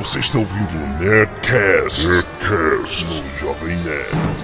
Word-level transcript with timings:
Você 0.00 0.18
está 0.20 0.38
ouvindo 0.38 0.82
o 0.82 0.86
Nerdcast, 0.98 2.08
Nerdcast 2.08 3.04
no 3.04 3.38
Jovem 3.38 3.76
Nerd. 3.76 4.40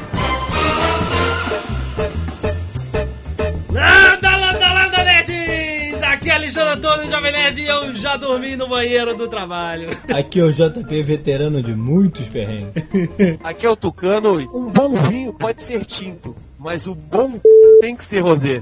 Landa, 3.73 4.37
landa, 4.37 4.73
landa, 4.75 5.05
nerds! 5.05 6.03
Aqui 6.03 6.29
é 6.29 6.35
Alexandre 6.35 6.75
Antônio, 6.75 7.11
Jovem 7.11 7.33
Nerd, 7.33 7.59
e 7.63 7.67
eu 7.67 7.97
já 7.97 8.19
dormi 8.19 8.55
no 8.55 8.69
banheiro 8.69 9.17
do 9.17 9.29
trabalho. 9.29 9.97
Aqui 10.15 10.41
é 10.41 10.45
o 10.45 10.53
JP, 10.53 11.03
veterano 11.03 11.63
de 11.63 11.75
muitos 11.75 12.29
perrengues. 12.29 12.85
Aqui 13.43 13.65
é 13.65 13.71
o 13.71 13.77
Tucano. 13.77 14.37
Um 14.55 14.71
bom 14.71 14.93
vinho 14.93 15.33
pode 15.33 15.63
ser 15.63 15.87
tinto, 15.87 16.37
mas 16.67 16.85
o 16.89 16.97
bom 16.97 17.31
tem 17.81 17.95
que 17.95 18.05
ser 18.05 18.19
rosé. 18.19 18.61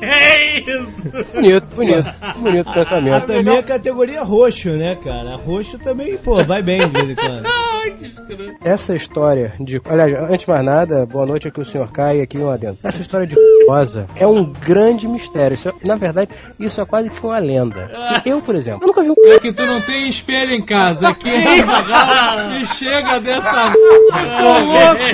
É 0.00 0.60
isso! 0.60 0.86
Bonito, 1.34 1.66
bonito. 1.74 2.14
Bonito 2.38 2.72
pensamento. 2.72 3.26
Também 3.26 3.58
a 3.58 3.62
categoria 3.62 4.22
roxo, 4.22 4.70
né, 4.70 4.96
cara? 5.04 5.36
Roxo 5.36 5.78
também, 5.78 6.16
pô, 6.16 6.42
vai 6.42 6.62
bem 6.62 6.78
de 6.78 6.86
vez 6.86 7.10
em 7.10 7.14
quando. 7.14 7.42
Que. 7.98 8.68
Essa 8.68 8.94
história 8.94 9.52
de. 9.58 9.80
Aliás, 9.88 10.30
antes 10.30 10.44
de 10.44 10.52
mais 10.52 10.62
nada, 10.64 11.06
boa 11.06 11.24
noite 11.24 11.48
aqui 11.48 11.58
o 11.58 11.64
senhor 11.64 11.90
Kai 11.90 12.18
e 12.18 12.20
aqui 12.20 12.36
um 12.36 12.50
adendo. 12.50 12.76
Essa 12.84 13.00
história 13.00 13.26
de 13.26 13.34
rosa 13.66 14.06
é 14.14 14.26
um 14.26 14.44
grande 14.44 15.08
mistério. 15.08 15.54
Isso 15.54 15.70
é- 15.70 15.72
na 15.86 15.94
verdade, 15.96 16.30
isso 16.60 16.80
é 16.82 16.84
quase 16.84 17.08
que 17.08 17.24
uma 17.24 17.38
lenda. 17.38 17.90
Eu, 18.26 18.42
por 18.42 18.54
exemplo, 18.56 18.82
eu 18.82 18.88
nunca 18.88 19.02
vi 19.02 19.08
um. 19.10 19.14
É 19.32 19.38
que 19.40 19.52
tu 19.54 19.64
não 19.64 19.80
tem 19.80 20.06
espelho 20.06 20.52
em 20.52 20.62
casa. 20.66 21.08
Aqui 21.08 21.30
é 21.30 21.62
Azaghal 21.62 22.52
e 22.60 22.66
chega 22.76 23.20
dessa. 23.20 23.72
Eu 24.08 24.26
sou 24.26 24.58
louco! 24.64 25.04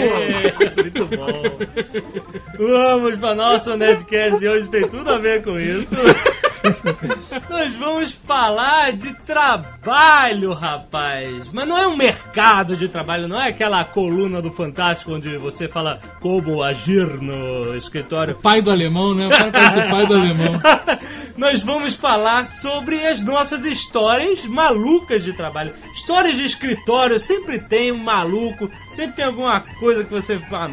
Muito 0.83 1.03
bom. 1.07 2.41
Vamos 2.59 3.19
para 3.19 3.35
nosso 3.35 3.77
Nerdcast 3.77 4.39
de 4.39 4.49
hoje, 4.49 4.69
tem 4.69 4.89
tudo 4.89 5.11
a 5.11 5.19
ver 5.19 5.43
com 5.43 5.59
isso. 5.59 5.95
Nós 7.51 7.75
vamos 7.75 8.13
falar 8.13 8.93
de 8.93 9.13
trabalho, 9.27 10.53
rapaz. 10.55 11.53
Mas 11.53 11.69
não 11.69 11.77
é 11.77 11.87
um 11.87 11.97
mercado 11.97 12.77
de 12.77 12.89
trabalho, 12.89 13.29
não 13.29 13.41
é 13.41 13.49
aquela 13.49 13.85
coluna 13.85 14.41
do 14.41 14.51
Fantástico 14.51 15.13
onde 15.13 15.37
você 15.37 15.69
fala 15.69 15.99
como 16.21 16.63
agir 16.63 17.07
no 17.21 17.75
escritório. 17.77 18.37
Pai 18.37 18.63
do 18.63 18.71
alemão, 18.71 19.15
né? 19.15 19.27
O 19.27 19.31
cara 19.31 19.51
parece 19.53 19.79
o 19.81 19.91
pai 19.91 20.07
do 20.07 20.15
alemão. 20.15 20.61
Nós 21.37 21.63
vamos 21.65 21.97
falar 21.97 22.47
sobre 22.47 23.05
as 23.07 23.21
nossas 23.23 23.65
histórias 23.67 24.47
malucas 24.47 25.25
de 25.25 25.33
trabalho. 25.33 25.73
Histórias 25.95 26.37
de 26.37 26.45
escritório, 26.45 27.19
sempre 27.19 27.61
tem 27.61 27.91
um 27.93 27.99
maluco, 28.03 28.71
sempre 28.93 29.17
tem 29.17 29.25
alguma 29.25 29.61
coisa 29.81 30.05
que 30.05 30.11
você 30.13 30.39
fa- 30.39 30.71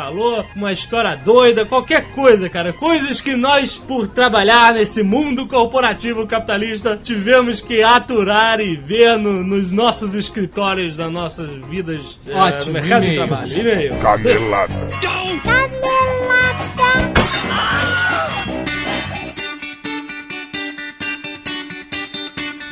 falou, 0.00 0.44
uma 0.54 0.72
história 0.72 1.16
doida, 1.16 1.64
qualquer 1.64 2.04
coisa, 2.12 2.50
cara. 2.50 2.70
Coisas 2.72 3.18
que 3.18 3.34
nós, 3.34 3.78
por 3.78 4.06
trabalhar 4.08 4.74
nesse 4.74 5.02
mundo 5.02 5.48
corporativo 5.48 6.26
capitalista, 6.26 6.98
tivemos 7.02 7.62
que 7.62 7.82
aturar 7.82 8.60
e 8.60 8.76
ver 8.76 9.18
no- 9.18 9.42
nos 9.42 9.72
nossos 9.72 10.14
escritórios, 10.14 10.96
das 10.98 11.10
nossas 11.10 11.48
vidas 11.66 12.18
Ótimo, 12.30 12.66
no 12.66 12.72
mercado 12.74 13.06
de 13.06 13.14
trabalho. 13.14 13.58
E-mail. 13.58 13.94
Canelada. 14.00 14.74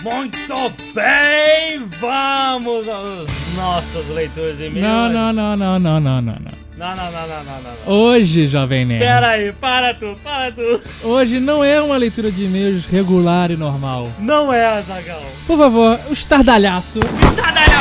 Muito 0.02 0.54
bem, 0.94 1.78
vamos 2.00 2.86
aos 2.88 3.28
nossos 3.56 4.08
leitores 4.10 4.58
de 4.58 4.66
e-mail. 4.66 4.84
Não, 4.86 5.08
não, 5.10 5.32
não, 5.32 5.56
não, 5.56 5.78
não, 5.78 6.00
não, 6.00 6.22
não, 6.22 6.32
não. 6.34 6.63
Não, 6.76 6.88
não, 6.96 7.04
não, 7.04 7.12
não, 7.12 7.44
não, 7.44 7.62
não. 7.62 7.92
Hoje, 7.92 8.48
Jovem 8.48 8.84
Nerd. 8.84 8.98
Pera 9.04 9.28
aí, 9.28 9.52
para 9.52 9.94
tu, 9.94 10.16
para 10.24 10.50
tu. 10.50 10.80
Hoje 11.04 11.38
não 11.38 11.62
é 11.62 11.80
uma 11.80 11.96
leitura 11.96 12.32
de 12.32 12.44
e-mails 12.46 12.84
regular 12.86 13.52
e 13.52 13.56
normal. 13.56 14.10
Não 14.18 14.52
é 14.52 14.66
a 14.66 14.80
Zagal. 14.82 15.22
Por 15.46 15.56
favor, 15.56 16.00
o 16.10 16.12
estardalhaço. 16.12 16.98
Estardalha! 16.98 17.80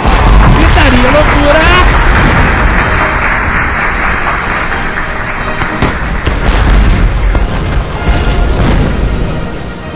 Gritaria, 0.59 1.11
loucura! 1.11 1.63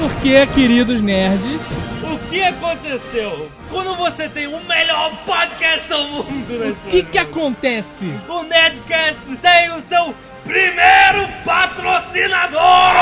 Porque, 0.01 0.45
queridos 0.47 1.01
nerds, 1.01 1.61
que 2.29 2.41
aconteceu? 2.43 3.49
Quando 3.69 3.95
você 3.95 4.27
tem 4.29 4.47
o 4.47 4.59
melhor 4.65 5.15
podcast 5.25 5.88
do 5.88 5.97
mundo, 6.03 6.59
né? 6.59 6.75
o 6.85 6.89
que 6.89 7.03
que 7.03 7.17
acontece? 7.17 8.13
O 8.27 8.43
Nerdcast 8.43 9.35
tem 9.38 9.71
o 9.71 9.81
seu 9.81 10.13
primeiro 10.43 11.27
patrocinador! 11.45 12.93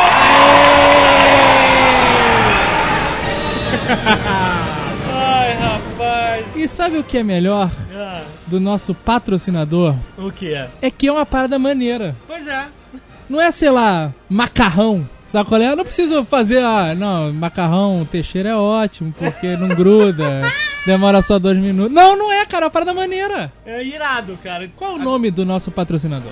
Ai, 5.14 5.54
rapaz. 5.54 6.46
E 6.56 6.68
sabe 6.68 6.98
o 6.98 7.04
que 7.04 7.18
é 7.18 7.24
melhor 7.24 7.70
Ah, 7.96 8.24
do 8.48 8.60
nosso 8.60 8.94
patrocinador? 8.94 9.96
o 10.18 10.32
que 10.32 10.54
é? 10.54 10.70
É 10.82 10.92
que 10.92 11.08
é 11.08 11.12
uma 11.12 11.26
parada 11.26 11.58
maneira. 11.60 12.16
Pois 12.28 12.48
é. 12.48 12.66
Não 13.30 13.42
é, 13.42 13.52
sei 13.52 13.70
lá, 13.72 14.12
macarrão. 14.30 15.08
Sabe 15.36 15.50
qual 15.50 15.62
é? 15.62 15.70
Eu 15.70 15.76
não 15.76 15.84
preciso 15.84 16.24
fazer, 16.24 16.64
ah, 16.64 16.96
não, 16.96 17.34
macarrão 17.34 18.08
Teixeira 18.10 18.52
é 18.52 18.56
ótimo, 18.56 19.14
porque 19.20 19.58
não 19.58 19.68
gruda, 19.68 20.50
demora 20.88 21.22
só 21.22 21.38
dois 21.38 21.58
minutos. 21.58 21.92
Não, 21.92 22.16
não 22.16 22.32
é, 22.32 22.46
cara, 22.46 22.64
é 22.64 22.68
uma 22.68 22.72
parada 22.72 22.94
maneira. 22.94 23.52
É 23.66 23.84
irado, 23.84 24.40
cara. 24.42 24.70
Qual 24.78 24.94
é 24.94 24.96
o 24.96 24.98
nome 24.98 25.30
do 25.32 25.44
nosso 25.46 25.72
patrocinador? 25.72 26.32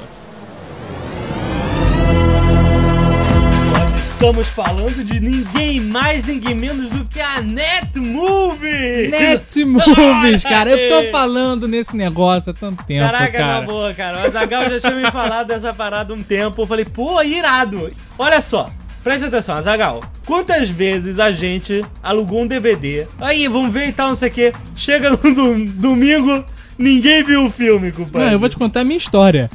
Estamos 3.97 4.47
falando 4.47 5.03
de 5.03 5.19
ninguém 5.19 5.81
mais, 5.81 6.25
ninguém 6.25 6.55
menos 6.55 6.89
do 6.89 7.03
que 7.03 7.19
a 7.19 7.41
Netmovie! 7.41 9.09
Net 9.09 9.65
Movies, 9.67 10.43
cara. 10.43 10.69
Eu 10.69 11.03
tô 11.03 11.11
falando 11.11 11.67
nesse 11.67 11.93
negócio 11.93 12.51
há 12.51 12.53
tanto 12.53 12.81
tempo, 12.85 13.05
Caraca, 13.05 13.37
na 13.37 13.45
cara. 13.45 13.65
boa, 13.65 13.93
cara. 13.93 14.21
O 14.21 14.27
Azagal 14.27 14.69
já 14.69 14.79
tinha 14.79 14.95
me 14.95 15.11
falado 15.11 15.47
dessa 15.47 15.73
parada 15.73 16.13
um 16.13 16.23
tempo. 16.23 16.61
Eu 16.61 16.65
falei, 16.65 16.85
pô, 16.85 17.21
irado. 17.21 17.91
Olha 18.17 18.39
só, 18.39 18.71
presta 19.03 19.27
atenção, 19.27 19.55
Azagal. 19.57 20.01
Quantas 20.25 20.69
vezes 20.69 21.19
a 21.19 21.31
gente 21.31 21.83
alugou 22.01 22.41
um 22.43 22.47
DVD? 22.47 23.05
Aí, 23.19 23.47
vamos 23.47 23.73
ver 23.73 23.89
e 23.89 23.91
tal, 23.91 24.09
não 24.09 24.15
sei 24.15 24.29
o 24.29 24.31
quê. 24.31 24.53
Chega 24.75 25.09
no 25.09 25.17
dom- 25.35 25.65
domingo, 25.65 26.43
ninguém 26.77 27.23
viu 27.23 27.45
o 27.45 27.49
filme, 27.49 27.91
compadre. 27.91 28.25
Não, 28.27 28.31
eu 28.33 28.39
vou 28.39 28.49
te 28.49 28.55
contar 28.57 28.81
a 28.81 28.83
minha 28.83 28.97
história. 28.97 29.49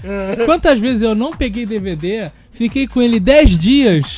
Quantas 0.44 0.78
vezes 0.80 1.02
eu 1.02 1.14
não 1.14 1.32
peguei 1.32 1.64
DVD, 1.64 2.30
fiquei 2.52 2.86
com 2.86 3.00
ele 3.00 3.18
10 3.20 3.58
dias 3.58 4.16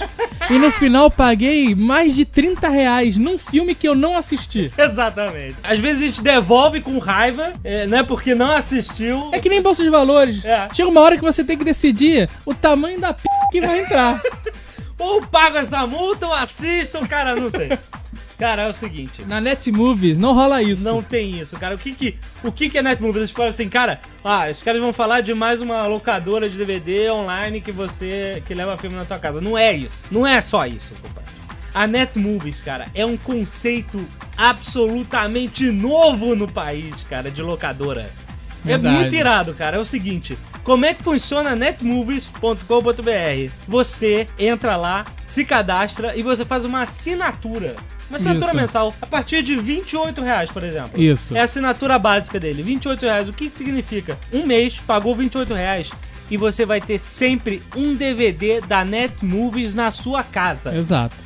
e 0.48 0.58
no 0.58 0.70
final 0.72 1.10
paguei 1.10 1.74
mais 1.74 2.14
de 2.14 2.24
30 2.24 2.68
reais 2.68 3.16
num 3.16 3.36
filme 3.38 3.74
que 3.74 3.86
eu 3.86 3.94
não 3.94 4.16
assisti. 4.16 4.70
Exatamente. 4.76 5.56
Às 5.62 5.78
vezes 5.78 6.02
a 6.02 6.06
gente 6.06 6.22
devolve 6.22 6.80
com 6.80 6.98
raiva, 6.98 7.52
é, 7.62 7.86
né? 7.86 8.02
Porque 8.02 8.34
não 8.34 8.50
assistiu. 8.50 9.28
É 9.32 9.38
que 9.38 9.48
nem 9.48 9.62
bolsa 9.62 9.82
de 9.82 9.90
valores. 9.90 10.44
É. 10.44 10.68
Chega 10.74 10.88
uma 10.88 11.00
hora 11.00 11.16
que 11.16 11.22
você 11.22 11.44
tem 11.44 11.56
que 11.56 11.64
decidir 11.64 12.28
o 12.44 12.52
tamanho 12.54 12.98
da 13.00 13.12
p 13.12 13.22
que 13.52 13.60
vai 13.60 13.80
entrar. 13.80 14.20
Ou 15.00 15.22
pago 15.22 15.56
essa 15.56 15.86
multa 15.86 16.26
ou 16.26 16.32
assistam, 16.32 17.06
cara, 17.06 17.34
não 17.34 17.48
sei. 17.50 17.70
Cara, 18.38 18.64
é 18.64 18.68
o 18.70 18.74
seguinte. 18.74 19.22
Na 19.26 19.40
Netmovies 19.40 20.16
não 20.16 20.32
rola 20.32 20.62
isso. 20.62 20.82
Não 20.82 21.02
tem 21.02 21.38
isso, 21.38 21.58
cara. 21.58 21.74
O 21.74 21.78
que 21.78 21.94
que, 21.94 22.18
o 22.42 22.52
que, 22.52 22.70
que 22.70 22.78
é 22.78 22.82
Netmovies? 22.82 23.16
Eles 23.16 23.30
falam 23.30 23.50
assim, 23.50 23.68
cara, 23.68 24.00
ah, 24.24 24.48
os 24.50 24.62
caras 24.62 24.80
vão 24.80 24.92
falar 24.92 25.20
de 25.20 25.34
mais 25.34 25.60
uma 25.60 25.86
locadora 25.86 26.48
de 26.48 26.56
DVD 26.56 27.10
online 27.10 27.60
que 27.60 27.72
você 27.72 28.42
que 28.46 28.54
leva 28.54 28.78
filme 28.78 28.96
na 28.96 29.04
tua 29.04 29.18
casa. 29.18 29.40
Não 29.40 29.58
é 29.58 29.74
isso. 29.74 29.94
Não 30.10 30.26
é 30.26 30.40
só 30.40 30.66
isso, 30.66 30.94
compadre. 31.02 31.30
A 31.74 31.86
Netmovies, 31.86 32.60
cara, 32.60 32.86
é 32.94 33.06
um 33.06 33.16
conceito 33.16 33.98
absolutamente 34.36 35.70
novo 35.70 36.34
no 36.34 36.50
país, 36.50 36.94
cara, 37.08 37.30
de 37.30 37.42
locadora. 37.42 38.10
Verdade. 38.64 38.96
É 38.96 39.00
muito 39.00 39.14
irado, 39.14 39.54
cara. 39.54 39.76
É 39.76 39.80
o 39.80 39.84
seguinte: 39.84 40.36
como 40.64 40.84
é 40.84 40.94
que 40.94 41.02
funciona 41.02 41.56
netmovies.com.br? 41.56 43.52
Você 43.66 44.26
entra 44.38 44.76
lá, 44.76 45.06
se 45.26 45.44
cadastra 45.44 46.16
e 46.16 46.22
você 46.22 46.44
faz 46.44 46.64
uma 46.64 46.82
assinatura. 46.82 47.76
Uma 48.08 48.18
assinatura 48.18 48.48
Isso. 48.48 48.56
mensal 48.56 48.94
a 49.00 49.06
partir 49.06 49.42
de 49.42 49.56
28 49.56 50.20
reais, 50.20 50.50
por 50.50 50.64
exemplo. 50.64 51.00
Isso. 51.00 51.36
É 51.36 51.40
a 51.40 51.44
assinatura 51.44 51.98
básica 51.98 52.40
dele, 52.40 52.62
28 52.62 53.02
reais. 53.02 53.28
O 53.28 53.32
que 53.32 53.48
que 53.48 53.56
significa? 53.56 54.18
Um 54.32 54.44
mês, 54.44 54.76
pagou 54.78 55.14
28 55.14 55.54
reais 55.54 55.90
e 56.30 56.36
você 56.36 56.64
vai 56.64 56.80
ter 56.80 56.98
sempre 56.98 57.62
um 57.76 57.92
DVD 57.92 58.60
da 58.60 58.84
Netmovies 58.84 59.74
na 59.74 59.90
sua 59.90 60.22
casa. 60.22 60.74
Exato. 60.74 61.16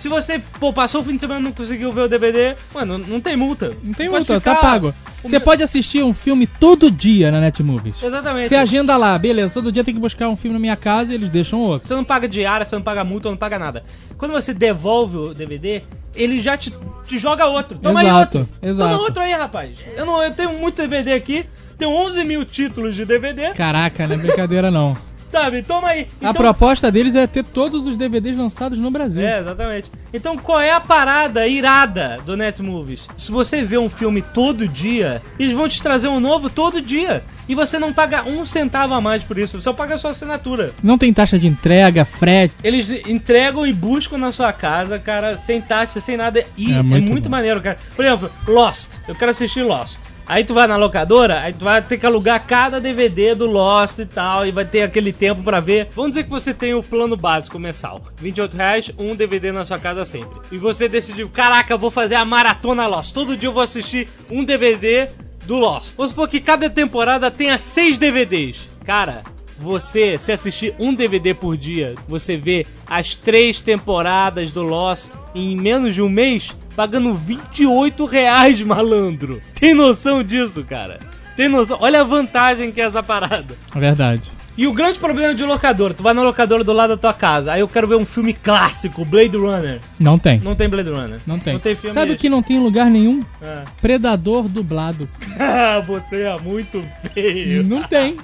Se 0.00 0.08
você, 0.08 0.40
pô, 0.58 0.72
passou 0.72 1.02
o 1.02 1.04
fim 1.04 1.16
de 1.16 1.20
semana 1.20 1.40
e 1.40 1.42
não 1.42 1.52
conseguiu 1.52 1.92
ver 1.92 2.00
o 2.00 2.08
DVD, 2.08 2.54
mano, 2.72 2.96
não 2.96 3.20
tem 3.20 3.36
multa. 3.36 3.76
Não 3.84 3.92
tem 3.92 4.08
multa, 4.08 4.40
tá 4.40 4.54
ficar- 4.54 4.56
pago. 4.56 4.94
Você 5.22 5.38
pode 5.38 5.62
assistir 5.62 6.02
um 6.02 6.14
filme 6.14 6.46
todo 6.46 6.90
dia 6.90 7.30
na 7.30 7.38
Netmovies. 7.38 8.02
Exatamente. 8.02 8.48
Você 8.48 8.56
agenda 8.56 8.96
lá, 8.96 9.18
beleza, 9.18 9.52
todo 9.52 9.70
dia 9.70 9.84
tem 9.84 9.92
que 9.92 10.00
buscar 10.00 10.26
um 10.26 10.36
filme 10.38 10.54
na 10.54 10.58
minha 10.58 10.74
casa 10.74 11.12
e 11.12 11.16
eles 11.16 11.30
deixam 11.30 11.60
outro. 11.60 11.86
Você 11.86 11.94
não 11.94 12.02
paga 12.02 12.26
diária, 12.26 12.64
você 12.64 12.74
não 12.74 12.82
paga 12.82 13.04
multa, 13.04 13.28
não 13.28 13.36
paga 13.36 13.58
nada. 13.58 13.84
Quando 14.16 14.32
você 14.32 14.54
devolve 14.54 15.18
o 15.18 15.34
DVD, 15.34 15.82
ele 16.16 16.40
já 16.40 16.56
te, 16.56 16.72
te 17.06 17.18
joga 17.18 17.44
outro. 17.44 17.76
Toma 17.76 18.02
Exato, 18.02 18.38
aí 18.38 18.42
outro. 18.42 18.54
exato. 18.62 18.90
Toma 18.90 19.02
outro 19.02 19.22
aí, 19.22 19.32
rapaz. 19.34 19.78
Eu, 19.94 20.06
não, 20.06 20.22
eu 20.22 20.32
tenho 20.32 20.54
muito 20.54 20.76
DVD 20.76 21.12
aqui, 21.12 21.44
tenho 21.76 21.90
11 21.90 22.24
mil 22.24 22.42
títulos 22.46 22.94
de 22.96 23.04
DVD. 23.04 23.52
Caraca, 23.52 24.06
não 24.06 24.14
é 24.14 24.18
brincadeira 24.18 24.70
não. 24.70 24.96
Sabe? 25.30 25.62
Toma 25.62 25.88
aí. 25.88 26.00
A 26.00 26.30
Então- 26.30 26.34
proposta 26.34 26.90
deles 26.90 27.14
é 27.14 27.26
ter 27.26 27.44
todos 27.44 27.86
os 27.86 27.96
DVDs 27.96 28.36
lançados 28.36 28.78
no 28.78 28.90
Brasil. 28.90 29.24
É, 29.24 29.38
exatamente. 29.40 29.90
Então 30.12 30.36
qual 30.36 30.60
é 30.60 30.72
a 30.72 30.80
parada 30.80 31.46
irada 31.46 32.18
do 32.26 32.36
Netmovies? 32.36 33.06
Se 33.16 33.30
você 33.30 33.62
vê 33.62 33.78
um 33.78 33.88
filme 33.88 34.22
todo 34.22 34.66
dia, 34.66 35.22
eles 35.38 35.54
vão 35.54 35.68
te 35.68 35.80
trazer 35.80 36.08
um 36.08 36.18
novo 36.18 36.50
todo 36.50 36.80
dia. 36.82 37.22
E 37.48 37.54
você 37.54 37.78
não 37.78 37.92
paga 37.92 38.22
um 38.24 38.44
centavo 38.44 38.94
a 38.94 39.00
mais 39.00 39.22
por 39.24 39.36
isso, 39.38 39.56
você 39.58 39.64
só 39.64 39.72
paga 39.72 39.94
a 39.94 39.98
sua 39.98 40.10
assinatura. 40.12 40.72
Não 40.82 40.96
tem 40.98 41.12
taxa 41.12 41.38
de 41.38 41.46
entrega, 41.48 42.04
frete. 42.04 42.54
Eles 42.62 42.90
entregam 43.06 43.66
e 43.66 43.72
buscam 43.72 44.18
na 44.18 44.30
sua 44.32 44.52
casa, 44.52 44.98
cara, 44.98 45.36
sem 45.36 45.60
taxa, 45.60 46.00
sem 46.00 46.16
nada. 46.16 46.44
E 46.56 46.72
É 46.72 46.78
é 46.78 46.82
muito 46.82 47.10
muito, 47.10 47.24
bom. 47.24 47.30
maneiro, 47.30 47.60
cara. 47.60 47.76
Por 47.96 48.04
exemplo, 48.04 48.30
Lost. 48.46 48.88
Eu 49.08 49.14
quero 49.14 49.30
assistir 49.32 49.62
Lost. 49.62 49.98
Aí 50.30 50.44
tu 50.44 50.54
vai 50.54 50.68
na 50.68 50.76
locadora, 50.76 51.40
aí 51.40 51.52
tu 51.52 51.64
vai 51.64 51.82
ter 51.82 51.98
que 51.98 52.06
alugar 52.06 52.46
cada 52.46 52.80
DVD 52.80 53.34
do 53.34 53.46
Lost 53.46 53.98
e 53.98 54.06
tal, 54.06 54.46
e 54.46 54.52
vai 54.52 54.64
ter 54.64 54.82
aquele 54.82 55.12
tempo 55.12 55.42
pra 55.42 55.58
ver. 55.58 55.88
Vamos 55.90 56.12
dizer 56.12 56.22
que 56.22 56.30
você 56.30 56.54
tem 56.54 56.72
o 56.72 56.84
plano 56.84 57.16
básico 57.16 57.58
mensal. 57.58 58.00
28 58.16 58.56
reais, 58.56 58.92
um 58.96 59.16
DVD 59.16 59.50
na 59.50 59.64
sua 59.64 59.80
casa 59.80 60.06
sempre. 60.06 60.38
E 60.52 60.56
você 60.56 60.88
decidiu, 60.88 61.28
caraca, 61.28 61.76
vou 61.76 61.90
fazer 61.90 62.14
a 62.14 62.24
maratona 62.24 62.86
Lost. 62.86 63.12
Todo 63.12 63.36
dia 63.36 63.48
eu 63.48 63.52
vou 63.52 63.60
assistir 63.60 64.08
um 64.30 64.44
DVD 64.44 65.08
do 65.46 65.56
Lost. 65.56 65.96
Vamos 65.96 66.12
supor 66.12 66.28
que 66.28 66.40
cada 66.40 66.70
temporada 66.70 67.28
tenha 67.28 67.58
seis 67.58 67.98
DVDs. 67.98 68.68
Cara, 68.86 69.24
você, 69.60 70.16
se 70.18 70.32
assistir 70.32 70.74
um 70.78 70.94
DVD 70.94 71.34
por 71.34 71.54
dia, 71.54 71.94
você 72.08 72.36
vê 72.36 72.66
as 72.88 73.14
três 73.14 73.60
temporadas 73.60 74.52
do 74.52 74.62
Lost 74.62 75.10
em 75.34 75.54
menos 75.54 75.94
de 75.94 76.00
um 76.00 76.08
mês, 76.08 76.56
pagando 76.74 77.14
28 77.14 78.04
reais, 78.06 78.62
malandro. 78.62 79.38
Tem 79.54 79.74
noção 79.74 80.24
disso, 80.24 80.64
cara? 80.64 80.98
Tem 81.36 81.46
noção? 81.46 81.76
Olha 81.80 82.00
a 82.00 82.04
vantagem 82.04 82.72
que 82.72 82.80
é 82.80 82.84
essa 82.84 83.02
parada. 83.02 83.54
É 83.74 83.78
verdade. 83.78 84.22
E 84.56 84.66
o 84.66 84.72
grande 84.72 84.98
problema 84.98 85.34
de 85.34 85.44
locador, 85.44 85.94
tu 85.94 86.02
vai 86.02 86.12
na 86.12 86.22
locadora 86.22 86.64
do 86.64 86.72
lado 86.72 86.90
da 86.90 86.96
tua 86.96 87.14
casa, 87.14 87.52
aí 87.52 87.60
eu 87.60 87.68
quero 87.68 87.86
ver 87.86 87.94
um 87.96 88.04
filme 88.04 88.34
clássico, 88.34 89.04
Blade 89.04 89.36
Runner. 89.36 89.78
Não 89.98 90.18
tem. 90.18 90.40
Não 90.40 90.54
tem 90.54 90.68
Blade 90.68 90.90
Runner. 90.90 91.20
Não 91.26 91.38
tem. 91.38 91.52
Não 91.52 91.60
tem 91.60 91.74
filme. 91.76 91.94
Sabe 91.94 92.12
o 92.12 92.16
que 92.16 92.28
não 92.28 92.42
tem 92.42 92.56
em 92.56 92.60
lugar 92.60 92.90
nenhum? 92.90 93.22
Ah. 93.42 93.64
Predador 93.80 94.48
dublado. 94.48 95.08
Você 95.86 96.22
é 96.22 96.38
muito 96.40 96.82
feio. 97.12 97.62
Não 97.62 97.84
tem. 97.84 98.16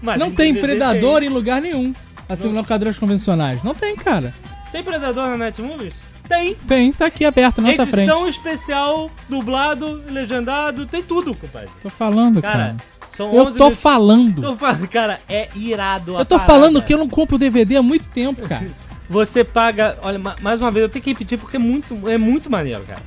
Mas 0.00 0.18
Não 0.18 0.28
em 0.28 0.34
tem 0.34 0.54
Predador 0.54 1.22
em 1.22 1.28
lugar 1.28 1.60
nenhum. 1.60 1.92
Assim, 2.28 2.52
locadoras 2.52 2.98
convencionais. 2.98 3.62
Não 3.62 3.74
tem, 3.74 3.96
cara. 3.96 4.32
Tem 4.70 4.82
Predador 4.82 5.28
na 5.28 5.36
Netmovies? 5.38 5.94
Tem. 6.28 6.54
Tem, 6.54 6.92
tá 6.92 7.06
aqui 7.06 7.24
aberto 7.24 7.62
na 7.62 7.68
nossa 7.70 7.86
frente. 7.86 8.06
Edição 8.06 8.28
especial, 8.28 9.10
dublado, 9.30 10.02
legendado, 10.10 10.84
tem 10.86 11.02
tudo, 11.02 11.34
compadre. 11.34 11.70
Tô 11.82 11.88
falando, 11.88 12.42
Cara, 12.42 12.58
cara. 12.58 12.76
são 13.16 13.34
Eu 13.34 13.46
11 13.46 13.56
tô 13.58 13.68
mil- 13.68 13.76
falando. 13.76 14.42
Tô 14.42 14.54
falando, 14.56 14.86
cara, 14.88 15.18
é 15.26 15.48
irado 15.56 16.18
Eu 16.18 16.24
tô 16.26 16.36
parada. 16.36 16.46
falando 16.52 16.82
que 16.82 16.92
eu 16.92 16.98
não 16.98 17.08
compro 17.08 17.38
DVD 17.38 17.76
há 17.76 17.82
muito 17.82 18.06
tempo, 18.08 18.46
cara. 18.46 18.66
Você 19.08 19.42
paga, 19.42 19.96
olha, 20.02 20.18
ma- 20.18 20.36
mais 20.42 20.60
uma 20.60 20.70
vez, 20.70 20.82
eu 20.82 20.88
tenho 20.90 21.02
que 21.02 21.10
repetir 21.12 21.38
porque 21.38 21.56
é 21.56 21.60
muito, 21.60 22.06
é 22.10 22.18
muito 22.18 22.50
maneiro, 22.50 22.82
cara. 22.82 23.00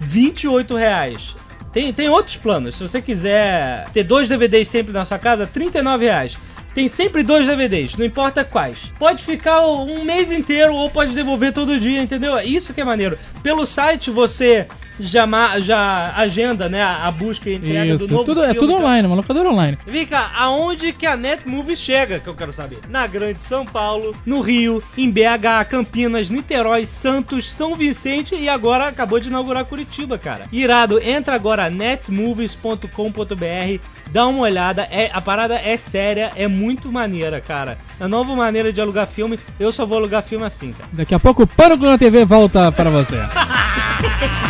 28 0.00 0.74
reais. 0.74 1.36
Tem, 1.76 1.92
tem 1.92 2.08
outros 2.08 2.38
planos. 2.38 2.74
Se 2.74 2.82
você 2.82 3.02
quiser 3.02 3.86
ter 3.92 4.02
dois 4.02 4.30
DVDs 4.30 4.66
sempre 4.66 4.94
na 4.94 5.04
sua 5.04 5.18
casa, 5.18 5.46
39 5.46 6.06
reais. 6.06 6.34
Tem 6.74 6.88
sempre 6.88 7.22
dois 7.22 7.46
DVDs, 7.46 7.94
não 7.96 8.06
importa 8.06 8.42
quais. 8.46 8.78
Pode 8.98 9.22
ficar 9.22 9.60
um 9.60 10.02
mês 10.02 10.32
inteiro 10.32 10.74
ou 10.74 10.88
pode 10.88 11.12
devolver 11.12 11.52
todo 11.52 11.78
dia, 11.78 12.00
entendeu? 12.00 12.38
Isso 12.38 12.72
que 12.72 12.80
é 12.80 12.84
maneiro. 12.84 13.18
Pelo 13.42 13.66
site 13.66 14.10
você 14.10 14.66
já, 15.00 15.26
já 15.60 16.12
agenda, 16.16 16.68
né, 16.68 16.82
a 16.82 17.10
busca 17.10 17.48
e 17.50 17.54
entrega 17.54 17.96
do 17.98 18.04
Isso, 18.04 18.12
novo 18.12 18.24
tudo, 18.24 18.42
é 18.42 18.46
filme, 18.52 18.60
tudo 18.60 18.72
então- 18.72 18.84
online, 18.84 19.06
uma 19.06 19.16
locadora 19.16 19.48
online. 19.50 19.78
Vem 19.86 20.06
cá, 20.06 20.30
aonde 20.36 20.92
que 20.92 21.06
a 21.06 21.16
Netmovie 21.16 21.76
chega, 21.76 22.18
que 22.18 22.28
eu 22.28 22.34
quero 22.34 22.52
saber? 22.52 22.78
Na 22.88 23.06
Grande 23.06 23.42
São 23.42 23.64
Paulo, 23.64 24.14
no 24.24 24.40
Rio, 24.40 24.82
em 24.96 25.10
BH, 25.10 25.64
Campinas, 25.68 26.30
Niterói, 26.30 26.86
Santos, 26.86 27.50
São 27.52 27.74
Vicente 27.74 28.34
e 28.34 28.48
agora 28.48 28.88
acabou 28.88 29.20
de 29.20 29.28
inaugurar 29.28 29.64
Curitiba, 29.64 30.18
cara. 30.18 30.46
Irado, 30.52 31.00
entra 31.02 31.34
agora 31.34 31.68
netmovies.com.br, 31.70 33.80
dá 34.10 34.26
uma 34.26 34.40
olhada, 34.40 34.86
é, 34.90 35.10
a 35.12 35.20
parada 35.20 35.56
é 35.56 35.76
séria, 35.76 36.32
é 36.36 36.46
muito 36.48 36.90
maneira, 36.90 37.40
cara. 37.40 37.78
É 38.00 38.04
a 38.04 38.08
nova 38.08 38.34
maneira 38.34 38.72
de 38.72 38.80
alugar 38.80 39.06
filme, 39.06 39.38
eu 39.58 39.70
só 39.72 39.84
vou 39.84 39.98
alugar 39.98 40.22
filme 40.22 40.44
assim, 40.46 40.72
cara. 40.72 40.88
Daqui 40.92 41.14
a 41.14 41.18
pouco 41.18 41.42
o 41.42 41.46
Pânico 41.46 41.84
na 41.84 41.98
TV 41.98 42.24
volta 42.24 42.70
para 42.72 42.90
você. 42.90 43.16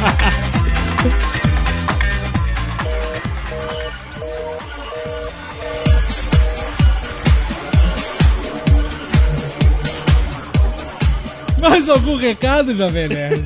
Mais 11.60 11.88
algum 11.90 12.16
recado, 12.16 12.74
Jovem 12.74 13.08
Nerd? 13.08 13.44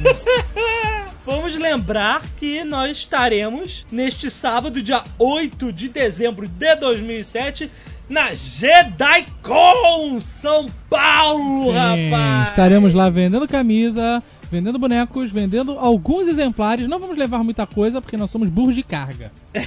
Vamos 1.27 1.57
lembrar 1.57 2.23
que 2.39 2.63
nós 2.63 2.99
estaremos 2.99 3.85
neste 3.91 4.31
sábado, 4.31 4.81
dia 4.81 5.03
8 5.19 5.73
de 5.73 5.89
dezembro 5.89 6.47
de 6.47 6.77
2007, 6.77 7.69
na 8.09 8.33
JediCon 8.35 10.21
São 10.21 10.67
Paulo, 10.89 11.65
Sim, 11.65 11.73
rapaz! 11.73 12.51
estaremos 12.51 12.95
lá 12.95 13.11
vendendo 13.11 13.49
camisa, 13.49 14.23
vendendo 14.55 14.79
bonecos, 14.79 15.33
vendendo 15.33 15.73
alguns 15.79 16.29
exemplares. 16.29 16.87
Não 16.87 17.01
vamos 17.01 17.19
levar 17.19 17.43
muita 17.43 17.67
coisa 17.67 18.01
porque 18.01 18.17
nós 18.17 18.31
somos 18.31 18.49
burros 18.49 18.75
de 18.77 18.83
carga. 18.85 19.33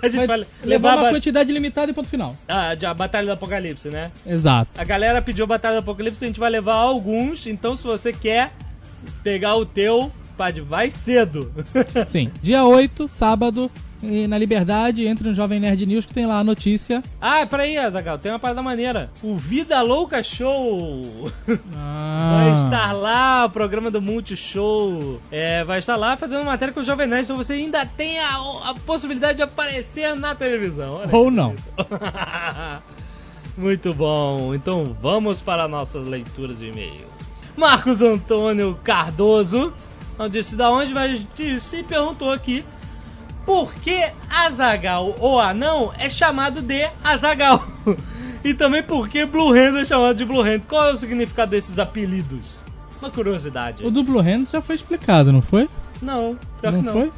A 0.00 0.06
gente 0.08 0.26
Vai 0.28 0.38
vai 0.38 0.46
levar 0.62 0.96
uma 0.96 1.08
a, 1.08 1.10
quantidade 1.10 1.52
limitada 1.52 1.90
e 1.90 1.94
ponto 1.94 2.08
final. 2.08 2.36
a, 2.46 2.72
de- 2.76 2.86
a 2.86 2.94
Batalha 2.94 3.26
do 3.26 3.32
Apocalipse, 3.32 3.88
né? 3.88 4.12
Exato. 4.24 4.70
A 4.80 4.84
galera 4.84 5.20
pediu 5.20 5.42
a 5.42 5.46
Batalha 5.48 5.74
do 5.74 5.80
Apocalipse, 5.80 6.22
a 6.24 6.28
gente 6.28 6.38
vai 6.38 6.48
levar 6.50 6.74
alguns, 6.74 7.44
então 7.48 7.74
se 7.74 7.82
você 7.82 8.12
quer 8.12 8.52
pegar 9.24 9.56
o 9.56 9.66
teu, 9.66 10.12
pode, 10.36 10.60
vai 10.60 10.88
cedo. 10.88 11.52
Sim. 12.06 12.30
Dia 12.40 12.64
8, 12.64 13.08
sábado, 13.08 13.68
na 14.00 14.38
Liberdade, 14.38 15.06
entre 15.06 15.28
no 15.28 15.34
Jovem 15.34 15.58
Nerd 15.58 15.84
News 15.84 16.06
que 16.06 16.14
tem 16.14 16.26
lá 16.26 16.38
a 16.38 16.44
notícia. 16.44 17.02
ah, 17.20 17.44
peraí, 17.46 17.76
Azagal, 17.76 18.18
tem 18.18 18.30
uma 18.32 18.38
parada 18.38 18.62
maneira. 18.62 19.10
O 19.22 19.36
Vida 19.36 19.80
Louca 19.82 20.22
Show 20.22 21.30
Ah, 21.76 22.44
Vai 22.44 22.64
estar 22.64 22.92
lá, 22.92 23.44
o 23.46 23.50
programa 23.50 23.90
do 23.90 24.00
Multishow. 24.00 25.20
É, 25.30 25.64
vai 25.64 25.78
estar 25.80 25.96
lá 25.96 26.16
fazendo 26.16 26.44
matéria 26.44 26.72
com 26.72 26.80
o 26.80 26.84
Jovem 26.84 27.06
Nerd, 27.06 27.24
então 27.24 27.36
você 27.36 27.54
ainda 27.54 27.84
tem 27.84 28.18
a, 28.20 28.36
a 28.70 28.74
possibilidade 28.86 29.36
de 29.38 29.42
aparecer 29.42 30.14
na 30.14 30.34
televisão. 30.34 31.00
Ou 31.10 31.30
não. 31.30 31.54
Muito 33.56 33.92
bom. 33.92 34.54
Então 34.54 34.96
vamos 35.00 35.40
para 35.40 35.66
nossas 35.66 36.06
leituras 36.06 36.56
de 36.58 36.68
e-mail. 36.68 37.06
Marcos 37.56 38.00
Antônio 38.00 38.78
Cardoso 38.84 39.72
não 40.16 40.28
disse 40.28 40.54
da 40.54 40.70
onde, 40.70 40.94
mas 40.94 41.20
disse 41.36 41.78
e 41.78 41.82
perguntou 41.82 42.30
aqui 42.32 42.64
por 43.48 43.72
que 43.76 44.10
Azagal 44.28 45.16
ou 45.18 45.40
Anão 45.40 45.90
é 45.96 46.10
chamado 46.10 46.60
de 46.60 46.86
Azagal. 47.02 47.66
E 48.44 48.54
também 48.54 48.84
por 48.84 49.08
que 49.08 49.26
Blue 49.26 49.50
Hand 49.52 49.80
é 49.80 49.84
chamado 49.84 50.16
de 50.16 50.24
Blue 50.24 50.42
Hand. 50.42 50.60
Qual 50.68 50.90
é 50.90 50.92
o 50.92 50.96
significado 50.96 51.50
desses 51.50 51.76
apelidos? 51.76 52.60
Uma 53.00 53.10
curiosidade. 53.10 53.84
O 53.84 53.90
do 53.90 54.04
Blue 54.04 54.20
Hand 54.20 54.46
já 54.52 54.62
foi 54.62 54.76
explicado, 54.76 55.32
não 55.32 55.42
foi? 55.42 55.68
Não, 56.00 56.38
pior 56.60 56.72
não, 56.72 56.78
que 56.78 56.86
não. 56.86 56.92
foi? 56.92 57.12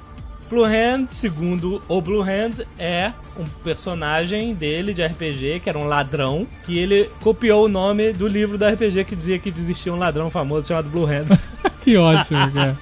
Blue 0.48 0.64
Hand, 0.64 1.08
segundo 1.10 1.82
o 1.86 2.00
Blue 2.00 2.22
Hand, 2.22 2.64
é 2.78 3.12
um 3.38 3.44
personagem 3.62 4.54
dele 4.54 4.94
de 4.94 5.04
RPG, 5.04 5.60
que 5.62 5.68
era 5.68 5.78
um 5.78 5.84
ladrão, 5.84 6.46
que 6.64 6.78
ele 6.78 7.10
copiou 7.20 7.66
o 7.66 7.68
nome 7.68 8.14
do 8.14 8.26
livro 8.26 8.56
do 8.56 8.66
RPG 8.66 9.04
que 9.04 9.14
dizia 9.14 9.38
que 9.38 9.50
existia 9.50 9.92
um 9.92 9.98
ladrão 9.98 10.30
famoso 10.30 10.68
chamado 10.68 10.88
Blue 10.88 11.04
Hand. 11.04 11.38
que 11.84 11.98
ótimo, 11.98 12.50
cara. 12.50 12.78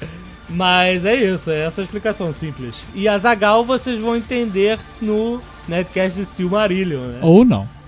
Mas 0.48 1.04
é 1.04 1.14
isso, 1.14 1.50
é 1.50 1.64
essa 1.64 1.80
a 1.80 1.84
explicação 1.84 2.32
simples. 2.32 2.74
E 2.94 3.06
a 3.06 3.18
Zagal 3.18 3.64
vocês 3.64 3.98
vão 3.98 4.16
entender 4.16 4.78
no 5.00 5.40
Netcast 5.68 6.18
de 6.18 6.24
Silmarillion, 6.24 7.00
né? 7.00 7.18
Ou 7.22 7.44
não. 7.44 7.68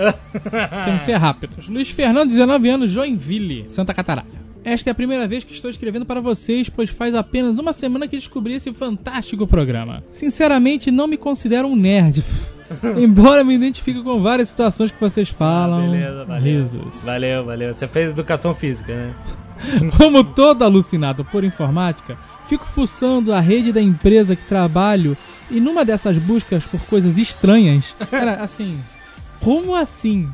Temos 0.85 1.01
que 1.01 1.07
ser 1.07 1.17
rápidos. 1.17 1.69
Luiz 1.69 1.89
Fernando, 1.89 2.31
19 2.31 2.69
anos, 2.69 2.91
Joinville, 2.91 3.65
Santa 3.69 3.95
Catarina. 3.95 4.41
Esta 4.63 4.91
é 4.91 4.93
a 4.93 4.95
primeira 4.95 5.27
vez 5.27 5.43
que 5.43 5.55
estou 5.55 5.71
escrevendo 5.71 6.05
para 6.05 6.21
vocês, 6.21 6.69
pois 6.69 6.91
faz 6.91 7.15
apenas 7.15 7.59
uma 7.59 7.73
semana 7.73 8.07
que 8.07 8.19
descobri 8.19 8.55
esse 8.55 8.71
fantástico 8.75 9.47
programa. 9.47 10.05
Sinceramente, 10.13 10.91
não 10.91 11.07
me 11.07 11.17
considero 11.17 11.67
um 11.67 11.75
nerd. 11.75 12.23
Embora 12.99 13.43
me 13.43 13.55
identifique 13.55 14.03
com 14.03 14.23
várias 14.23 14.51
situações 14.51 14.91
que 14.91 15.01
vocês 15.01 15.31
falam. 15.31 15.89
Ah, 15.89 15.91
Beleza, 15.91 16.25
valeu. 16.25 16.43
Risos. 16.43 17.03
Valeu, 17.03 17.45
valeu. 17.45 17.75
Você 17.75 17.89
fez 17.89 18.11
educação 18.11 18.55
física, 18.55 18.95
né? 18.95 19.15
Como 19.97 20.23
todo 20.23 20.63
alucinado 20.63 21.25
por 21.25 21.43
informática, 21.43 22.17
fico 22.51 22.67
fuçando 22.67 23.33
a 23.33 23.39
rede 23.39 23.73
da 23.73 23.81
empresa 23.81 24.35
que 24.35 24.45
trabalho 24.45 25.17
e 25.49 25.61
numa 25.61 25.85
dessas 25.85 26.19
buscas 26.19 26.65
por 26.65 26.81
coisas 26.81 27.17
estranhas, 27.17 27.95
cara, 28.11 28.43
assim, 28.43 28.77
como 29.41 29.77
assim? 29.77 30.29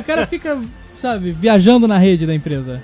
O 0.00 0.02
cara 0.02 0.26
fica, 0.26 0.58
sabe, 1.00 1.30
viajando 1.30 1.86
na 1.86 1.98
rede 1.98 2.26
da 2.26 2.34
empresa. 2.34 2.82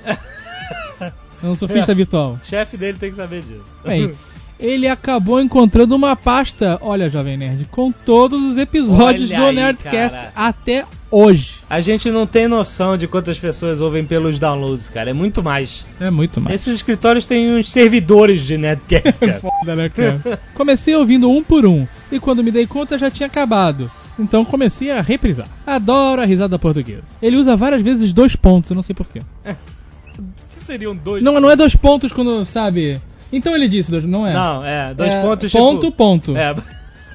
É 1.43 1.47
um 1.47 1.57
surfista 1.57 1.93
virtual. 1.93 2.39
O 2.41 2.47
chefe 2.47 2.77
dele 2.77 2.99
tem 2.99 3.11
que 3.11 3.17
saber 3.17 3.43
disso. 3.43 3.65
Bem, 3.85 4.13
ele 4.61 4.87
acabou 4.87 5.41
encontrando 5.41 5.97
uma 5.97 6.15
pasta, 6.15 6.79
olha, 6.81 7.11
Jovem 7.11 7.37
Nerd, 7.37 7.65
com 7.73 7.91
todos 7.91 8.41
os 8.41 8.59
episódios 8.59 9.31
Olha 9.33 9.41
do 9.41 9.47
aí, 9.47 9.55
Nerdcast 9.57 10.17
cara. 10.17 10.33
até 10.37 10.85
hoje. 11.11 11.55
A 11.69 11.81
gente 11.81 12.11
não 12.11 12.27
tem 12.27 12.49
noção 12.49 12.97
de 12.97 13.07
quantas 13.07 13.39
pessoas 13.39 13.81
ouvem 13.81 14.05
pelos 14.05 14.39
downloads, 14.39 14.89
cara. 14.89 15.11
É 15.11 15.13
muito 15.13 15.43
mais. 15.43 15.85
É 16.01 16.11
muito 16.11 16.41
mais. 16.41 16.61
Esses 16.61 16.77
escritórios 16.77 17.27
têm 17.27 17.55
uns 17.57 17.71
servidores 17.71 18.43
de 18.43 18.57
Nerdcast, 18.57 19.13
cara. 19.19 19.41
Foda, 19.41 19.77
né, 19.77 19.89
cara? 19.89 20.41
Comecei 20.55 20.95
ouvindo 20.95 21.31
um 21.31 21.43
por 21.43 21.67
um, 21.67 21.87
e 22.11 22.19
quando 22.19 22.43
me 22.43 22.51
dei 22.51 22.67
conta 22.67 22.99
já 22.99 23.11
tinha 23.11 23.27
acabado. 23.27 23.91
Então 24.19 24.45
comecei 24.45 24.91
a 24.91 25.01
reprisar. 25.01 25.47
Adoro 25.67 26.21
a 26.23 26.25
risada 26.25 26.59
portuguesa. 26.59 27.05
Ele 27.23 27.37
usa 27.37 27.57
várias 27.57 27.83
vezes 27.83 28.13
dois 28.13 28.35
pontos, 28.35 28.77
não 28.77 28.83
sei 28.83 28.95
porquê. 28.95 29.21
que 29.45 30.65
seriam 30.65 30.95
dois? 30.95 31.23
Não, 31.23 31.41
não 31.41 31.51
é 31.51 31.55
dois 31.57 31.77
pontos 31.77 32.13
quando, 32.13 32.45
sabe... 32.45 33.01
Então 33.33 33.55
ele 33.55 33.69
disse 33.69 33.91
dois, 33.91 34.05
não 34.05 34.27
é? 34.27 34.33
Não, 34.33 34.65
é. 34.65 34.95
Dois 34.95 35.13
É 35.13 35.23
pontos 35.23 35.53
Ponto, 35.53 35.87
tipo... 35.87 35.97
ponto. 35.97 36.35
É, 36.35 36.55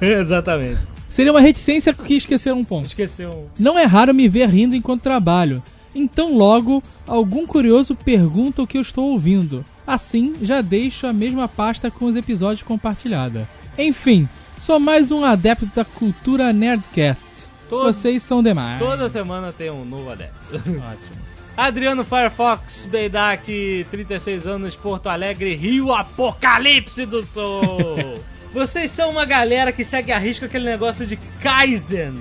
exatamente. 0.00 0.78
Seria 1.14 1.30
uma 1.32 1.40
reticência 1.40 1.94
que 1.94 2.14
esqueceram 2.14 2.58
um 2.58 2.64
ponto. 2.64 2.86
Esqueceu. 2.88 3.48
Não 3.56 3.78
é 3.78 3.84
raro 3.84 4.12
me 4.12 4.28
ver 4.28 4.48
rindo 4.48 4.74
enquanto 4.74 5.02
trabalho. 5.02 5.62
Então 5.94 6.36
logo, 6.36 6.82
algum 7.06 7.46
curioso 7.46 7.94
pergunta 7.94 8.60
o 8.60 8.66
que 8.66 8.76
eu 8.76 8.82
estou 8.82 9.10
ouvindo. 9.12 9.64
Assim, 9.86 10.34
já 10.42 10.60
deixo 10.60 11.06
a 11.06 11.12
mesma 11.12 11.46
pasta 11.46 11.88
com 11.88 12.06
os 12.06 12.16
episódios 12.16 12.64
compartilhada. 12.64 13.48
Enfim, 13.78 14.28
sou 14.58 14.80
mais 14.80 15.12
um 15.12 15.24
adepto 15.24 15.66
da 15.66 15.84
cultura 15.84 16.52
Nerdcast. 16.52 17.22
Todo- 17.68 17.84
Vocês 17.92 18.20
são 18.24 18.42
demais. 18.42 18.80
Toda 18.80 19.08
semana 19.08 19.52
tem 19.52 19.70
um 19.70 19.84
novo 19.84 20.10
adepto. 20.10 20.34
Ótimo. 20.52 21.24
Adriano 21.56 22.04
Firefox, 22.04 22.88
Beidak, 22.90 23.86
36 23.88 24.44
anos, 24.48 24.74
Porto 24.74 25.08
Alegre, 25.08 25.54
Rio 25.54 25.92
Apocalipse 25.92 27.06
do 27.06 27.22
Sul. 27.22 28.18
Vocês 28.54 28.92
são 28.92 29.10
uma 29.10 29.24
galera 29.24 29.72
que 29.72 29.84
segue 29.84 30.12
a 30.12 30.18
risco 30.18 30.44
aquele 30.44 30.64
negócio 30.64 31.04
de 31.04 31.16
Kaizen. 31.42 32.14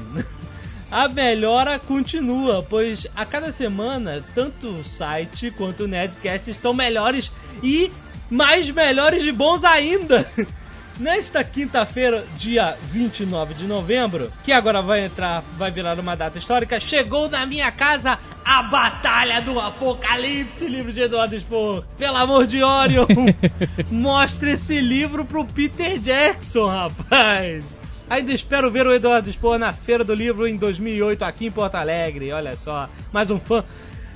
A 0.89 1.07
melhora 1.07 1.77
continua, 1.79 2.65
pois 2.67 3.07
a 3.15 3.25
cada 3.25 3.51
semana, 3.51 4.23
tanto 4.35 4.67
o 4.67 4.83
site 4.83 5.49
quanto 5.49 5.85
o 5.85 5.87
Nerdcast 5.87 6.51
estão 6.51 6.71
melhores 6.71 7.31
e 7.63 7.91
mais 8.29 8.69
melhores 8.69 9.23
de 9.23 9.31
bons 9.31 9.63
ainda. 9.63 10.27
Nesta 10.99 11.43
quinta-feira, 11.43 12.23
dia 12.37 12.77
29 12.83 13.55
de 13.55 13.65
novembro, 13.65 14.31
que 14.43 14.51
agora 14.51 14.79
vai 14.79 15.03
entrar, 15.03 15.41
vai 15.57 15.71
virar 15.71 15.99
uma 15.99 16.15
data 16.15 16.37
histórica, 16.37 16.79
chegou 16.79 17.27
na 17.27 17.47
minha 17.47 17.71
casa 17.71 18.19
a 18.45 18.61
Batalha 18.61 19.41
do 19.41 19.59
Apocalipse, 19.59 20.67
livro 20.67 20.93
de 20.93 21.01
Eduardo 21.01 21.39
Spohr. 21.39 21.83
Pelo 21.97 22.17
amor 22.17 22.45
de 22.45 22.61
Orion, 22.61 23.07
mostre 23.89 24.51
esse 24.51 24.79
livro 24.79 25.25
pro 25.25 25.43
Peter 25.45 25.97
Jackson, 25.97 26.67
rapaz. 26.67 27.65
Ainda 28.07 28.31
espero 28.31 28.69
ver 28.69 28.85
o 28.85 28.93
Eduardo 28.93 29.31
Spohr 29.33 29.57
na 29.57 29.73
Feira 29.73 30.03
do 30.03 30.13
Livro 30.13 30.47
em 30.47 30.57
2008 30.57 31.23
aqui 31.25 31.47
em 31.47 31.51
Porto 31.51 31.75
Alegre. 31.75 32.31
Olha 32.31 32.55
só, 32.55 32.87
mais 33.11 33.31
um 33.31 33.39
fã. 33.39 33.63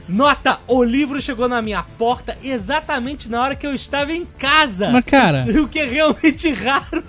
Nota, 0.08 0.60
o 0.68 0.84
livro 0.84 1.22
chegou 1.22 1.48
na 1.48 1.62
minha 1.62 1.84
porta 1.84 2.38
exatamente 2.42 3.30
na 3.30 3.42
hora 3.42 3.56
que 3.56 3.68
eu 3.68 3.74
estava 3.74 4.14
em 4.14 4.26
casa. 4.26 4.90
Mas 4.92 5.04
cara, 5.06 5.46
O 5.62 5.68
que 5.68 5.80
é 5.80 5.86
realmente 5.86 6.50
raro. 6.54 7.04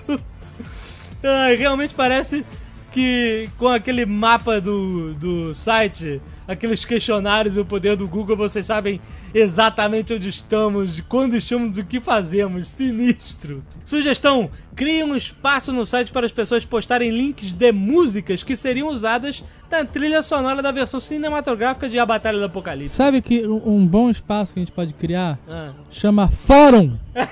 Ai, 1.23 1.55
realmente 1.57 1.95
parece 1.95 2.45
que 2.93 3.49
com 3.59 3.69
aquele 3.69 4.05
mapa 4.05 4.61
do, 4.61 5.15
do 5.15 5.55
site, 5.55 6.21
aqueles 6.49 6.85
questionários 6.85 7.55
e 7.57 7.61
o 7.61 7.65
poder 7.65 7.95
do 7.97 8.09
Google, 8.09 8.37
vocês 8.37 8.65
sabem 8.67 9.01
exatamente 9.35 10.15
onde 10.15 10.29
estamos, 10.31 10.97
de 10.97 11.03
quando 11.03 11.37
estamos, 11.37 11.77
o 11.79 11.85
que 11.85 12.01
fazemos. 12.01 12.67
Sinistro. 12.69 13.63
Sugestão: 13.85 14.51
crie 14.75 15.05
um 15.05 15.15
espaço 15.15 15.73
no 15.73 15.85
site 15.87 16.11
para 16.11 16.25
as 16.27 16.33
pessoas 16.33 16.65
postarem 16.65 17.11
links 17.11 17.53
de 17.53 17.71
músicas 17.71 18.43
que 18.43 18.57
seriam 18.57 18.89
usadas 18.89 19.45
na 19.71 19.85
trilha 19.85 20.23
sonora 20.23 20.63
da 20.63 20.73
versão 20.73 20.99
cinematográfica 20.99 21.89
de 21.89 21.99
A 21.99 22.07
Batalha 22.07 22.39
do 22.39 22.47
Apocalipse. 22.47 22.97
sabe 22.97 23.21
que 23.21 23.47
um 23.47 23.87
bom 23.87 24.09
espaço 24.11 24.53
que 24.55 24.59
a 24.59 24.63
gente 24.63 24.73
pode 24.73 24.95
criar 24.95 25.39
Ah. 25.49 25.73
chama 25.91 26.29
fórum. 26.29 26.97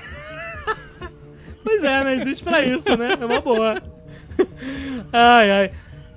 Pois 1.63 1.83
é, 1.83 2.01
né? 2.03 2.15
Existe 2.21 2.45
pra 2.45 2.63
isso, 2.63 2.95
né? 2.95 3.17
É 3.19 3.25
uma 3.25 3.41
boa. 3.41 3.81
Ai, 5.11 5.51
ai. 5.51 5.71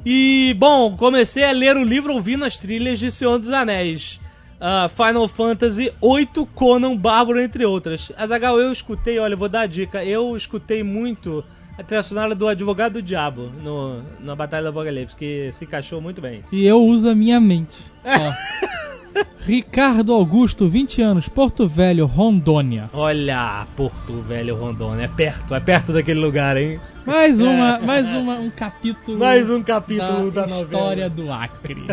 E, 0.04 0.54
bom, 0.58 0.96
comecei 0.96 1.44
a 1.44 1.52
ler 1.52 1.76
o 1.76 1.84
livro 1.84 2.14
ouvindo 2.14 2.44
as 2.44 2.56
trilhas 2.56 2.98
de 2.98 3.10
Senhor 3.10 3.38
dos 3.38 3.50
Anéis. 3.50 4.18
Ah, 4.58 4.88
Final 4.88 5.28
Fantasy 5.28 5.92
VIII, 6.02 6.46
Conan, 6.54 6.96
Bárbaro, 6.96 7.40
entre 7.40 7.66
outras. 7.66 8.10
Azagal, 8.16 8.58
eu 8.58 8.72
escutei, 8.72 9.18
olha, 9.18 9.34
eu 9.34 9.38
vou 9.38 9.48
dar 9.48 9.62
a 9.62 9.66
dica. 9.66 10.02
Eu 10.02 10.36
escutei 10.36 10.82
muito 10.82 11.44
a 11.80 11.82
trilha 11.82 12.02
sonora 12.02 12.34
do 12.34 12.46
Advogado 12.46 12.94
do 12.94 13.02
Diabo 13.02 13.50
no, 13.62 14.02
na 14.20 14.36
Batalha 14.36 14.64
do 14.64 14.68
Apocalipse, 14.68 15.16
que 15.16 15.50
se 15.54 15.64
encaixou 15.64 15.98
muito 15.98 16.20
bem. 16.20 16.44
E 16.52 16.66
eu 16.66 16.84
uso 16.84 17.08
a 17.08 17.14
minha 17.14 17.40
mente. 17.40 17.78
Ricardo 19.40 20.12
Augusto, 20.12 20.68
20 20.68 21.00
anos, 21.00 21.26
Porto 21.26 21.66
Velho, 21.66 22.04
Rondônia. 22.04 22.90
Olha, 22.92 23.66
Porto 23.74 24.20
Velho 24.20 24.56
Rondônia, 24.56 25.04
é 25.04 25.08
perto, 25.08 25.54
é 25.54 25.60
perto 25.60 25.94
daquele 25.94 26.20
lugar, 26.20 26.58
hein? 26.58 26.78
Mais 27.06 27.40
uma, 27.40 27.78
mais 27.78 28.06
uma, 28.06 28.34
um 28.34 28.50
capítulo. 28.50 29.18
Mais 29.18 29.48
um 29.48 29.62
capítulo 29.62 30.30
da, 30.30 30.42
da, 30.42 30.46
novela. 30.46 30.64
história 30.64 31.08
do 31.08 31.32
Acre. 31.32 31.86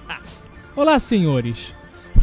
Olá, 0.74 0.98
senhores. 0.98 1.74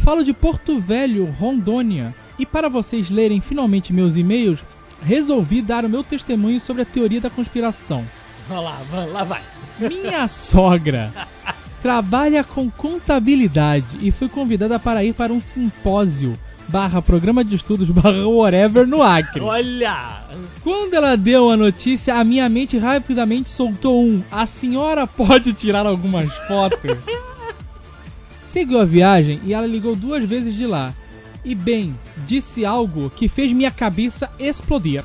Falo 0.02 0.24
de 0.24 0.32
Porto 0.32 0.80
Velho, 0.80 1.26
Rondônia. 1.26 2.12
E 2.36 2.44
para 2.44 2.68
vocês 2.68 3.08
lerem 3.08 3.40
finalmente 3.40 3.92
meus 3.92 4.16
e-mails, 4.16 4.58
resolvi 5.02 5.62
dar 5.62 5.84
o 5.84 5.88
meu 5.88 6.02
testemunho 6.04 6.60
sobre 6.60 6.82
a 6.82 6.86
teoria 6.86 7.20
da 7.20 7.30
conspiração. 7.30 8.04
Lá, 8.48 8.80
vai- 8.90 9.08
lá 9.08 9.24
vai. 9.24 9.42
Minha 9.78 10.28
sogra 10.28 11.12
trabalha 11.82 12.42
com 12.44 12.70
contabilidade 12.70 13.86
e 14.00 14.10
foi 14.10 14.28
convidada 14.28 14.78
para 14.78 15.04
ir 15.04 15.12
para 15.14 15.32
um 15.32 15.40
simpósio 15.40 16.38
barra 16.68 17.00
programa 17.00 17.44
de 17.44 17.54
estudos 17.56 17.88
barra 17.90 18.26
whatever 18.26 18.86
no 18.86 19.02
Acre. 19.02 19.40
Olha! 19.40 20.22
Quando 20.62 20.94
ela 20.94 21.16
deu 21.16 21.50
a 21.50 21.56
notícia, 21.56 22.14
a 22.16 22.24
minha 22.24 22.48
mente 22.48 22.76
rapidamente 22.78 23.50
soltou 23.50 24.02
um: 24.02 24.22
A 24.32 24.46
senhora 24.46 25.06
pode 25.06 25.52
tirar 25.52 25.86
algumas 25.86 26.32
fotos? 26.48 26.96
Seguiu 28.52 28.80
a 28.80 28.84
viagem 28.84 29.40
e 29.44 29.52
ela 29.52 29.66
ligou 29.66 29.94
duas 29.94 30.24
vezes 30.24 30.54
de 30.56 30.66
lá. 30.66 30.92
E 31.46 31.54
bem, 31.54 31.96
disse 32.26 32.66
algo 32.66 33.08
que 33.08 33.28
fez 33.28 33.52
minha 33.52 33.70
cabeça 33.70 34.28
explodir. 34.36 35.04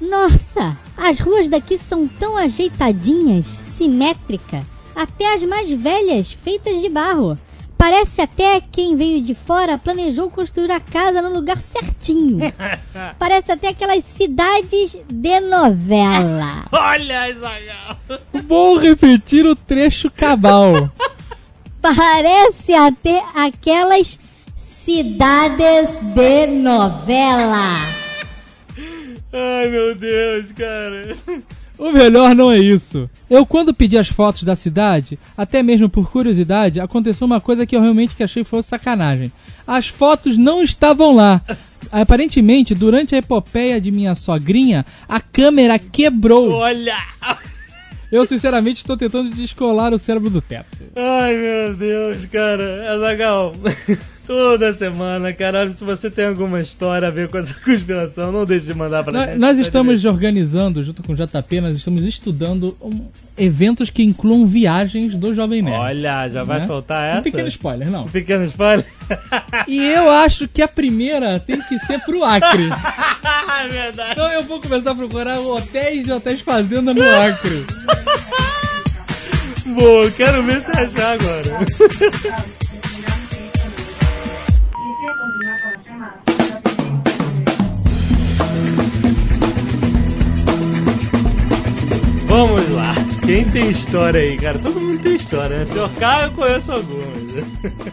Nossa, 0.00 0.78
as 0.96 1.18
ruas 1.18 1.48
daqui 1.48 1.76
são 1.76 2.06
tão 2.06 2.36
ajeitadinhas, 2.36 3.46
simétrica, 3.76 4.64
até 4.94 5.34
as 5.34 5.42
mais 5.42 5.68
velhas, 5.70 6.34
feitas 6.34 6.80
de 6.80 6.88
barro. 6.88 7.36
Parece 7.76 8.20
até 8.20 8.60
quem 8.60 8.94
veio 8.94 9.20
de 9.20 9.34
fora 9.34 9.76
planejou 9.76 10.30
construir 10.30 10.70
a 10.70 10.78
casa 10.78 11.20
no 11.20 11.34
lugar 11.34 11.60
certinho. 11.60 12.38
Parece 13.18 13.50
até 13.50 13.70
aquelas 13.70 14.04
cidades 14.04 14.96
de 15.08 15.40
novela. 15.40 16.64
Olha, 16.70 17.28
Isagal! 17.28 17.98
Vou 18.46 18.78
repetir 18.78 19.44
o 19.44 19.56
trecho 19.56 20.08
cabal. 20.12 20.88
Parece 21.82 22.72
até 22.72 23.20
aquelas 23.34 24.16
cidades 24.84 25.88
de 26.14 26.46
novela. 26.46 28.02
Ai, 29.32 29.68
meu 29.68 29.94
Deus, 29.94 30.52
cara. 30.52 31.16
O 31.78 31.90
melhor 31.90 32.34
não 32.34 32.52
é 32.52 32.58
isso. 32.58 33.08
Eu, 33.28 33.46
quando 33.46 33.74
pedi 33.74 33.96
as 33.96 34.08
fotos 34.08 34.44
da 34.44 34.54
cidade, 34.54 35.18
até 35.36 35.62
mesmo 35.62 35.88
por 35.88 36.10
curiosidade, 36.10 36.80
aconteceu 36.80 37.26
uma 37.26 37.40
coisa 37.40 37.66
que 37.66 37.74
eu 37.74 37.80
realmente 37.80 38.14
que 38.14 38.22
achei 38.22 38.44
fosse 38.44 38.68
sacanagem. 38.68 39.32
As 39.66 39.88
fotos 39.88 40.36
não 40.36 40.62
estavam 40.62 41.14
lá. 41.14 41.40
Aparentemente, 41.90 42.74
durante 42.74 43.14
a 43.14 43.18
epopeia 43.18 43.80
de 43.80 43.90
minha 43.90 44.14
sogrinha, 44.14 44.84
a 45.08 45.20
câmera 45.20 45.78
quebrou. 45.78 46.50
Olha! 46.50 46.96
Eu, 48.12 48.26
sinceramente, 48.26 48.82
estou 48.82 48.96
tentando 48.96 49.30
descolar 49.30 49.94
o 49.94 49.98
cérebro 49.98 50.28
do 50.28 50.42
teto. 50.42 50.78
Ai, 50.94 51.34
meu 51.34 51.74
Deus, 51.74 52.26
cara. 52.26 52.92
Azagal, 52.92 53.54
toda 54.32 54.72
semana, 54.72 55.30
cara, 55.34 55.68
se 55.74 55.84
você 55.84 56.10
tem 56.10 56.24
alguma 56.26 56.58
história 56.60 57.06
a 57.06 57.10
ver 57.10 57.28
com 57.28 57.36
essa 57.36 57.52
conspiração, 57.62 58.32
não 58.32 58.46
deixe 58.46 58.64
de 58.64 58.72
mandar 58.74 59.04
pra 59.04 59.12
Nós, 59.12 59.26
gente. 59.28 59.38
nós 59.38 59.56
tá 59.58 59.62
estamos 59.62 60.04
organizando, 60.06 60.82
junto 60.82 61.02
com 61.02 61.12
o 61.12 61.16
JP, 61.16 61.60
nós 61.60 61.76
estamos 61.76 62.06
estudando 62.06 62.74
um- 62.80 63.04
eventos 63.36 63.90
que 63.90 64.02
incluam 64.02 64.46
viagens 64.46 65.14
do 65.14 65.34
Jovem 65.34 65.60
Nerd. 65.60 65.76
Olha, 65.76 66.28
já 66.30 66.42
vai 66.42 66.60
Né? 66.60 66.66
soltar 66.66 67.10
essa? 67.10 67.20
Um 67.20 67.22
pequeno 67.22 67.48
spoiler, 67.48 67.90
não. 67.90 68.04
Um 68.04 68.08
pequeno 68.08 68.44
spoiler? 68.44 68.86
E 69.68 69.78
eu 69.78 70.08
acho 70.08 70.48
que 70.48 70.62
a 70.62 70.68
primeira 70.68 71.38
tem 71.38 71.60
que 71.60 71.78
ser 71.80 71.98
pro 72.00 72.24
Acre. 72.24 72.70
É 73.64 73.68
verdade. 73.68 74.12
Então 74.12 74.32
eu 74.32 74.42
vou 74.42 74.58
começar 74.60 74.92
a 74.92 74.94
procurar 74.94 75.38
hotéis 75.40 76.04
de 76.06 76.12
hotéis 76.12 76.40
fazenda 76.40 76.94
no 76.94 77.02
Acre. 77.02 77.66
Boa, 79.74 80.10
quero 80.12 80.42
ver 80.44 80.62
se 80.62 80.70
achar 80.70 81.12
agora. 81.12 82.61
Vamos 92.32 92.66
lá. 92.70 92.94
Quem 93.26 93.44
tem 93.44 93.70
história 93.70 94.18
aí, 94.18 94.38
cara? 94.38 94.58
Todo 94.58 94.80
mundo 94.80 95.02
tem 95.02 95.16
história, 95.16 95.58
né? 95.58 95.66
Senhor 95.66 95.90
K, 95.90 96.24
eu 96.24 96.30
conheço 96.30 96.72
algumas. 96.72 97.36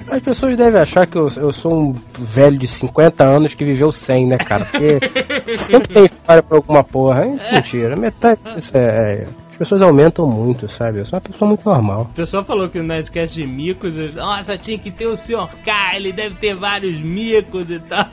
As 0.09 0.23
pessoas 0.23 0.55
devem 0.55 0.79
achar 0.79 1.05
que 1.05 1.17
eu, 1.17 1.27
eu 1.35 1.51
sou 1.51 1.73
um 1.73 1.93
velho 2.17 2.57
de 2.57 2.65
50 2.65 3.21
anos 3.21 3.53
que 3.53 3.65
viveu 3.65 3.91
100, 3.91 4.27
né, 4.27 4.37
cara? 4.37 4.63
Porque 4.63 4.97
sempre 5.57 5.93
tem 5.93 6.05
história 6.05 6.41
pra 6.41 6.57
alguma 6.57 6.85
porra. 6.85 7.27
Isso 7.27 7.45
é 7.45 7.51
mentira. 7.51 7.97
Metade 7.97 8.39
disso 8.55 8.77
é. 8.77 9.27
As 9.59 9.67
pessoas 9.67 9.81
aumentam 9.81 10.25
muito, 10.25 10.69
sabe? 10.69 10.99
Eu 10.99 11.05
sou 11.05 11.17
uma 11.17 11.21
pessoa 11.21 11.49
muito 11.49 11.67
normal. 11.67 12.03
O 12.03 12.13
pessoal 12.13 12.45
falou 12.45 12.69
que 12.69 12.77
no 12.77 12.85
Nerdcast 12.85 13.35
de 13.35 13.45
micos, 13.45 13.93
nossa, 14.15 14.57
tinha 14.57 14.79
que 14.79 14.89
ter 14.89 15.05
o 15.05 15.17
Sr. 15.17 15.49
K, 15.65 15.97
ele 15.97 16.13
deve 16.13 16.35
ter 16.35 16.55
vários 16.55 17.01
micos 17.01 17.69
e 17.69 17.77
tal. 17.77 18.05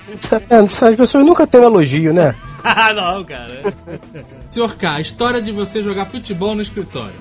É, 0.51 0.57
As 0.57 0.97
pessoas 0.97 1.25
nunca 1.25 1.47
têm 1.47 1.61
um 1.61 1.67
elogio, 1.67 2.13
né? 2.13 2.35
Ah, 2.65 2.93
não, 2.93 3.23
cara. 3.25 3.47
Senhor 4.51 4.75
K, 4.75 4.97
a 4.97 5.01
história 5.01 5.41
de 5.41 5.53
você 5.53 5.85
jogar 5.85 6.07
futebol 6.07 6.53
no 6.57 6.63
escritório. 6.63 7.15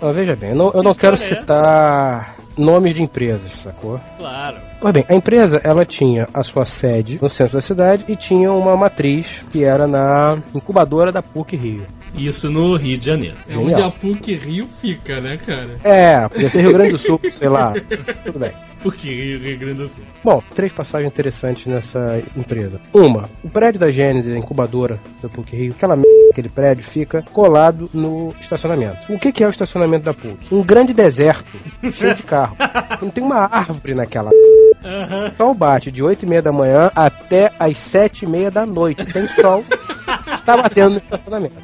Ó, 0.00 0.12
veja 0.12 0.36
bem, 0.36 0.50
eu 0.50 0.56
não, 0.56 0.70
eu 0.72 0.84
não 0.84 0.94
quero 0.94 1.14
é 1.14 1.16
citar 1.16 2.36
nomes 2.58 2.94
de 2.94 3.02
empresas, 3.02 3.52
sacou? 3.52 4.00
Claro. 4.18 4.56
Pois 4.80 4.92
bem, 4.92 5.04
a 5.08 5.14
empresa 5.14 5.60
ela 5.64 5.84
tinha 5.84 6.28
a 6.34 6.42
sua 6.42 6.64
sede 6.64 7.18
no 7.20 7.28
centro 7.28 7.54
da 7.54 7.60
cidade 7.60 8.04
e 8.08 8.16
tinha 8.16 8.52
uma 8.52 8.76
matriz 8.76 9.44
que 9.50 9.64
era 9.64 9.86
na 9.86 10.38
incubadora 10.54 11.10
da 11.10 11.22
PUC 11.22 11.56
Rio. 11.56 11.86
Isso 12.18 12.50
no 12.50 12.76
Rio 12.76 12.98
de 12.98 13.06
Janeiro. 13.06 13.36
É 13.48 13.52
Genial. 13.52 13.70
onde 13.72 13.82
a 13.82 13.90
PUC 13.90 14.36
Rio 14.36 14.68
fica, 14.80 15.20
né, 15.20 15.36
cara? 15.36 15.76
É, 15.84 16.28
podia 16.28 16.50
ser 16.50 16.62
Rio 16.62 16.72
Grande 16.72 16.92
do 16.92 16.98
Sul, 16.98 17.20
sei 17.30 17.48
lá. 17.48 17.72
Tudo 18.24 18.38
bem. 18.38 18.52
Porque 18.82 19.08
Rio, 19.08 19.40
Rio 19.40 19.58
Grande 19.58 19.74
do 19.74 19.88
Sul. 19.88 20.04
Bom, 20.22 20.42
três 20.54 20.72
passagens 20.72 21.10
interessantes 21.10 21.66
nessa 21.66 22.22
empresa. 22.36 22.80
Uma, 22.92 23.28
o 23.42 23.48
prédio 23.48 23.80
da 23.80 23.90
Gênesis, 23.90 24.32
a 24.32 24.38
incubadora 24.38 25.00
da 25.22 25.28
PUC 25.28 25.56
Rio, 25.56 25.72
aquela 25.76 25.96
merda, 25.96 26.08
aquele 26.30 26.48
prédio 26.48 26.84
fica 26.84 27.22
colado 27.32 27.90
no 27.92 28.34
estacionamento. 28.40 28.98
O 29.12 29.18
que, 29.18 29.32
que 29.32 29.42
é 29.42 29.46
o 29.46 29.50
estacionamento 29.50 30.04
da 30.04 30.14
PUC? 30.14 30.54
Um 30.54 30.62
grande 30.62 30.92
deserto, 30.92 31.50
cheio 31.92 32.14
de 32.14 32.22
carro. 32.22 32.56
Não 33.02 33.10
tem 33.10 33.24
uma 33.24 33.48
árvore 33.50 33.94
naquela 33.94 34.30
Aham. 34.84 35.32
sol 35.36 35.54
bate 35.54 35.90
de 35.90 36.02
8 36.02 36.24
e 36.24 36.28
meia 36.28 36.42
da 36.42 36.52
manhã 36.52 36.90
até 36.94 37.52
as 37.58 37.76
7 37.78 38.24
e 38.24 38.28
meia 38.28 38.50
da 38.50 38.64
noite. 38.64 39.04
Tem 39.06 39.26
sol, 39.26 39.64
está 40.32 40.56
batendo 40.56 40.90
no 40.90 40.98
estacionamento. 40.98 41.56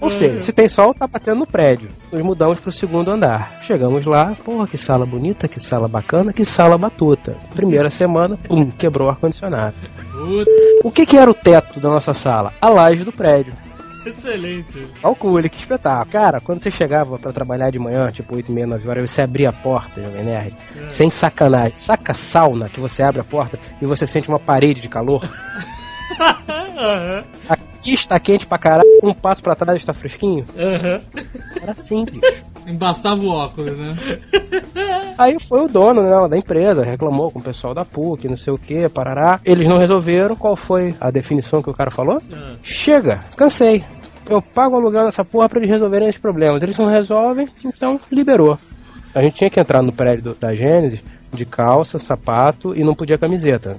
Ou 0.00 0.10
seja, 0.10 0.42
se 0.42 0.52
tem 0.52 0.68
sol, 0.68 0.94
tá 0.94 1.06
batendo 1.06 1.40
no 1.40 1.46
prédio. 1.46 1.88
Nos 2.12 2.22
mudamos 2.22 2.60
pro 2.60 2.70
segundo 2.70 3.10
andar. 3.10 3.58
Chegamos 3.62 4.06
lá, 4.06 4.36
porra, 4.44 4.66
que 4.66 4.78
sala 4.78 5.04
bonita, 5.04 5.48
que 5.48 5.58
sala 5.58 5.88
bacana, 5.88 6.32
que 6.32 6.44
sala 6.44 6.78
batuta. 6.78 7.36
Primeira 7.54 7.90
semana, 7.90 8.36
pum, 8.36 8.70
quebrou 8.70 9.08
o 9.08 9.10
ar-condicionado. 9.10 9.74
O 10.84 10.90
que 10.90 11.04
que 11.04 11.16
era 11.16 11.30
o 11.30 11.34
teto 11.34 11.80
da 11.80 11.88
nossa 11.88 12.14
sala? 12.14 12.52
A 12.60 12.68
laje 12.68 13.04
do 13.04 13.12
prédio. 13.12 13.54
Excelente. 14.06 14.86
Calcule, 15.02 15.48
que 15.48 15.58
espetáculo. 15.58 16.10
Cara, 16.10 16.40
quando 16.40 16.62
você 16.62 16.70
chegava 16.70 17.18
pra 17.18 17.32
trabalhar 17.32 17.70
de 17.70 17.78
manhã, 17.78 18.10
tipo 18.10 18.34
8 18.36 18.50
e 18.50 18.54
meia, 18.54 18.66
9 18.66 18.88
horas, 18.88 19.10
você 19.10 19.22
abria 19.22 19.50
a 19.50 19.52
porta, 19.52 20.02
Jovem 20.02 20.24
Nerd, 20.24 20.56
sem 20.88 21.10
sacanagem. 21.10 21.76
Saca 21.76 22.14
sauna 22.14 22.68
que 22.68 22.80
você 22.80 23.02
abre 23.02 23.20
a 23.20 23.24
porta 23.24 23.58
e 23.82 23.86
você 23.86 24.06
sente 24.06 24.28
uma 24.28 24.38
parede 24.38 24.80
de 24.80 24.88
calor? 24.88 25.28
Aham. 26.48 27.24
Aqui 27.48 27.94
está 27.94 28.18
quente 28.18 28.46
pra 28.46 28.58
caralho, 28.58 28.88
um 29.02 29.12
passo 29.14 29.42
pra 29.42 29.54
trás 29.54 29.76
está 29.76 29.92
fresquinho? 29.92 30.44
Aham. 30.56 31.00
Era 31.62 31.74
simples. 31.74 32.44
embaçava 32.66 33.20
o 33.20 33.28
óculos, 33.28 33.78
né? 33.78 33.96
Aí 35.18 35.36
foi 35.40 35.64
o 35.64 35.68
dono 35.68 36.02
né, 36.02 36.28
da 36.28 36.36
empresa, 36.36 36.84
reclamou 36.84 37.30
com 37.30 37.40
o 37.40 37.42
pessoal 37.42 37.74
da 37.74 37.84
PUC, 37.84 38.28
não 38.28 38.36
sei 38.36 38.52
o 38.52 38.58
que, 38.58 38.88
parará. 38.88 39.40
Eles 39.44 39.66
não 39.66 39.76
resolveram. 39.76 40.36
Qual 40.36 40.54
foi 40.54 40.94
a 41.00 41.10
definição 41.10 41.62
que 41.62 41.70
o 41.70 41.74
cara 41.74 41.90
falou? 41.90 42.22
Ah. 42.32 42.54
Chega, 42.62 43.24
cansei. 43.36 43.84
Eu 44.28 44.42
pago 44.42 44.76
o 44.76 44.78
aluguel 44.78 45.04
nessa 45.04 45.24
porra 45.24 45.48
pra 45.48 45.58
eles 45.58 45.70
resolverem 45.70 46.08
os 46.08 46.18
problemas. 46.18 46.62
Eles 46.62 46.76
não 46.78 46.86
resolvem, 46.86 47.48
então 47.64 47.98
liberou. 48.12 48.58
A 49.14 49.22
gente 49.22 49.36
tinha 49.36 49.50
que 49.50 49.58
entrar 49.58 49.82
no 49.82 49.92
prédio 49.92 50.36
da 50.38 50.54
Gênesis 50.54 51.02
de 51.32 51.44
calça, 51.44 51.98
sapato 51.98 52.76
e 52.76 52.84
não 52.84 52.94
podia 52.94 53.18
camiseta. 53.18 53.78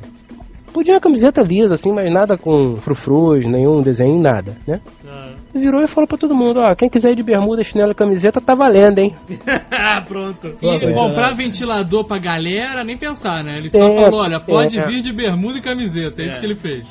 Podia 0.73 0.93
uma 0.93 0.99
camiseta 0.99 1.41
lisa, 1.41 1.75
assim, 1.75 1.91
mas 1.91 2.11
nada 2.11 2.38
com 2.38 2.75
frufrus, 2.77 3.45
nenhum 3.45 3.81
desenho, 3.81 4.21
nada, 4.21 4.55
né? 4.67 4.79
Ah. 5.07 5.29
Virou 5.53 5.81
e 5.81 5.88
falou 5.88 6.07
pra 6.07 6.17
todo 6.17 6.35
mundo, 6.35 6.59
ó, 6.59 6.75
quem 6.75 6.88
quiser 6.88 7.11
ir 7.11 7.15
de 7.15 7.23
bermuda, 7.23 7.63
chinelo 7.63 7.91
e 7.91 7.95
camiseta, 7.95 8.39
tá 8.39 8.53
valendo, 8.53 8.99
hein? 8.99 9.15
Pronto. 10.08 10.47
E 10.47 10.51
Pô, 10.60 10.79
comprar 10.93 11.29
né? 11.32 11.34
ventilador 11.38 12.03
pra 12.05 12.17
galera, 12.19 12.84
nem 12.84 12.95
pensar, 12.95 13.43
né? 13.43 13.58
Ele 13.58 13.71
só 13.71 13.77
É, 13.77 14.03
falou, 14.05 14.19
olha, 14.21 14.39
pode 14.39 14.77
é. 14.77 14.86
vir 14.86 15.01
de 15.01 15.12
bermuda 15.12 15.58
e 15.58 15.62
camiseta. 15.62 16.21
É, 16.21 16.25
isso 16.27 16.38
É. 16.38 16.39
que 16.39 16.45
ele 16.45 16.55
fez. 16.55 16.86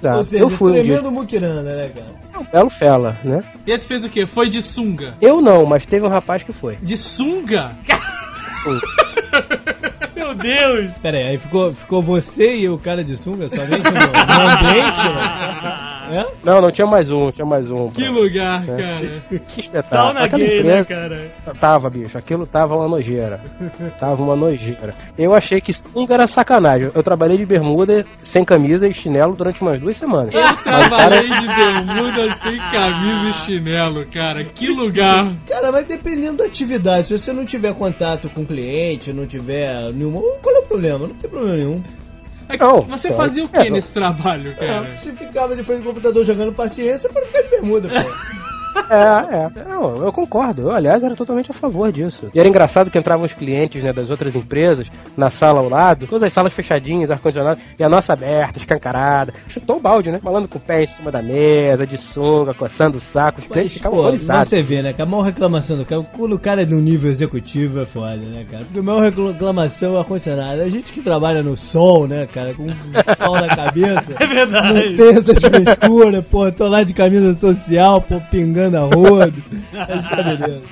Tá. 0.00 0.16
Ou 0.16 0.24
seja, 0.24 0.42
eu 0.42 0.50
fui 0.50 0.72
um 0.72 0.74
dia, 0.74 0.84
tremendo 0.84 1.12
muquirana, 1.12 1.62
né, 1.62 1.88
cara? 1.94 2.40
um 2.40 2.44
belo 2.52 2.68
fela, 2.70 3.16
né? 3.24 3.42
E 3.66 3.72
aí 3.72 3.78
tu 3.78 3.84
fez 3.84 4.04
o 4.04 4.08
quê? 4.10 4.26
Foi 4.26 4.50
de 4.50 4.60
sunga. 4.60 5.14
Eu 5.20 5.40
não, 5.40 5.64
mas 5.64 5.86
teve 5.86 6.04
um 6.04 6.08
rapaz 6.10 6.42
que 6.42 6.52
foi. 6.52 6.76
De 6.82 6.96
sunga? 6.96 7.70
Deus. 10.46 10.92
Pera 11.02 11.18
aí, 11.18 11.24
aí 11.28 11.38
ficou, 11.38 11.72
ficou 11.72 12.02
você 12.02 12.56
e 12.56 12.68
o 12.68 12.78
cara 12.78 13.02
de 13.04 13.16
sunga 13.16 13.48
somente 13.48 13.82
no, 13.84 13.90
no 13.90 14.50
ambiente, 14.50 15.08
né? 15.08 15.92
É? 16.08 16.24
Não, 16.44 16.60
não 16.60 16.70
tinha 16.70 16.86
mais 16.86 17.10
um, 17.10 17.30
tinha 17.32 17.44
mais 17.44 17.68
um. 17.68 17.88
Que 17.90 18.02
pra- 18.04 18.12
lugar, 18.12 18.62
É. 18.68 18.76
cara. 18.76 19.40
Que 19.48 19.60
espetáculo. 19.60 19.90
Sauna 20.02 20.20
Aquela 20.20 20.44
gay, 20.44 20.62
né, 20.62 20.80
empresa 20.80 20.84
cara? 20.84 21.30
tava, 21.58 21.90
bicho, 21.90 22.16
aquilo 22.16 22.46
tava 22.46 22.76
uma 22.76 22.86
nojeira. 22.88 23.40
Tava 23.98 24.22
uma 24.22 24.36
nojeira. 24.36 24.94
Eu 25.18 25.34
achei 25.34 25.60
que 25.60 25.72
sunga 25.72 26.14
era 26.14 26.28
sacanagem. 26.28 26.90
Eu 26.94 27.02
trabalhei 27.02 27.36
de 27.36 27.44
bermuda, 27.44 28.06
sem 28.22 28.44
camisa 28.44 28.86
e 28.86 28.94
chinelo 28.94 29.34
durante 29.34 29.60
umas 29.62 29.80
duas 29.80 29.96
semanas. 29.96 30.32
Eu 30.32 30.56
trabalhei 30.62 31.22
de 31.28 31.46
bermuda 31.48 32.34
sem 32.36 32.56
camisa 32.56 33.28
e 33.30 33.44
chinelo, 33.44 34.06
cara. 34.06 34.44
Que 34.44 34.68
lugar. 34.68 35.32
Cara, 35.48 35.72
mas 35.72 35.86
dependendo 35.86 36.36
da 36.38 36.44
atividade, 36.44 37.08
se 37.08 37.18
você 37.18 37.32
não 37.32 37.44
tiver 37.44 37.74
contato 37.74 38.28
com 38.30 38.42
o 38.42 38.46
cliente, 38.46 39.12
não 39.12 39.26
tiver 39.26 39.92
nenhuma. 39.92 40.22
Qual 40.42 40.54
é 40.54 40.58
o 40.58 40.62
problema? 40.62 40.98
Não 41.06 41.14
tem 41.14 41.30
problema 41.30 41.56
nenhum. 41.56 41.82
É 42.48 42.56
Não, 42.56 42.82
Você 42.82 43.08
não. 43.10 43.16
fazia 43.16 43.44
o 43.44 43.50
É, 43.52 43.62
que 43.64 43.70
não. 43.70 43.76
nesse 43.76 43.92
trabalho, 43.92 44.54
cara? 44.56 44.88
Você 44.96 45.10
ficava 45.12 45.56
de 45.56 45.62
frente 45.64 45.80
do 45.80 45.86
computador 45.88 46.24
jogando 46.24 46.52
paciência 46.52 47.08
para 47.10 47.22
ficar 47.22 47.42
de 47.42 47.48
bermuda, 47.48 47.88
pô. 47.88 47.94
É, 48.88 49.60
é. 49.60 49.64
Não, 49.68 50.04
eu 50.04 50.12
concordo. 50.12 50.62
Eu, 50.62 50.70
aliás, 50.72 51.02
era 51.02 51.16
totalmente 51.16 51.50
a 51.50 51.54
favor 51.54 51.90
disso. 51.92 52.28
E 52.34 52.38
era 52.38 52.48
engraçado 52.48 52.90
que 52.90 52.98
entravam 52.98 53.24
os 53.24 53.34
clientes 53.34 53.82
né, 53.82 53.92
das 53.92 54.10
outras 54.10 54.36
empresas 54.36 54.90
na 55.16 55.30
sala 55.30 55.60
ao 55.60 55.68
lado, 55.68 56.06
todas 56.06 56.24
as 56.24 56.32
salas 56.32 56.52
fechadinhas, 56.52 57.10
ar-condicionado, 57.10 57.60
e 57.78 57.82
a 57.82 57.88
nossa 57.88 58.12
aberta, 58.12 58.58
escancarada. 58.58 59.32
Chutou 59.48 59.76
o 59.76 59.80
balde, 59.80 60.10
né? 60.10 60.20
Falando 60.22 60.48
com 60.48 60.58
o 60.58 60.60
pé 60.60 60.82
em 60.82 60.86
cima 60.86 61.10
da 61.10 61.22
mesa, 61.22 61.86
de 61.86 61.98
sunga, 61.98 62.54
coçando 62.54 62.98
o 62.98 63.00
saco. 63.00 63.40
Os 63.40 63.46
clientes 63.46 63.72
Mas, 63.72 63.78
ficavam 63.78 63.98
horrorizados. 63.98 64.48
você 64.48 64.62
vê, 64.62 64.82
né? 64.82 64.92
Que 64.92 65.02
a 65.02 65.06
maior 65.06 65.22
reclamação 65.22 65.76
do 65.76 65.84
cara, 65.84 66.02
quando 66.16 66.34
o 66.34 66.38
cara 66.38 66.62
é 66.62 66.66
no 66.66 66.80
nível 66.80 67.10
executivo 67.10 67.80
é 67.80 67.84
foda, 67.86 68.16
né, 68.16 68.44
cara? 68.50 68.64
Porque 68.64 68.78
a 68.78 68.82
maior 68.82 69.02
reclamação 69.02 69.90
é 69.90 69.92
o 69.92 69.98
ar-condicionado. 69.98 70.62
A 70.62 70.68
gente 70.68 70.92
que 70.92 71.02
trabalha 71.02 71.42
no 71.42 71.56
sol, 71.56 72.06
né, 72.06 72.26
cara, 72.32 72.54
com 72.54 72.66
sol 73.16 73.34
na 73.40 73.48
cabeça. 73.48 74.16
É 74.18 74.26
verdade. 74.26 74.90
Não 74.90 74.96
tem 74.96 75.08
essas 75.10 75.38
frescuras, 75.38 76.24
pô, 76.26 76.50
tô 76.50 76.66
lá 76.68 76.82
de 76.82 76.92
camisa 76.92 77.34
social, 77.34 78.00
pô, 78.00 78.20
pingando 78.30 78.65
a 78.74 78.80
rodo. 78.80 79.42
Tá 79.72 80.22
beleza. 80.22 80.62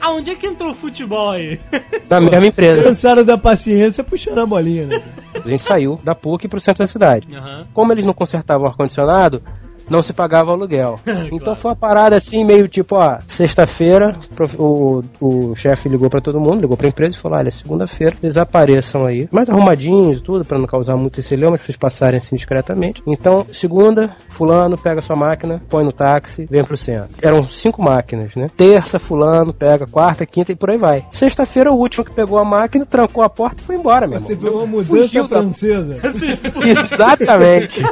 Ah, 0.00 0.12
onde 0.12 0.30
é 0.30 0.34
que 0.34 0.46
entrou 0.46 0.70
o 0.70 0.74
futebol 0.74 1.32
aí? 1.32 1.60
Na 2.08 2.20
mesma 2.20 2.46
empresa. 2.46 2.82
Cansaram 2.82 3.22
da 3.22 3.36
paciência 3.36 4.02
puxando 4.02 4.38
a 4.38 4.46
bolinha, 4.46 4.86
né? 4.86 5.02
A 5.34 5.46
gente 5.46 5.62
saiu 5.62 6.00
da 6.02 6.14
PUC 6.14 6.48
pro 6.48 6.58
centro 6.58 6.82
da 6.82 6.86
cidade. 6.86 7.28
Aham. 7.34 7.66
Como 7.74 7.92
eles 7.92 8.06
não 8.06 8.14
consertavam 8.14 8.64
o 8.64 8.66
ar-condicionado, 8.68 9.42
não 9.90 10.02
se 10.02 10.12
pagava 10.12 10.52
aluguel. 10.52 10.98
Então 11.30 11.38
Claro. 11.50 11.58
foi 11.60 11.70
uma 11.70 11.76
parada 11.76 12.16
assim, 12.16 12.44
meio 12.44 12.68
tipo, 12.68 12.96
ó, 12.96 13.18
sexta-feira, 13.26 14.16
o, 14.58 15.02
o 15.20 15.54
chefe 15.54 15.88
ligou 15.88 16.08
pra 16.08 16.20
todo 16.20 16.40
mundo, 16.40 16.60
ligou 16.60 16.76
pra 16.76 16.88
empresa 16.88 17.16
e 17.16 17.18
falou: 17.18 17.38
olha, 17.38 17.50
segunda-feira 17.50 18.14
eles 18.22 18.36
apareçam 18.38 19.04
aí, 19.06 19.28
mais 19.32 19.48
arrumadinhos 19.48 20.18
e 20.18 20.22
tudo, 20.22 20.44
pra 20.44 20.58
não 20.58 20.66
causar 20.66 20.96
muito 20.96 21.20
esse 21.20 21.34
lema, 21.36 21.54
as 21.56 21.60
pessoas 21.60 21.76
passarem 21.76 22.18
assim 22.18 22.36
discretamente. 22.36 23.02
Então, 23.06 23.46
segunda, 23.52 24.10
fulano 24.28 24.78
pega 24.78 25.00
sua 25.02 25.16
máquina, 25.16 25.60
põe 25.68 25.84
no 25.84 25.92
táxi, 25.92 26.46
vem 26.50 26.62
pro 26.62 26.76
centro. 26.76 27.10
Eram 27.22 27.42
cinco 27.42 27.82
máquinas, 27.82 28.34
né? 28.36 28.48
Terça, 28.56 28.98
fulano 28.98 29.52
pega, 29.52 29.86
quarta, 29.86 30.24
quinta 30.26 30.52
e 30.52 30.56
por 30.56 30.70
aí 30.70 30.78
vai. 30.78 31.04
Sexta-feira, 31.10 31.72
o 31.72 31.76
último 31.76 32.04
que 32.04 32.12
pegou 32.12 32.38
a 32.38 32.44
máquina, 32.44 32.84
trancou 32.86 33.22
a 33.24 33.28
porta 33.28 33.62
e 33.62 33.64
foi 33.64 33.76
embora, 33.76 34.06
meu 34.06 34.20
Você 34.20 34.34
viu 34.34 34.52
uma 34.58 34.66
mudança 34.66 34.88
Fugiu 34.94 35.22
da- 35.28 35.40
francesa. 35.42 35.96
Exatamente. 36.64 37.82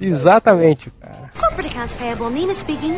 Exatamente. 0.00 0.92
Corporate 1.34 1.66
accounts 1.66 1.94
payable, 1.96 2.30
Nina 2.30 2.54
speaking. 2.54 2.94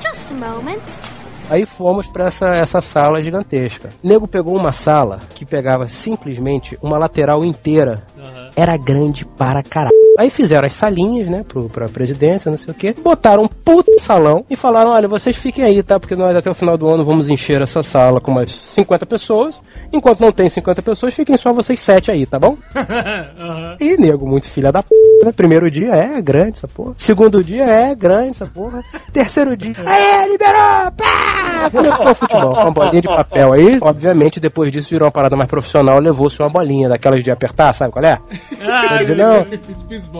Just 0.00 0.30
a 0.30 0.34
moment. 0.34 1.17
Aí 1.50 1.64
fomos 1.64 2.06
pra 2.06 2.26
essa, 2.26 2.46
essa 2.48 2.80
sala 2.80 3.22
gigantesca. 3.22 3.88
O 4.02 4.08
nego 4.08 4.28
pegou 4.28 4.56
uma 4.56 4.72
sala 4.72 5.18
que 5.34 5.44
pegava 5.44 5.88
simplesmente 5.88 6.78
uma 6.82 6.98
lateral 6.98 7.44
inteira. 7.44 8.02
Aham. 8.18 8.50
Era 8.54 8.76
grande 8.76 9.24
para 9.24 9.62
caralho. 9.62 9.94
Aí 10.18 10.30
fizeram 10.30 10.66
as 10.66 10.72
salinhas, 10.72 11.28
né, 11.28 11.44
pro, 11.46 11.68
pra 11.68 11.88
presidência, 11.88 12.50
não 12.50 12.58
sei 12.58 12.72
o 12.72 12.74
que. 12.74 12.92
Botaram 12.92 13.44
um 13.44 13.48
puta 13.48 13.92
salão 13.98 14.44
e 14.50 14.56
falaram: 14.56 14.90
olha, 14.90 15.06
vocês 15.06 15.36
fiquem 15.36 15.64
aí, 15.64 15.80
tá? 15.80 16.00
Porque 16.00 16.16
nós 16.16 16.34
até 16.34 16.50
o 16.50 16.54
final 16.54 16.76
do 16.76 16.88
ano 16.88 17.04
vamos 17.04 17.28
encher 17.28 17.62
essa 17.62 17.82
sala 17.82 18.20
com 18.20 18.32
umas 18.32 18.52
50 18.52 19.06
pessoas. 19.06 19.62
Enquanto 19.92 20.20
não 20.20 20.32
tem 20.32 20.48
50 20.48 20.82
pessoas, 20.82 21.14
fiquem 21.14 21.36
só 21.36 21.52
vocês 21.52 21.78
sete 21.78 22.10
aí, 22.10 22.26
tá 22.26 22.38
bom? 22.38 22.56
Aham. 22.74 23.76
E 23.78 23.96
nego, 23.96 24.28
muito 24.28 24.48
filha 24.48 24.72
da 24.72 24.82
p. 24.82 24.88
Né? 25.24 25.32
Primeiro 25.32 25.70
dia 25.70 25.94
é 25.94 26.20
grande 26.20 26.58
essa 26.58 26.68
porra. 26.68 26.94
Segundo 26.96 27.42
dia 27.42 27.64
é 27.64 27.94
grande 27.94 28.30
essa 28.30 28.46
porra. 28.46 28.82
Terceiro 29.12 29.56
dia, 29.56 29.74
aê, 29.86 30.28
liberou! 30.28 30.92
Pá! 30.96 31.37
Começou 31.70 32.10
o 32.10 32.14
futebol 32.14 32.54
com 32.54 32.60
uma 32.60 32.70
bolinha 32.70 33.02
de 33.02 33.08
papel 33.08 33.52
aí. 33.52 33.78
Obviamente, 33.80 34.40
depois 34.40 34.70
disso 34.72 34.90
virou 34.90 35.06
uma 35.06 35.12
parada 35.12 35.36
mais 35.36 35.50
profissional, 35.50 35.98
levou-se 35.98 36.40
uma 36.40 36.48
bolinha 36.48 36.88
daquelas 36.88 37.22
de 37.22 37.30
apertar, 37.30 37.72
sabe 37.72 37.92
qual 37.92 38.04
é? 38.04 38.18
Ai, 38.60 38.98
dizer, 38.98 39.16
não. 39.16 39.44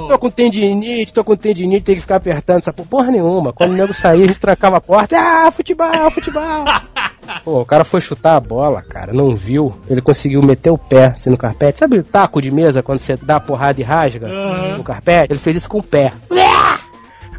Tô 0.09 0.19
com 0.19 0.31
tendinite, 0.31 1.13
tô 1.13 1.25
com 1.25 1.37
tendinite, 1.37 1.85
tem 1.85 1.95
que 1.95 2.01
ficar 2.01 2.17
apertando 2.17 2.59
essa 2.59 2.73
porra, 2.73 3.11
nenhuma. 3.11 3.53
Quando 3.53 3.73
o 3.73 3.75
nego 3.75 3.95
saía, 3.95 4.25
a 4.25 4.29
gente 4.29 4.41
trancava 4.41 4.77
a 4.77 4.81
porta. 4.81 5.17
Ah, 5.19 5.51
futebol, 5.51 6.11
futebol. 6.11 6.43
Pô, 7.45 7.61
o 7.61 7.65
cara 7.65 7.85
foi 7.85 8.01
chutar 8.01 8.37
a 8.37 8.41
bola, 8.41 8.83
cara, 8.83 9.13
não 9.13 9.37
viu. 9.37 9.75
Ele 9.89 10.01
conseguiu 10.01 10.43
meter 10.43 10.71
o 10.71 10.79
pé 10.79 11.07
assim 11.07 11.31
no 11.31 11.37
carpete. 11.37 11.79
Sabe 11.79 11.99
o 11.99 12.03
taco 12.03 12.41
de 12.41 12.51
mesa 12.51 12.83
quando 12.83 12.99
você 12.99 13.17
dá 13.17 13.37
a 13.37 13.41
porrada 13.41 13.81
e 13.81 13.85
rasga 13.85 14.27
Aham. 14.27 14.79
no 14.79 14.85
carpete? 14.85 15.33
Ele 15.33 15.39
fez 15.39 15.57
isso 15.57 15.69
com 15.69 15.79
o 15.79 15.83
pé. 15.83 16.11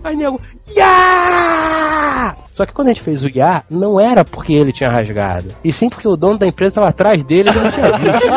Aí 0.03 0.15
nego, 0.15 0.39
ya! 0.75 2.35
Só 2.51 2.65
que 2.65 2.73
quando 2.73 2.89
a 2.89 2.93
gente 2.93 3.03
fez 3.03 3.23
o 3.23 3.29
ya, 3.29 3.63
não 3.69 3.99
era 3.99 4.23
porque 4.25 4.53
ele 4.53 4.71
tinha 4.71 4.89
rasgado. 4.89 5.53
E 5.63 5.71
sim 5.71 5.89
porque 5.89 6.07
o 6.07 6.15
dono 6.15 6.37
da 6.37 6.47
empresa 6.47 6.71
estava 6.71 6.87
atrás 6.89 7.23
dele 7.23 7.49
e 7.49 7.53
ele 7.53 7.59
não 7.59 7.71
tinha 7.71 7.91
visto. 7.97 8.27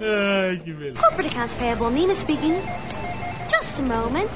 Ai, 0.00 0.58
que 0.58 0.72
beleza. 0.72 1.00
Corporate 1.00 1.28
accounts 1.34 1.54
payable. 1.54 1.90
Nina 1.90 2.14
speaking. 2.14 2.54
Just 3.48 3.80
a 3.80 3.82
moment. 3.82 4.30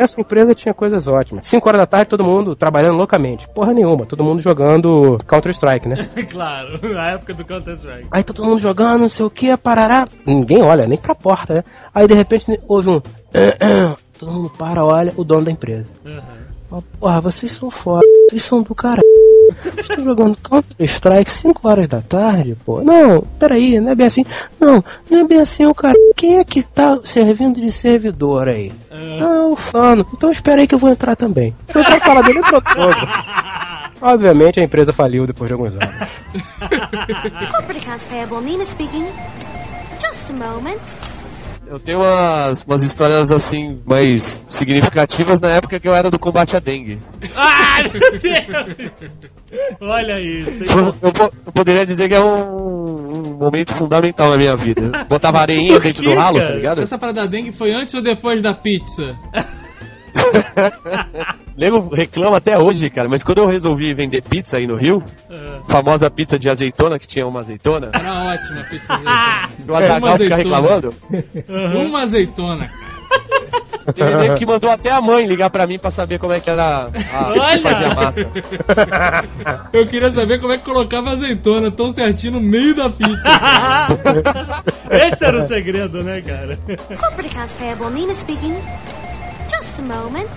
Essa 0.00 0.20
empresa 0.20 0.54
tinha 0.54 0.72
coisas 0.72 1.06
ótimas. 1.06 1.46
5 1.46 1.68
horas 1.68 1.80
da 1.82 1.86
tarde, 1.86 2.08
todo 2.08 2.24
mundo 2.24 2.56
trabalhando 2.56 2.96
loucamente. 2.96 3.46
Porra 3.48 3.74
nenhuma, 3.74 4.06
todo 4.06 4.24
mundo 4.24 4.40
jogando 4.40 5.18
Counter-Strike, 5.26 5.86
né? 5.86 6.08
claro, 6.30 6.80
a 6.98 7.08
época 7.08 7.34
do 7.34 7.44
Counter-Strike. 7.44 8.08
Aí 8.10 8.22
tá 8.22 8.32
todo 8.32 8.48
mundo 8.48 8.60
jogando, 8.60 9.02
não 9.02 9.08
sei 9.10 9.26
o 9.26 9.30
que, 9.30 9.54
parará. 9.58 10.08
Ninguém 10.24 10.62
olha 10.62 10.86
nem 10.86 10.96
pra 10.96 11.14
porta, 11.14 11.56
né? 11.56 11.64
Aí 11.94 12.08
de 12.08 12.14
repente 12.14 12.58
houve 12.66 12.88
um. 12.88 13.02
Todo 14.18 14.32
mundo 14.32 14.50
para, 14.50 14.84
olha, 14.84 15.14
o 15.16 15.24
dono 15.24 15.46
da 15.46 15.50
empresa. 15.50 15.90
Fala, 16.68 16.82
Porra, 16.98 17.20
vocês 17.22 17.52
são 17.52 17.70
foda, 17.70 18.04
vocês 18.28 18.42
são 18.42 18.60
do 18.60 18.74
caralho. 18.74 19.19
Estão 19.78 20.04
jogando 20.04 20.36
Counter-Strike 20.36 21.30
5 21.30 21.68
horas 21.68 21.88
da 21.88 22.00
tarde, 22.00 22.56
pô. 22.64 22.82
Não, 22.82 23.22
peraí, 23.38 23.80
não 23.80 23.92
é 23.92 23.94
bem 23.94 24.06
assim. 24.06 24.24
Não, 24.58 24.82
não 25.10 25.18
é 25.20 25.24
bem 25.24 25.40
assim, 25.40 25.66
o 25.66 25.74
cara. 25.74 25.94
Quem 26.16 26.38
é 26.38 26.44
que 26.44 26.62
tá 26.62 26.98
servindo 27.04 27.60
de 27.60 27.70
servidor 27.70 28.48
aí? 28.48 28.72
Ah, 28.90 29.46
o 29.46 29.56
Fano. 29.56 30.06
Então 30.14 30.30
espera 30.30 30.60
aí 30.60 30.66
que 30.66 30.74
eu 30.74 30.78
vou 30.78 30.90
entrar 30.90 31.16
também. 31.16 31.54
Foi 31.68 31.82
pra 31.82 32.00
sala 32.00 32.22
dele 32.22 32.40
todo. 32.42 32.64
Obviamente 34.02 34.60
a 34.60 34.64
empresa 34.64 34.92
faliu 34.92 35.26
depois 35.26 35.48
de 35.48 35.52
alguns 35.52 35.74
anos. 35.74 36.08
Corporate 37.50 37.78
accounts 37.78 38.06
payable. 38.06 38.40
Nina 38.40 38.64
speaking. 38.64 39.06
Just 40.00 40.30
a 40.30 40.32
moment. 40.32 40.80
Eu 41.70 41.78
tenho 41.78 42.00
umas, 42.00 42.64
umas 42.64 42.82
histórias 42.82 43.30
assim 43.30 43.78
mais 43.86 44.44
significativas 44.48 45.40
na 45.40 45.50
época 45.54 45.78
que 45.78 45.86
eu 45.88 45.94
era 45.94 46.10
do 46.10 46.18
combate 46.18 46.56
à 46.56 46.58
dengue. 46.58 46.98
Ai, 47.36 47.84
meu 47.84 48.20
Deus! 48.20 48.90
Olha 49.80 50.18
isso. 50.20 50.50
hein? 50.50 50.94
Eu, 51.00 51.12
po- 51.12 51.32
eu 51.46 51.52
poderia 51.52 51.86
dizer 51.86 52.08
que 52.08 52.14
é 52.16 52.20
um, 52.20 53.34
um 53.34 53.36
momento 53.38 53.72
fundamental 53.72 54.30
na 54.30 54.36
minha 54.36 54.56
vida. 54.56 55.06
Botava 55.08 55.38
areinha 55.40 55.78
dentro 55.78 56.02
do 56.02 56.12
ralo, 56.14 56.40
tá 56.40 56.50
ligado? 56.50 56.82
Essa 56.82 56.98
parada 56.98 57.20
da 57.22 57.26
dengue 57.28 57.52
foi 57.52 57.72
antes 57.72 57.94
ou 57.94 58.02
depois 58.02 58.42
da 58.42 58.52
pizza? 58.52 59.16
Nego 61.56 61.88
reclama 61.94 62.36
até 62.38 62.58
hoje, 62.58 62.88
cara, 62.90 63.08
mas 63.08 63.22
quando 63.22 63.38
eu 63.38 63.46
resolvi 63.46 63.92
vender 63.94 64.22
pizza 64.22 64.56
aí 64.56 64.66
no 64.66 64.76
Rio, 64.76 65.02
Ah. 65.30 65.60
famosa 65.68 66.10
pizza 66.10 66.38
de 66.38 66.48
azeitona, 66.48 66.98
que 66.98 67.06
tinha 67.06 67.26
uma 67.26 67.40
azeitona, 67.40 67.90
Era 67.92 68.14
ótima 68.34 68.60
a 68.60 68.64
pizza 68.64 68.92
azeitona. 68.94 69.48
o 69.68 69.74
Azaghal 69.76 70.18
fica 70.18 70.36
reclamando, 70.36 70.94
Uma 71.74 72.02
azeitona, 72.02 72.68
cara. 72.68 73.92
teve 73.94 74.14
nego 74.16 74.34
que 74.36 74.46
mandou 74.46 74.70
até 74.70 74.90
a 74.90 75.00
mãe 75.00 75.26
ligar 75.26 75.50
pra 75.50 75.66
mim 75.66 75.78
pra 75.78 75.90
saber 75.90 76.18
como 76.18 76.32
é 76.32 76.40
que 76.40 76.48
era 76.48 76.86
a, 77.12 77.28
Olha! 77.28 77.56
que 77.56 77.62
fazia 77.62 77.88
a 77.88 77.94
massa. 77.94 78.26
Eu 79.72 79.86
queria 79.86 80.10
saber 80.12 80.40
como 80.40 80.52
é 80.52 80.58
que 80.58 80.64
colocava 80.64 81.10
azeitona 81.10 81.70
tão 81.70 81.92
certinho 81.92 82.34
no 82.34 82.40
meio 82.40 82.74
da 82.74 82.88
pizza. 82.88 83.28
Esse 84.90 85.24
era 85.24 85.44
o 85.44 85.48
segredo, 85.48 86.02
né, 86.04 86.20
cara? 86.22 86.58
Corporate 86.98 87.28
accounts 87.36 87.54
payable. 87.54 87.90
Nina 87.90 88.14
speaking. 88.14 88.54
Just 89.70 89.78
a 89.78 89.82
moment. 89.82 90.28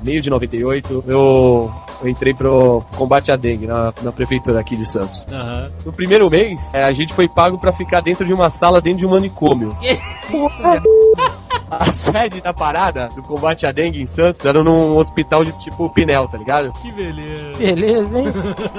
Meio 0.00 0.22
de 0.22 0.30
98, 0.30 1.04
eu, 1.08 1.72
eu 2.00 2.08
entrei 2.08 2.32
pro 2.32 2.84
combate 2.96 3.32
à 3.32 3.36
dengue 3.36 3.66
na, 3.66 3.92
na 4.00 4.12
prefeitura 4.12 4.60
aqui 4.60 4.76
de 4.76 4.86
Santos. 4.86 5.26
Aham. 5.28 5.72
No 5.84 5.92
primeiro 5.92 6.30
mês, 6.30 6.72
é, 6.72 6.84
a 6.84 6.92
gente 6.92 7.12
foi 7.12 7.26
pago 7.26 7.58
pra 7.58 7.72
ficar 7.72 8.00
dentro 8.00 8.24
de 8.24 8.32
uma 8.32 8.50
sala 8.50 8.80
dentro 8.80 9.00
de 9.00 9.06
um 9.06 9.10
manicômio. 9.10 9.76
A 11.80 11.92
sede 11.92 12.40
da 12.40 12.52
parada 12.52 13.08
do 13.14 13.22
combate 13.22 13.66
à 13.66 13.72
dengue 13.72 14.00
em 14.00 14.06
Santos 14.06 14.44
era 14.44 14.62
num 14.62 14.96
hospital 14.96 15.44
de 15.44 15.52
tipo 15.58 15.88
Pinel, 15.90 16.28
tá 16.28 16.38
ligado? 16.38 16.72
Que 16.74 16.92
beleza. 16.92 17.44
Beleza, 17.58 18.18
hein? 18.18 18.26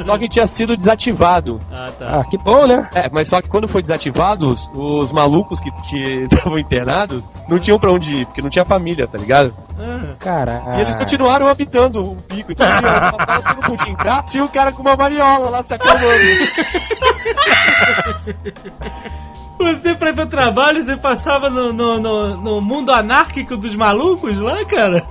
Só 0.05 0.17
que 0.17 0.29
tinha 0.29 0.47
sido 0.47 0.77
desativado. 0.77 1.59
Ah, 1.71 1.85
tá. 1.97 2.11
Ah, 2.19 2.23
que 2.23 2.37
bom, 2.37 2.65
né? 2.67 2.89
É, 2.93 3.09
mas 3.11 3.27
só 3.27 3.41
que 3.41 3.49
quando 3.49 3.67
foi 3.67 3.81
desativado, 3.81 4.49
os, 4.49 4.69
os 4.73 5.11
malucos 5.11 5.59
que 5.59 5.71
que 5.87 6.27
estavam 6.31 6.57
internados 6.57 7.23
não 7.47 7.59
tinham 7.59 7.79
pra 7.79 7.91
onde 7.91 8.13
ir, 8.13 8.25
porque 8.25 8.41
não 8.41 8.49
tinha 8.49 8.65
família, 8.65 9.07
tá 9.07 9.17
ligado? 9.17 9.53
Ah. 9.79 10.15
Caralho. 10.19 10.77
E 10.77 10.81
eles 10.81 10.95
continuaram 10.95 11.47
habitando 11.47 12.03
o 12.03 12.15
pico. 12.15 12.51
Então, 12.51 12.67
tinha, 12.67 12.81
não 13.53 13.61
podia 13.61 13.91
entrar, 13.91 14.23
tinha 14.23 14.43
um 14.43 14.47
cara 14.47 14.71
com 14.71 14.81
uma 14.81 14.95
variola 14.95 15.49
lá 15.49 15.61
se 15.61 15.73
acalmando. 15.73 16.05
Você, 19.57 19.95
pra 19.95 20.09
ir 20.09 20.15
pro 20.15 20.25
trabalho, 20.27 20.83
você 20.83 20.97
passava 20.97 21.49
no, 21.49 21.71
no, 21.71 21.99
no, 21.99 22.35
no 22.37 22.61
mundo 22.61 22.91
anárquico 22.91 23.55
dos 23.55 23.75
malucos 23.75 24.37
lá, 24.37 24.63
cara? 24.65 25.03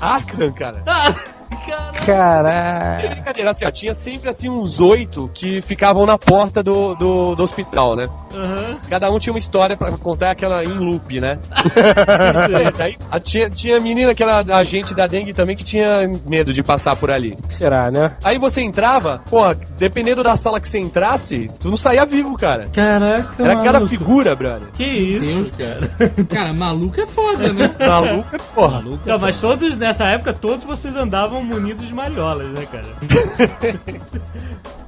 Arkham, 0.00 0.52
cara. 0.52 0.82
Ah, 0.86 1.14
cara. 1.56 1.90
Caralho. 2.04 3.08
Brincadeira, 3.10 3.50
assim, 3.50 3.64
ó, 3.64 3.70
tinha 3.70 3.94
sempre 3.94 4.28
assim 4.28 4.48
uns 4.48 4.80
oito 4.80 5.30
que 5.34 5.60
ficavam 5.62 6.06
na 6.06 6.16
porta 6.18 6.62
do, 6.62 6.94
do, 6.94 7.34
do 7.34 7.42
hospital, 7.42 7.94
né? 7.96 8.08
Aham. 8.34 8.76
Cada 8.88 9.10
um 9.10 9.18
tinha 9.18 9.32
uma 9.32 9.38
história 9.38 9.76
pra 9.76 9.90
contar 9.92 10.30
aquela 10.30 10.64
em 10.64 10.68
loop, 10.68 11.20
né? 11.20 11.38
Beleza, 12.48 12.84
aí 12.84 12.96
a- 13.10 13.20
tinha, 13.20 13.50
tinha 13.50 13.78
menina, 13.80 14.10
aquela 14.12 14.40
agente 14.56 14.94
da 14.94 15.06
dengue 15.06 15.32
também, 15.32 15.56
que 15.56 15.64
tinha 15.64 16.10
medo 16.26 16.52
de 16.52 16.62
passar 16.62 16.96
por 16.96 17.10
ali. 17.10 17.36
O 17.44 17.48
que 17.48 17.54
será, 17.54 17.90
né? 17.90 18.12
Aí 18.22 18.38
você 18.38 18.60
entrava, 18.62 19.20
porra, 19.28 19.56
dependendo 19.78 20.22
da 20.22 20.36
sala 20.36 20.60
que 20.60 20.68
você 20.68 20.78
entrasse, 20.78 21.50
tu 21.60 21.68
não 21.68 21.76
saía 21.76 22.04
vivo, 22.06 22.36
cara. 22.36 22.66
Caraca, 22.72 23.34
Era 23.42 23.56
cada 23.56 23.72
maluco. 23.72 23.88
figura, 23.88 24.34
brother. 24.34 24.68
Que 24.74 24.84
isso, 24.84 25.20
Deus, 25.20 25.50
cara. 25.56 25.90
Cara, 26.28 26.52
maluco 26.52 27.00
é 27.00 27.06
foda, 27.06 27.52
né? 27.52 27.70
Maluco, 27.80 28.36
é 28.36 28.38
porra. 28.54 28.82
Não, 29.04 29.18
mas 29.18 29.36
todos, 29.40 29.76
nessa 29.76 30.04
época, 30.06 30.32
todos 30.32 30.64
vocês 30.64 30.94
andavam 30.96 31.39
munidos 31.44 31.86
de 31.86 31.92
malholas, 31.94 32.48
né, 32.48 32.66
cara? 32.70 32.86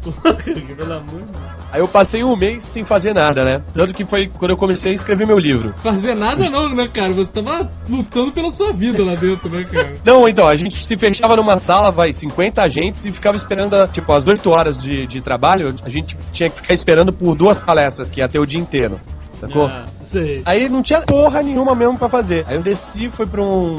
Pelo 0.03 0.17
amor 0.27 0.43
de 0.43 0.61
Deus. 0.61 1.53
Aí 1.73 1.81
eu 1.81 1.89
passei 1.89 2.23
um 2.25 2.37
mês 2.37 2.65
sem 2.65 2.85
fazer 2.85 3.15
nada, 3.15 3.45
né? 3.45 3.63
Tanto 3.73 3.95
que 3.95 4.05
foi 4.05 4.27
quando 4.27 4.51
eu 4.51 4.57
comecei 4.57 4.91
a 4.91 4.95
escrever 4.95 5.27
meu 5.27 5.39
livro. 5.39 5.73
Fazer 5.83 6.15
nada 6.15 6.51
não, 6.51 6.69
né, 6.75 6.87
cara? 6.93 7.13
Você 7.13 7.31
tava 7.41 7.71
lutando 7.89 8.31
pela 8.33 8.51
sua 8.53 8.73
vida 8.73 9.03
lá 9.03 9.15
dentro, 9.15 9.49
né, 9.49 9.65
cara? 9.65 9.93
Não, 10.05 10.29
então, 10.29 10.47
a 10.49 10.57
gente 10.57 10.85
se 10.85 10.97
fechava 10.99 11.37
numa 11.37 11.59
sala, 11.59 11.91
vai, 11.91 12.13
50 12.13 12.61
agentes 12.63 13.07
e 13.07 13.13
ficava 13.13 13.37
esperando, 13.37 13.75
a- 13.75 13.89
tipo, 13.89 14.13
às 14.13 14.27
8 14.27 14.51
horas 14.51 14.83
de, 14.83 15.07
de 15.07 15.21
trabalho, 15.23 15.75
a 15.85 15.89
gente 15.89 16.17
tinha 16.33 16.51
que 16.51 16.57
ficar 16.57 16.75
esperando 16.75 17.13
por 17.13 17.35
duas 17.35 17.59
palestras, 17.61 18.11
que 18.11 18.21
ia 18.21 18.29
ter 18.29 18.39
o 18.41 18.45
dia 18.47 18.61
inteiro. 18.61 19.01
Sacou? 19.35 19.67
Ah, 19.67 19.85
sei. 20.13 20.43
Aí 20.45 20.69
não 20.69 20.83
tinha 20.83 21.01
porra 21.01 21.43
nenhuma 21.43 21.75
mesmo 21.75 21.99
pra 21.99 22.09
fazer. 22.09 22.45
Aí 22.47 22.57
eu 22.57 22.63
desci, 22.63 23.09
fui 23.11 23.27
pra, 23.27 23.43
um, 23.43 23.77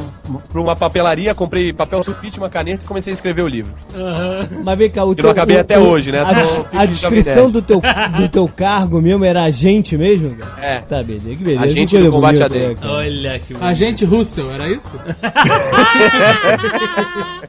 pra 0.52 0.62
uma 0.62 0.76
papelaria, 0.76 1.34
comprei 1.36 1.72
papel 1.72 2.04
sulfite, 2.04 2.38
uma 2.40 2.50
caneta 2.50 2.84
e 2.84 2.88
comecei 2.88 3.12
a 3.12 3.16
escrever 3.16 3.44
o 3.44 3.48
livro. 3.48 3.72
Aham. 3.96 4.48
Mas 4.64 4.78
vem 4.78 4.90
cá, 4.90 5.04
o 5.06 5.12
Eu 5.12 5.16
teu, 5.16 5.24
não 5.26 5.32
acabei 5.32 5.58
o- 5.58 5.62
até 5.62 5.78
o- 5.80 5.88
hoje, 5.90 6.12
né? 6.12 6.20
A, 6.20 6.82
a 6.82 6.86
de 6.86 6.92
descrição 6.94 7.50
do 7.50 7.62
teu, 7.62 7.80
do 8.18 8.30
teu 8.30 8.48
cargo 8.48 9.02
mesmo 9.02 9.24
era 9.24 9.44
agente 9.44 9.96
mesmo? 9.98 10.32
cara? 10.36 10.66
É. 10.66 10.78
Tá, 10.80 11.04
beleza, 11.04 11.30
que 11.30 11.44
beleza. 11.44 11.64
Agente 11.64 11.98
que 11.98 12.04
do 12.04 12.12
combate 12.12 12.44
à 12.44 12.48
dengue. 12.48 12.68
né, 12.70 12.76
cara? 12.82 12.94
Olha 12.94 13.40
que 13.40 13.54
Agente 13.62 14.06
Russell, 14.06 14.52
era 14.52 14.68
isso? 14.68 14.92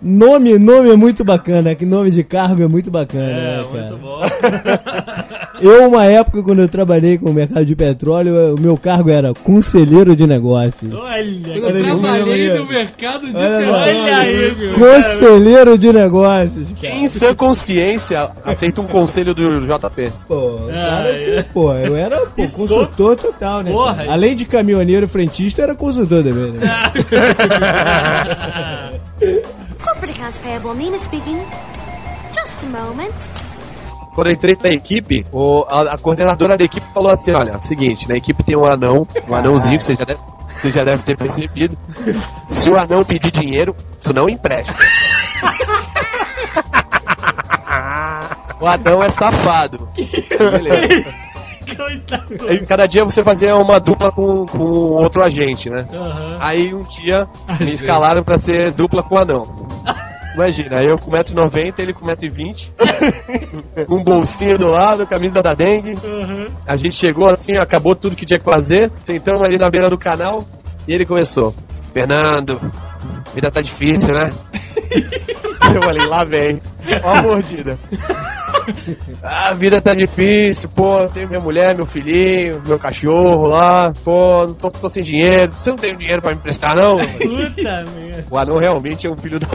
Nome, 0.02 0.58
nome 0.58 0.90
é 0.90 0.96
muito 0.96 1.24
bacana, 1.24 1.74
que 1.74 1.86
nome 1.86 2.10
de 2.10 2.22
cargo 2.22 2.62
é 2.62 2.68
muito 2.68 2.90
bacana, 2.90 3.30
É, 3.30 3.56
né, 3.58 3.64
cara? 3.72 3.90
muito 3.90 3.96
bom. 3.98 4.20
Eu, 5.60 5.88
uma 5.88 6.04
época, 6.04 6.42
quando 6.42 6.60
eu 6.60 6.68
trabalhei 6.68 7.16
com 7.16 7.30
o 7.30 7.32
mercado 7.32 7.64
de 7.64 7.76
petróleo, 7.76 8.54
o 8.56 8.60
meu 8.60 8.76
cargo 8.76 9.10
era 9.10 9.32
conselheiro 9.32 10.14
de 10.16 10.26
negócios. 10.26 10.92
Olha, 10.92 11.56
Eu 11.56 11.82
trabalhei 11.82 12.58
no 12.58 12.66
mercado 12.66 13.26
de 13.26 13.36
olha, 13.36 13.58
petróleo. 13.58 14.02
olha 14.02 14.30
isso. 14.30 14.58
meu. 14.58 14.74
Conselheiro 14.74 15.78
de 15.78 15.92
negócios. 15.92 16.68
Quem 16.80 17.04
em 17.04 17.08
sã 17.08 17.34
consciência 17.34 18.28
aceita 18.44 18.80
um 18.80 18.86
conselho 18.86 19.34
do 19.34 19.60
JP? 19.60 20.12
Pô, 20.26 20.56
cara, 20.70 21.08
é. 21.10 21.42
pô, 21.42 21.72
eu 21.74 21.96
era 21.96 22.18
pô, 22.26 22.48
consultor 22.48 23.16
total, 23.16 23.62
né? 23.62 23.70
Porra? 23.70 24.04
Além 24.08 24.34
de 24.34 24.44
caminhoneiro 24.44 25.06
frentista, 25.06 25.62
era 25.62 25.74
consultor 25.74 26.24
também, 26.24 26.52
né? 26.52 26.60
Corporate 29.82 30.20
accounts 30.20 30.38
payable, 30.38 30.74
Nina 30.74 30.98
speaking. 30.98 31.38
Just 32.34 32.64
a 32.64 32.66
moment. 32.66 33.12
Quando 34.14 34.28
eu 34.28 34.32
entrei 34.32 34.56
na 34.62 34.70
equipe, 34.70 35.26
o- 35.32 35.64
a, 35.68 35.94
a 35.94 35.98
coordenadora 35.98 36.56
da 36.56 36.64
equipe 36.64 36.86
falou 36.94 37.10
assim: 37.10 37.32
olha, 37.32 37.60
seguinte, 37.62 38.08
na 38.08 38.16
equipe 38.16 38.42
tem 38.42 38.56
um 38.56 38.64
anão, 38.64 39.06
um 39.28 39.34
anãozinho 39.34 39.78
que 39.78 39.84
você 39.84 39.94
já 39.94 40.04
deve, 40.04 40.20
você 40.60 40.70
já 40.70 40.84
deve 40.84 41.02
ter 41.02 41.16
percebido. 41.16 41.76
Se 42.48 42.70
o 42.70 42.78
anão 42.78 43.04
pedir 43.04 43.30
dinheiro, 43.32 43.74
tu 44.02 44.14
não 44.14 44.28
empresta. 44.28 44.74
o 48.60 48.66
anão 48.66 49.02
é 49.02 49.10
safado. 49.10 49.88
Beleza. 49.96 51.06
Aí, 52.48 52.64
cada 52.66 52.86
dia 52.86 53.04
você 53.04 53.24
fazia 53.24 53.56
uma 53.56 53.80
dupla 53.80 54.12
com, 54.12 54.44
com 54.46 54.58
outro 54.62 55.24
agente, 55.24 55.70
né? 55.70 55.86
Aham. 55.92 56.36
Aí 56.38 56.74
um 56.74 56.82
dia 56.82 57.26
me 57.58 57.72
escalaram 57.72 58.22
pra 58.22 58.36
ser 58.36 58.70
dupla 58.70 59.02
com 59.02 59.14
o 59.14 59.18
anão. 59.18 59.63
Imagina, 60.34 60.82
eu 60.82 60.98
com 60.98 61.12
1,90m, 61.12 61.74
ele 61.78 61.92
com 61.92 62.04
1,20m, 62.06 62.70
um 63.88 64.02
bolsinho 64.02 64.58
do 64.58 64.68
lado, 64.68 65.06
camisa 65.06 65.40
da 65.40 65.54
dengue. 65.54 65.96
Aham. 66.04 66.46
A 66.66 66.76
gente 66.76 66.96
chegou 66.96 67.28
assim, 67.28 67.56
acabou 67.56 67.94
tudo 67.94 68.16
que 68.16 68.26
tinha 68.26 68.38
que 68.38 68.44
fazer, 68.44 68.90
sentamos 68.98 69.42
ali 69.42 69.56
na 69.56 69.70
beira 69.70 69.88
do 69.88 69.96
canal 69.96 70.44
e 70.88 70.92
ele 70.92 71.06
começou. 71.06 71.54
Fernando, 71.92 72.60
vida 73.32 73.48
tá 73.48 73.60
difícil, 73.60 74.12
né? 74.12 74.32
eu 75.72 75.82
falei, 75.82 76.06
lá 76.06 76.24
vem. 76.24 76.60
Ó 77.02 77.10
a 77.10 77.22
mordida. 77.22 77.78
Ah, 79.22 79.48
a 79.50 79.54
vida 79.54 79.80
tá 79.80 79.94
difícil, 79.94 80.68
pô, 80.74 81.04
tenho 81.12 81.28
minha 81.28 81.40
mulher, 81.40 81.74
meu 81.74 81.84
filhinho, 81.84 82.62
meu 82.66 82.78
cachorro 82.78 83.46
lá, 83.46 83.92
pô, 84.04 84.46
não 84.46 84.54
tô, 84.54 84.70
tô 84.70 84.88
sem 84.88 85.02
dinheiro. 85.02 85.52
Você 85.52 85.70
não 85.70 85.76
tem 85.76 85.96
dinheiro 85.96 86.22
pra 86.22 86.30
me 86.30 86.36
emprestar, 86.36 86.74
não? 86.74 86.96
Puta 86.98 87.84
merda. 87.94 88.24
O 88.30 88.38
anão 88.38 88.58
realmente 88.58 89.06
é 89.06 89.10
um 89.10 89.16
filho 89.16 89.38
da. 89.38 89.46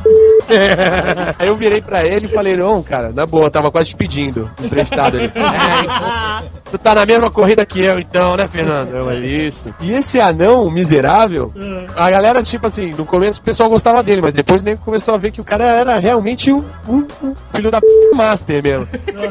Aí 1.39 1.47
eu 1.47 1.55
virei 1.55 1.81
pra 1.81 2.03
ele 2.05 2.25
e 2.25 2.29
falei, 2.29 2.55
não, 2.55 2.81
cara, 2.83 3.11
na 3.11 3.25
boa, 3.25 3.49
tava 3.49 3.71
quase 3.71 3.89
te 3.89 3.95
pedindo 3.95 4.49
emprestado. 4.63 5.17
Ele, 5.17 5.25
é, 5.35 5.83
então, 5.83 6.49
tu 6.71 6.77
tá 6.77 6.93
na 6.95 7.05
mesma 7.05 7.31
corrida 7.31 7.65
que 7.65 7.83
eu, 7.83 7.99
então, 7.99 8.35
né, 8.35 8.47
Fernando? 8.47 8.89
Eu, 8.95 9.09
é 9.11 9.19
isso. 9.19 9.73
E 9.81 9.91
esse 9.91 10.19
anão 10.19 10.69
miserável, 10.69 11.51
a 11.95 12.09
galera, 12.09 12.43
tipo 12.43 12.67
assim, 12.67 12.91
no 12.97 13.05
começo 13.05 13.39
o 13.39 13.43
pessoal 13.43 13.69
gostava 13.69 14.03
dele, 14.03 14.21
mas 14.21 14.33
depois 14.33 14.61
nem 14.61 14.75
começou 14.75 15.13
a 15.13 15.17
ver 15.17 15.31
que 15.31 15.41
o 15.41 15.43
cara 15.43 15.63
era 15.65 15.97
realmente 15.99 16.51
um- 16.51 16.63
um 16.87 17.07
filho 17.53 17.71
da 17.71 17.81
p... 17.81 17.87
master 18.13 18.63
mesmo. 18.63 18.87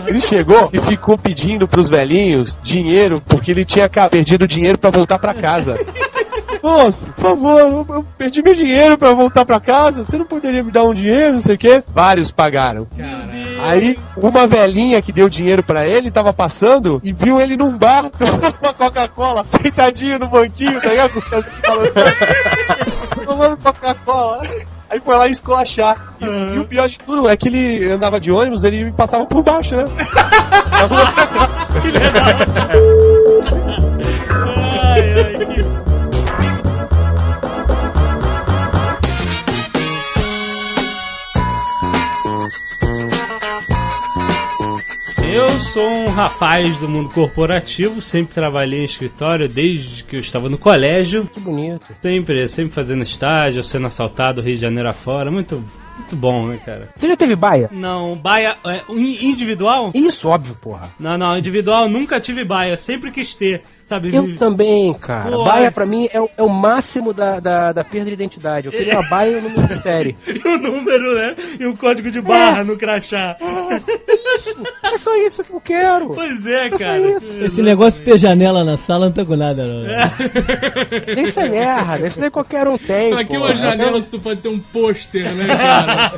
Ele 0.07 0.21
chegou 0.21 0.71
e 0.73 0.79
ficou 0.79 1.17
pedindo 1.17 1.67
pros 1.67 1.89
velhinhos 1.89 2.59
dinheiro, 2.63 3.23
porque 3.27 3.51
ele 3.51 3.65
tinha 3.65 3.89
perdido 4.11 4.47
dinheiro 4.47 4.79
pra 4.79 4.91
voltar 4.91 5.19
pra 5.19 5.35
casa. 5.35 5.79
Moço, 6.63 7.11
por 7.13 7.23
favor, 7.23 7.61
eu, 7.61 8.07
perdi 8.17 8.43
meu 8.43 8.55
dinheiro 8.55 8.99
pra 8.99 9.13
voltar 9.13 9.45
pra 9.45 9.61
casa. 9.61 10.05
Você 10.05 10.19
não 10.19 10.25
poderia 10.25 10.63
me 10.63 10.71
dar 10.71 10.85
um 10.85 10.95
dinheiro, 10.95 11.35
não 11.35 11.41
sei 11.41 11.55
o 11.55 11.59
quê? 11.59 11.83
Vários 11.95 12.31
pagaram. 12.31 12.87
Aí, 13.63 13.99
uma 14.17 14.47
velhinha 14.47 15.03
que 15.03 15.13
deu 15.13 15.29
dinheiro 15.29 15.63
pra 15.63 15.87
ele 15.87 16.11
tava 16.11 16.33
passando 16.33 17.01
e 17.03 17.13
viu 17.13 17.41
ele 17.41 17.57
num 17.57 17.77
bar 17.77 18.11
tomando 18.17 18.55
uma 18.61 18.73
Coca-Cola, 18.73 19.45
sentadinho 19.45 20.19
no 20.19 20.29
banquinho, 20.29 20.81
tá 20.81 20.89
ligado? 20.89 21.13
Com 21.13 21.19
os 21.19 21.25
pezinhos 21.25 21.61
balançando. 21.61 22.17
tomando 23.27 23.57
Coca-Cola. 23.57 24.43
Aí 24.99 25.01
foi 25.01 25.17
lá 25.17 25.29
esculachar. 25.29 26.15
E, 26.21 26.25
e 26.25 26.59
o 26.59 26.65
pior 26.65 26.89
de 26.89 26.99
tudo 26.99 27.29
é 27.29 27.37
que 27.37 27.47
ele 27.49 27.89
andava 27.89 28.19
de 28.19 28.33
ônibus, 28.33 28.65
ele 28.65 28.85
me 28.85 28.93
passava 28.93 29.25
por 29.27 29.45
baixo, 29.45 29.77
né? 29.77 29.85
Ai, 34.91 35.21
ai, 35.21 35.47
que... 35.47 35.88
sou 45.79 45.89
um 45.89 46.09
rapaz 46.11 46.77
do 46.79 46.89
mundo 46.89 47.09
corporativo, 47.11 48.03
sempre 48.03 48.35
trabalhei 48.35 48.81
em 48.81 48.85
escritório 48.85 49.49
desde 49.49 50.03
que 50.03 50.17
eu 50.17 50.21
estava 50.21 50.49
no 50.49 50.59
colégio. 50.59 51.25
Que 51.33 51.39
bonito. 51.39 51.87
Sempre, 52.03 52.49
sempre 52.49 52.73
fazendo 52.75 53.05
estágio, 53.05 53.63
sendo 53.63 53.87
assaltado 53.87 54.41
Rio 54.43 54.57
de 54.57 54.61
Janeiro 54.63 54.89
afora. 54.89 55.31
Muito, 55.31 55.63
muito 55.97 56.17
bom, 56.17 56.49
né, 56.49 56.59
cara? 56.67 56.89
Você 56.97 57.07
já 57.07 57.17
teve 57.17 57.37
baia? 57.37 57.69
Não, 57.71 58.17
baia 58.17 58.57
é, 58.67 58.83
in- 58.89 59.27
individual? 59.29 59.93
Isso, 59.95 60.29
óbvio, 60.29 60.57
porra. 60.61 60.91
Não, 60.99 61.17
não, 61.17 61.39
individual 61.39 61.89
nunca 61.89 62.19
tive 62.21 62.45
baia, 62.45 62.77
sempre 62.77 63.13
quis 63.13 63.37
ter, 63.37 63.63
sabe? 63.89 64.15
Eu 64.15 64.37
também, 64.37 64.93
cara. 64.95 65.31
Pô, 65.31 65.45
baia 65.45 65.67
é. 65.67 65.71
pra 65.71 65.87
mim 65.87 66.09
é, 66.13 66.21
o- 66.21 66.29
é 66.37 66.43
o 66.43 66.49
máximo 66.49 67.13
da, 67.15 67.41
da, 67.41 67.73
da 67.73 67.83
perda 67.85 68.07
de 68.07 68.13
identidade. 68.15 68.67
Eu 68.67 68.73
queria 68.73 69.01
uma 69.01 69.09
baia 69.11 69.31
e 69.33 69.37
o 69.37 69.43
número 69.43 69.67
de 69.67 69.75
série. 69.77 70.17
E 70.29 70.47
o 70.47 70.59
número, 70.59 71.15
né? 71.17 71.35
E 71.59 71.67
o 71.67 71.77
código 71.77 72.11
de 72.11 72.21
barra 72.21 72.63
no 72.65 72.77
crachá. 72.77 73.37
É 74.83 74.99
só 74.99 75.15
isso 75.17 75.43
que 75.43 75.53
eu 75.53 75.61
quero. 75.61 76.09
Pois 76.15 76.47
é, 76.47 76.67
É 76.67 76.71
só 76.71 76.79
cara. 76.79 76.99
isso. 76.99 77.43
Esse 77.43 77.63
negócio 77.63 78.01
de 78.05 78.11
ter 78.11 78.19
janela 78.19 78.63
na 78.65 78.77
sala 78.77 79.07
não 79.07 79.13
tá 79.13 79.25
com 79.25 79.37
nada, 79.37 79.65
não. 79.65 79.83
né? 79.83 80.11
Isso 81.23 81.41
é 81.41 81.49
merda. 81.49 82.07
Isso 82.07 82.21
daí 82.21 82.31
qualquer 82.31 82.69
um 82.69 82.77
tem. 82.79 83.13
Aqui 83.15 83.37
porra. 83.37 83.47
uma 83.53 83.55
janela 83.57 84.01
se 84.03 84.09
tu 84.11 84.21
pode 84.21 84.41
ter 84.41 84.49
um 84.49 84.59
pôster, 84.59 85.33
né, 85.35 85.47
cara? 85.57 86.13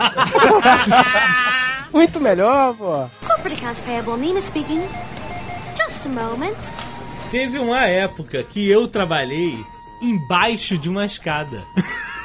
Muito 1.92 2.20
melhor, 2.20 2.74
pô. 2.74 3.04
Corporate 3.26 3.54
accounts 3.62 3.80
payable, 3.82 4.16
Nina 4.16 4.40
speaking. 4.40 4.80
Just 5.76 6.06
a 6.06 6.08
moment. 6.08 6.56
Teve 7.30 7.58
uma 7.58 7.86
época 7.86 8.42
que 8.42 8.68
eu 8.68 8.88
trabalhei 8.88 9.64
embaixo 10.02 10.76
de 10.76 10.88
uma 10.88 11.06
escada. 11.06 11.62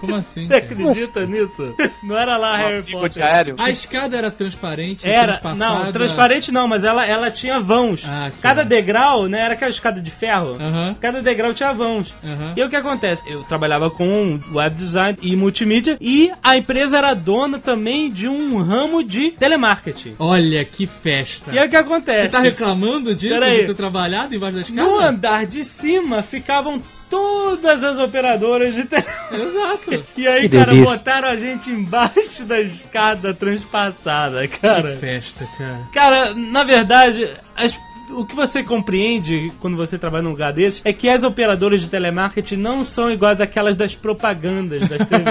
Como 0.00 0.14
assim? 0.14 0.46
Você 0.46 0.54
acredita 0.54 1.26
nisso? 1.26 1.74
Não 2.02 2.16
era 2.16 2.36
lá 2.36 2.56
Harry 2.56 2.82
Pico 2.82 2.98
de 3.08 3.18
Potter. 3.18 3.24
aéreo. 3.24 3.56
A 3.58 3.70
escada 3.70 4.16
era 4.16 4.30
transparente? 4.30 5.08
Era, 5.08 5.40
não, 5.56 5.92
transparente 5.92 6.52
não, 6.52 6.68
mas 6.68 6.84
ela, 6.84 7.06
ela 7.06 7.30
tinha 7.30 7.58
vãos. 7.60 8.02
Ah, 8.06 8.30
que 8.30 8.40
Cada 8.40 8.64
degrau, 8.64 9.26
né, 9.28 9.40
era 9.40 9.54
aquela 9.54 9.70
escada 9.70 10.00
de 10.00 10.10
ferro. 10.10 10.56
Aham. 10.60 10.94
Cada 11.00 11.22
degrau 11.22 11.54
tinha 11.54 11.72
vãos. 11.72 12.12
Aham. 12.24 12.54
E 12.56 12.62
o 12.62 12.68
que 12.68 12.76
acontece? 12.76 13.22
Eu 13.30 13.42
trabalhava 13.44 13.90
com 13.90 14.38
web 14.52 14.74
design 14.74 15.18
e 15.22 15.34
multimídia 15.36 15.96
e 16.00 16.30
a 16.42 16.56
empresa 16.56 16.98
era 16.98 17.14
dona 17.14 17.58
também 17.58 18.10
de 18.10 18.28
um 18.28 18.62
ramo 18.62 19.02
de 19.02 19.30
telemarketing. 19.32 20.16
Olha 20.18 20.64
que 20.64 20.86
festa. 20.86 21.52
E 21.52 21.58
aí 21.58 21.66
o 21.66 21.70
que 21.70 21.76
acontece? 21.76 22.22
Você 22.26 22.28
tá 22.30 22.40
reclamando 22.40 23.14
disso, 23.14 23.34
Peraí. 23.34 23.60
de 23.60 23.66
ter 23.68 23.74
trabalhado 23.74 24.34
embaixo 24.34 24.56
da 24.56 24.62
escada? 24.62 24.82
No 24.82 25.00
andar 25.00 25.46
de 25.46 25.64
cima 25.64 26.22
ficavam 26.22 26.80
todas 27.10 27.82
as 27.82 27.98
operadoras 27.98 28.74
de 28.74 28.84
telemarketing. 28.84 29.44
Exato. 29.48 30.04
E 30.16 30.26
aí, 30.26 30.40
Que 30.48 30.48
cara, 30.58 30.72
delícia. 30.72 30.96
botaram 30.96 31.28
a 31.28 31.36
gente 31.36 31.70
embaixo 31.70 32.44
da 32.44 32.60
escada 32.60 33.32
transpassada, 33.34 34.46
cara. 34.48 34.96
Festa, 34.96 35.46
cara. 35.58 35.80
Cara, 35.92 36.34
na 36.34 36.64
verdade, 36.64 37.30
as- 37.56 37.78
o 38.10 38.24
que 38.24 38.34
você 38.36 38.62
compreende 38.62 39.52
quando 39.60 39.76
você 39.76 39.98
trabalha 39.98 40.22
num 40.22 40.30
lugar 40.30 40.52
desse 40.52 40.80
é 40.84 40.92
que 40.92 41.08
as 41.08 41.24
operadoras 41.24 41.82
de 41.82 41.88
telemarketing 41.88 42.56
não 42.56 42.84
são 42.84 43.10
iguais 43.10 43.40
àquelas 43.40 43.76
das 43.76 43.94
propagandas 43.96 44.80
das 44.82 44.98
TV. 45.08 45.24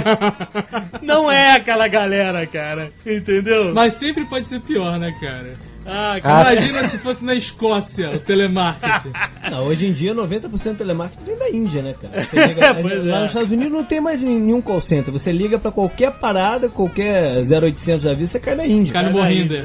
não 1.01 1.31
é 1.31 1.51
aquela 1.55 1.87
galera, 1.87 2.45
cara. 2.45 2.89
Entendeu? 3.05 3.73
Mas 3.73 3.93
sempre 3.93 4.25
pode 4.25 4.47
ser 4.47 4.59
pior, 4.61 4.99
né, 4.99 5.15
cara? 5.21 5.55
Ah, 5.85 6.17
cara. 6.21 6.49
Ah, 6.49 6.53
Imagina 6.53 6.89
se 6.89 6.97
fosse 6.97 7.23
na 7.23 7.35
Escócia 7.35 8.11
o 8.11 8.19
telemarketing. 8.19 9.11
Não, 9.51 9.65
hoje 9.65 9.87
em 9.87 9.93
dia 9.93 10.13
90% 10.15 10.49
do 10.49 10.75
telemarketing 10.75 11.23
vem 11.25 11.37
da 11.37 11.49
Índia, 11.49 11.81
né, 11.81 11.95
cara? 12.01 12.21
Você 12.23 12.35
liga- 12.47 12.71
lá 13.03 13.17
é. 13.17 13.19
nos 13.21 13.27
Estados 13.27 13.51
Unidos 13.51 13.71
não 13.71 13.83
tem 13.83 14.01
mais 14.01 14.19
nenhum 14.21 14.61
call 14.61 14.81
center. 14.81 15.11
Você 15.13 15.31
liga 15.31 15.59
pra 15.59 15.71
qualquer 15.71 16.11
parada, 16.13 16.69
qualquer 16.69 17.37
0800 17.43 18.03
da 18.03 18.13
vida, 18.13 18.25
você 18.27 18.39
cai 18.39 18.55
na 18.55 18.65
Índia. 18.65 18.93
Cara 18.93 19.09
morrendo. 19.09 19.55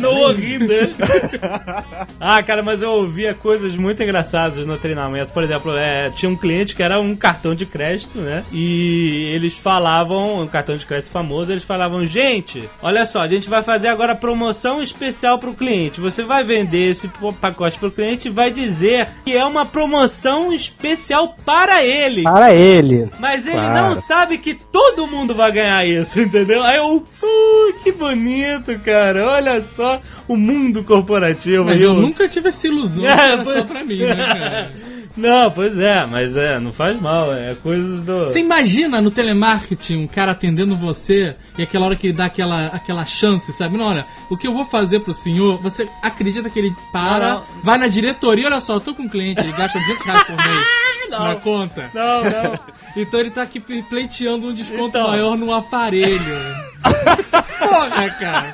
no 0.00 0.10
horrível. 0.10 0.90
ah, 2.20 2.42
cara, 2.42 2.62
mas 2.62 2.82
eu 2.82 2.90
ouvia 2.92 3.34
coisas 3.34 3.74
muito 3.76 4.02
engraçadas 4.02 4.66
no 4.66 4.76
treinamento. 4.76 5.32
Por 5.32 5.42
exemplo, 5.42 5.76
é, 5.76 6.10
tinha 6.10 6.30
um 6.30 6.36
cliente 6.36 6.74
que 6.74 6.82
era 6.82 7.00
um 7.00 7.14
cartão 7.16 7.54
de 7.54 7.64
crédito, 7.66 8.18
né? 8.18 8.44
E 8.52 9.30
eles 9.34 9.54
falavam, 9.54 10.40
um 10.42 10.46
cartão 10.46 10.76
de 10.76 10.84
crédito 10.86 11.10
famoso, 11.10 11.50
eles 11.52 11.64
falavam, 11.64 12.04
gente, 12.06 12.68
olha 12.82 13.04
só, 13.04 13.20
a 13.20 13.26
gente 13.26 13.48
vai 13.48 13.62
fazer 13.62 13.88
agora 13.88 14.14
promoção 14.14 14.82
especial 14.82 15.38
pro 15.38 15.54
cliente. 15.62 16.00
Você 16.00 16.22
vai 16.22 16.42
vender 16.42 16.90
esse 16.90 17.08
pacote 17.40 17.78
pro 17.78 17.90
cliente 17.90 18.26
e 18.26 18.30
vai 18.30 18.50
dizer 18.50 19.08
que 19.24 19.36
é 19.36 19.44
uma 19.44 19.64
promoção 19.64 20.52
especial 20.52 21.36
para 21.44 21.82
ele. 21.84 22.22
Para 22.24 22.52
ele. 22.52 23.08
Mas 23.20 23.46
ele 23.46 23.54
Claro. 23.54 23.94
não 23.94 23.96
sabe 24.02 24.38
que 24.38 24.54
todo 24.54 25.06
mundo 25.06 25.34
vai 25.34 25.52
ganhar 25.52 25.86
isso, 25.86 26.18
entendeu? 26.20 26.62
Aí 26.64 26.78
eu, 26.78 26.96
uh, 26.96 27.82
que 27.84 27.92
bonito, 27.92 28.76
cara. 28.80 29.24
Olha 29.26 29.60
só 29.62 30.00
o 30.26 30.36
mundo 30.36 30.82
corporativo. 30.82 31.64
Mas 31.64 31.80
E 31.80 31.84
eu 31.84 31.94
nunca 31.94 32.28
tive 32.28 32.48
essa 32.48 32.66
ilusão, 32.66 33.04
É, 33.06 33.44
só 33.44 33.62
pra 33.64 33.84
mim, 33.84 33.98
né, 34.00 34.16
cara? 34.16 34.72
Não, 35.16 35.50
pois 35.50 35.78
é, 35.78 36.06
mas 36.06 36.36
é, 36.36 36.58
não 36.58 36.72
faz 36.72 36.98
mal, 37.00 37.34
é 37.34 37.54
coisas 37.62 38.02
do. 38.02 38.24
Você 38.24 38.38
imagina 38.40 39.00
no 39.00 39.10
telemarketing 39.10 39.98
um 40.04 40.06
cara 40.06 40.32
atendendo 40.32 40.74
você 40.74 41.36
e 41.58 41.62
aquela 41.62 41.84
hora 41.86 41.96
que 41.96 42.06
ele 42.06 42.16
dá 42.16 42.24
aquela, 42.26 42.66
aquela 42.68 43.04
chance, 43.04 43.52
sabe? 43.52 43.76
Não, 43.76 43.86
olha, 43.86 44.06
o 44.30 44.36
que 44.36 44.46
eu 44.46 44.54
vou 44.54 44.64
fazer 44.64 45.00
pro 45.00 45.12
senhor, 45.12 45.60
você 45.60 45.86
acredita 46.02 46.48
que 46.48 46.58
ele 46.58 46.72
para, 46.92 47.34
Não. 47.34 47.42
vai 47.62 47.76
na 47.78 47.88
diretoria, 47.88 48.46
olha 48.46 48.60
só, 48.60 48.74
eu 48.74 48.80
tô 48.80 48.94
com 48.94 49.02
um 49.02 49.08
cliente, 49.08 49.40
ele 49.40 49.52
gasta 49.52 49.78
200 49.78 50.06
reais 50.06 50.22
por 50.22 50.36
mês 50.36 50.66
Não. 51.10 51.24
na 51.24 51.34
conta. 51.36 51.90
Não, 51.94 52.22
não. 52.24 52.60
Então 52.94 53.20
ele 53.20 53.30
tá 53.30 53.40
aqui 53.40 53.58
pleiteando 53.58 54.48
um 54.48 54.52
desconto 54.54 54.98
Então. 54.98 55.08
maior 55.08 55.34
no 55.34 55.54
aparelho. 55.54 56.36
Porra, 57.58 58.10
cara. 58.10 58.52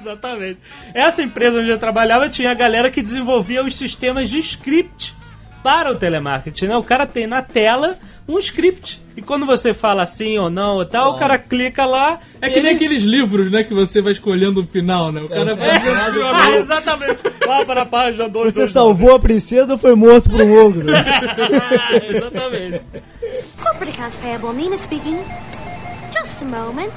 Exatamente. 0.00 0.58
Essa 0.94 1.22
empresa 1.22 1.60
onde 1.60 1.68
eu 1.68 1.78
trabalhava 1.78 2.28
tinha 2.30 2.50
a 2.50 2.54
galera 2.54 2.90
que 2.90 3.02
desenvolvia 3.02 3.62
os 3.62 3.76
sistemas 3.76 4.30
de 4.30 4.38
script 4.38 5.14
para 5.62 5.90
o 5.92 5.94
telemarketing, 5.96 6.66
né? 6.66 6.76
O 6.76 6.82
cara 6.82 7.06
tem 7.06 7.26
na 7.26 7.42
tela 7.42 7.96
um 8.28 8.38
script. 8.38 9.00
E 9.16 9.20
quando 9.22 9.44
você 9.44 9.74
fala 9.74 10.06
sim 10.06 10.38
ou 10.38 10.48
não 10.48 10.76
ou 10.76 10.86
tal, 10.86 11.14
o 11.14 11.18
cara 11.18 11.36
clica 11.36 11.84
lá. 11.84 12.18
É 12.40 12.48
que 12.48 12.60
nem 12.60 12.70
ele- 12.70 12.76
aqueles 12.76 13.02
livros, 13.02 13.50
né, 13.50 13.64
que 13.64 13.74
você 13.74 14.00
vai 14.00 14.12
escolhendo 14.12 14.60
o 14.62 14.66
final, 14.66 15.10
né? 15.12 15.20
O 15.20 15.28
cara 15.28 15.54
vai 15.54 15.68
É, 15.68 16.58
exatamente. 16.60 17.18
Lá 17.46 17.64
para 17.64 17.82
a 17.82 17.86
página 17.86 18.28
2. 18.28 18.52
Você 18.52 18.66
salvou 18.68 19.14
a 19.14 19.18
princesa 19.18 19.72
ou 19.72 19.78
foi 19.78 19.94
morto 19.94 20.30
por 20.30 20.40
um 20.40 20.66
ogro? 20.66 20.86
exatamente. 22.08 22.80
Corporate 23.62 23.90
accounts 23.98 24.16
payable, 24.18 24.52
Nina 24.54 24.78
speaking. 24.78 25.18
Just 26.16 26.42
a 26.42 26.44
moment. 26.46 26.92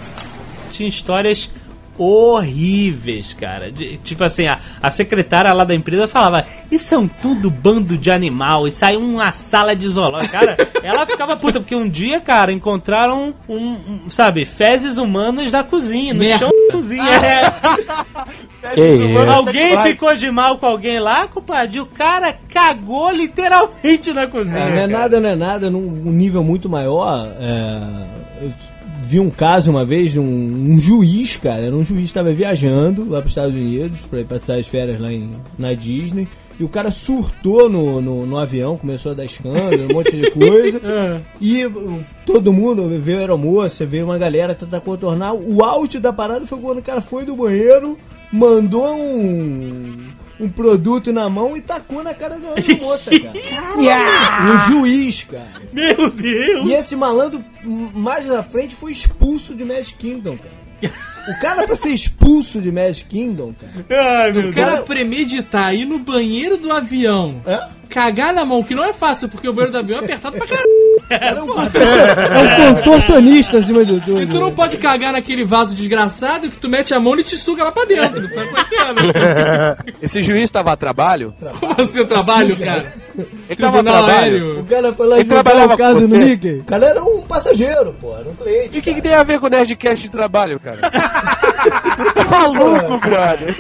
Tinha 0.72 0.90
histórias 0.90 1.50
horríveis, 1.98 3.34
cara. 3.34 3.72
De- 3.72 3.98
tipo 3.98 4.24
assim, 4.24 4.48
a, 4.48 4.60
a 4.82 4.90
secretária 4.92 5.54
lá 5.54 5.64
da 5.64 5.76
empresa 5.76 6.08
falava: 6.08 6.46
Isso 6.72 6.86
são 6.86 7.08
tudo 7.08 7.50
bando 7.50 7.98
de 7.98 8.12
animal, 8.12 8.66
aí 8.82 8.96
é 8.96 8.98
uma 8.98 9.32
sala 9.32 9.76
de 9.76 9.88
zoológico. 9.88 10.32
Cara, 10.32 10.58
ela 10.84 11.06
ficava 11.06 11.38
puta, 11.38 11.60
porque 11.60 11.76
um 11.76 11.88
dia, 11.88 12.20
cara, 12.20 12.52
encontraram 12.52 13.34
um, 13.48 13.56
um, 13.56 14.10
sabe, 14.10 14.46
fezes 14.46 14.98
humanas 14.98 15.52
na 15.52 15.64
cozinha, 15.64 16.14
no 16.14 16.20
Merda. 16.20 16.46
chão 16.46 16.68
da 16.68 16.74
cozinha. 16.74 17.04
É. 18.64 18.74
Que? 18.74 19.18
Alguém 19.30 19.78
ficou 19.84 20.16
de 20.16 20.32
mal 20.32 20.58
com 20.58 20.66
alguém 20.66 20.98
lá, 20.98 21.28
compadre, 21.28 21.82
o 21.82 21.86
cara 21.86 22.34
cagou 22.48 23.12
literalmente 23.12 24.14
na 24.14 24.26
cozinha. 24.26 24.64
Ah, 24.64 24.70
não 24.70 24.74
é 24.74 24.76
cara. 24.76 24.88
nada, 24.88 25.20
não 25.20 25.30
é 25.30 25.36
nada, 25.36 25.70
num 25.70 25.80
um 25.86 26.12
nível 26.12 26.42
muito 26.44 26.70
maior. 26.70 27.28
é, 27.42 28.48
vi 29.14 29.20
um 29.20 29.30
caso 29.30 29.70
uma 29.70 29.86
vez 29.86 30.12
de 30.12 30.20
um, 30.20 30.24
um 30.74 30.80
juiz, 30.80 31.38
cara. 31.38 31.62
Era 31.68 31.76
um 31.76 31.84
juiz 31.84 32.00
que 32.00 32.06
estava 32.06 32.32
viajando 32.32 33.08
lá 33.08 33.20
para 33.20 33.28
os 33.28 33.32
Estados 33.32 33.54
Unidos 33.54 34.00
para 34.10 34.22
ir 34.22 34.26
passar 34.26 34.56
as 34.56 34.68
férias 34.68 35.00
lá 35.00 35.14
em, 35.14 35.30
na 35.58 35.76
Disney. 35.76 36.28
E 36.60 36.64
o 36.64 36.70
cara 36.70 36.90
surtou 36.90 37.70
no, 37.70 38.02
no, 38.02 38.26
no 38.26 38.38
avião, 38.38 38.76
começou 38.76 39.12
a 39.12 39.16
dar 39.16 39.26
escândalo, 39.26 39.92
um 39.92 39.94
monte 39.94 40.18
de 40.18 40.32
coisa. 40.32 40.82
Ah. 40.84 41.22
E 41.40 41.64
todo 42.26 42.54
mundo 42.54 42.90
veio 43.00 43.20
a 43.20 43.22
aeromoça, 43.22 43.86
veio 43.86 44.06
uma 44.06 44.18
galera 44.18 44.56
tentar 44.56 44.82
contornar. 44.82 45.36
O 45.36 45.64
auge 45.64 46.00
da 46.00 46.12
parada 46.12 46.48
foi 46.48 46.58
quando 46.60 46.80
o 46.80 46.84
cara 46.84 47.02
foi 47.02 47.24
do 47.24 47.36
banheiro, 47.36 47.98
mandou 48.32 48.96
um, 48.96 50.08
um 50.40 50.50
produto 50.50 51.12
na 51.12 51.30
mão 51.30 51.56
e 51.56 51.62
tacou 51.62 52.04
na 52.04 52.14
cara 52.14 52.38
da 52.38 52.54
aeromoça, 52.56 53.12
cara. 53.12 53.34
Um 54.44 54.60
juiz, 54.72 55.24
cara. 55.24 55.48
Meu 55.72 56.10
Deus! 56.10 56.68
E 56.68 56.74
esse 56.74 56.96
malandro, 56.96 57.44
mais 57.64 58.26
na 58.26 58.44
frente, 58.44 58.76
foi 58.76 58.92
expulso 58.92 59.56
de 59.56 59.64
Magic 59.64 59.96
Kingdom, 59.96 60.38
cara. 60.38 60.64
O 61.28 61.40
cara 61.40 61.66
pra 61.66 61.76
ser 61.76 61.90
expulso 61.92 62.60
de 62.60 62.72
Magic 62.72 63.06
Kingdom, 63.06 63.54
cara. 63.88 64.24
Ai, 64.24 64.32
meu 64.34 64.50
O 64.50 64.54
cara 64.54 64.76
Deus. 64.76 64.86
premeditar, 64.86 65.74
ir 65.74 65.86
no 65.86 66.00
banheiro 66.00 66.58
do 66.58 66.72
avião, 66.72 67.40
É? 67.46 67.68
cagar 67.90 68.34
na 68.34 68.44
mão, 68.44 68.64
que 68.64 68.74
não 68.74 68.84
é 68.84 68.92
fácil, 68.92 69.30
porque 69.30 69.48
o 69.48 69.54
banheiro 69.54 69.72
do 69.72 69.78
avião 69.78 70.00
é 70.00 70.04
apertado 70.04 70.36
pra 70.38 70.48
caralho. 70.48 70.68
Cara, 71.08 71.40
é 71.40 71.44
um, 71.44 71.48
contor- 71.48 71.82
é 71.82 72.68
um 72.70 72.76
contorcionista 72.76 73.58
acima 73.60 73.86
de 73.86 74.00
tudo. 74.02 74.22
E 74.22 74.26
tu 74.26 74.40
não 74.40 74.52
pode 74.52 74.78
cagar 74.78 75.14
naquele 75.14 75.46
vaso 75.46 75.76
desgraçado 75.76 76.50
que 76.50 76.56
tu 76.58 76.68
mete 76.68 76.94
a 76.94 77.00
mão 77.00 77.18
e 77.20 77.24
te 77.24 77.38
suga 77.38 77.64
lá 77.66 77.72
pra 77.72 77.86
dentro, 77.86 78.28
sabe 78.30 78.48
qual 78.50 78.66
que 78.66 78.76
é, 78.76 78.94
né? 78.94 79.76
Esse 80.02 80.24
juiz 80.24 80.50
tava 80.50 80.72
a 80.72 80.76
trabalho? 80.76 81.34
Como 81.60 81.76
assim 81.80 82.00
o 82.00 82.08
trabalho, 82.08 82.58
cara? 82.58 82.84
Ele 83.48 83.62
tava 83.62 83.80
a 83.82 83.84
trabalho? 83.84 84.60
O 84.62 84.66
cara 84.66 84.94
foi 84.94 85.08
lá 85.08 85.20
e 85.20 85.26
trabalhava 85.26 85.74
o 85.76 85.78
carro 85.78 85.96
com 86.02 86.08
no? 86.08 86.18
Mickey. 86.18 86.60
O 86.60 86.64
cara 86.64 86.86
era 86.88 87.04
um 87.04 87.22
passageiro, 87.22 87.94
pô. 88.02 88.18
Era 88.18 88.28
um 88.30 88.36
cliente. 88.36 88.76
E 88.76 88.80
o 88.80 88.82
que, 88.82 88.94
que 88.96 89.02
tem 89.02 89.14
a 89.14 89.22
ver 89.24 89.40
com 89.40 89.46
o 89.46 89.50
Nerdcast 89.50 90.06
de 90.06 90.12
trabalho, 90.12 90.60
cara? 90.60 90.80
tá 92.14 92.26
maluco, 92.30 92.98
brother? 93.00 93.56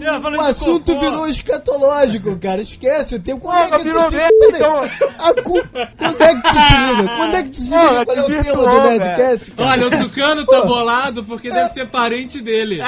Já 0.00 0.20
falando 0.20 0.38
O 0.40 0.42
assunto 0.42 0.92
cocô. 0.92 1.00
virou 1.00 1.26
escatológico, 1.28 2.36
cara. 2.38 2.60
Esquece 2.60 3.14
o 3.16 3.20
tempo. 3.20 3.40
Quando 3.40 3.74
é 3.74 3.78
que 3.78 3.84
virou 3.84 4.08
então. 4.54 4.84
A 5.18 5.34
cu- 5.42 5.62
Quando 5.98 6.22
é 6.22 6.34
que 6.34 6.42
tu 6.42 6.54
se 6.54 6.76
liga? 6.76 7.08
Quando 7.16 7.34
é 7.34 7.42
que 7.42 7.48
tu 7.50 7.56
se 7.60 7.70
liga? 7.70 8.04
Qual 8.04 8.16
é 8.16 8.20
o 8.20 8.26
tema 8.42 8.62
do 8.70 8.80
Nerdcast, 8.88 9.50
cara? 9.52 9.70
Olha, 9.70 9.86
o 9.86 9.90
Tucano 9.90 10.46
tá 10.46 10.60
bolado 10.64 11.24
porque 11.24 11.50
deve 11.50 11.68
ser 11.70 11.88
parente 11.88 12.40
dele. 12.40 12.80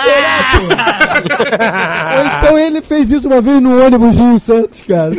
Ou 2.17 2.25
então 2.39 2.59
ele 2.59 2.81
fez 2.83 3.11
isso 3.11 3.27
uma 3.27 3.41
vez 3.41 3.61
no 3.61 3.85
ônibus 3.85 4.15
Rio 4.17 4.39
Santos, 4.41 4.81
cara. 4.87 5.11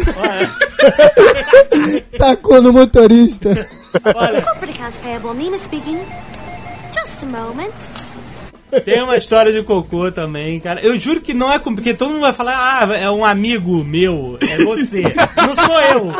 Tacou 2.18 2.62
no 2.62 2.72
motorista. 2.74 3.68
Corporate 3.92 4.72
accounts 4.72 4.98
payable, 5.00 5.34
Nina 5.34 5.58
speaking. 5.58 6.00
Just 6.94 7.24
a 7.24 7.26
moment. 7.26 7.74
Tem 8.86 9.03
uma 9.03 9.17
história 9.17 9.51
de 9.51 9.63
cocô 9.63 10.12
também, 10.12 10.60
cara. 10.60 10.81
Eu 10.81 10.97
juro 10.97 11.21
que 11.21 11.34
não 11.34 11.51
é 11.51 11.60
com. 11.60 11.75
Porque 11.75 11.93
todo 11.93 12.12
mundo 12.12 12.21
vai 12.21 12.34
falar, 12.34 12.55
ah, 12.55 12.97
é 12.97 13.10
um 13.10 13.25
amigo 13.25 13.84
meu, 13.84 14.38
é 14.41 14.57
você. 14.63 15.01
não 15.36 15.55
sou 15.55 15.81
eu. 15.81 16.12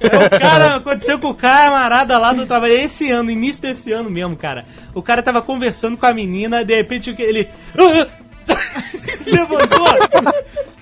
É 0.00 0.26
o 0.26 0.30
cara, 0.40 0.76
aconteceu 0.76 1.18
com 1.18 1.30
o 1.30 1.34
camarada 1.34 2.16
lá 2.18 2.32
do 2.32 2.46
trabalho. 2.46 2.74
Esse 2.74 3.10
ano, 3.10 3.30
início 3.30 3.62
desse 3.62 3.92
ano 3.92 4.10
mesmo, 4.10 4.36
cara. 4.36 4.64
O 4.94 5.02
cara 5.02 5.22
tava 5.22 5.42
conversando 5.42 5.96
com 5.96 6.06
a 6.06 6.14
menina, 6.14 6.64
de 6.64 6.74
repente 6.74 7.14
ele. 7.18 7.48
Levantou. 9.26 9.86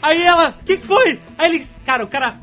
Aí 0.02 0.22
ela, 0.22 0.50
o 0.50 0.64
que, 0.64 0.76
que 0.76 0.86
foi? 0.86 1.18
Aí 1.38 1.48
ele, 1.48 1.66
cara, 1.86 2.04
o 2.04 2.06
cara 2.06 2.34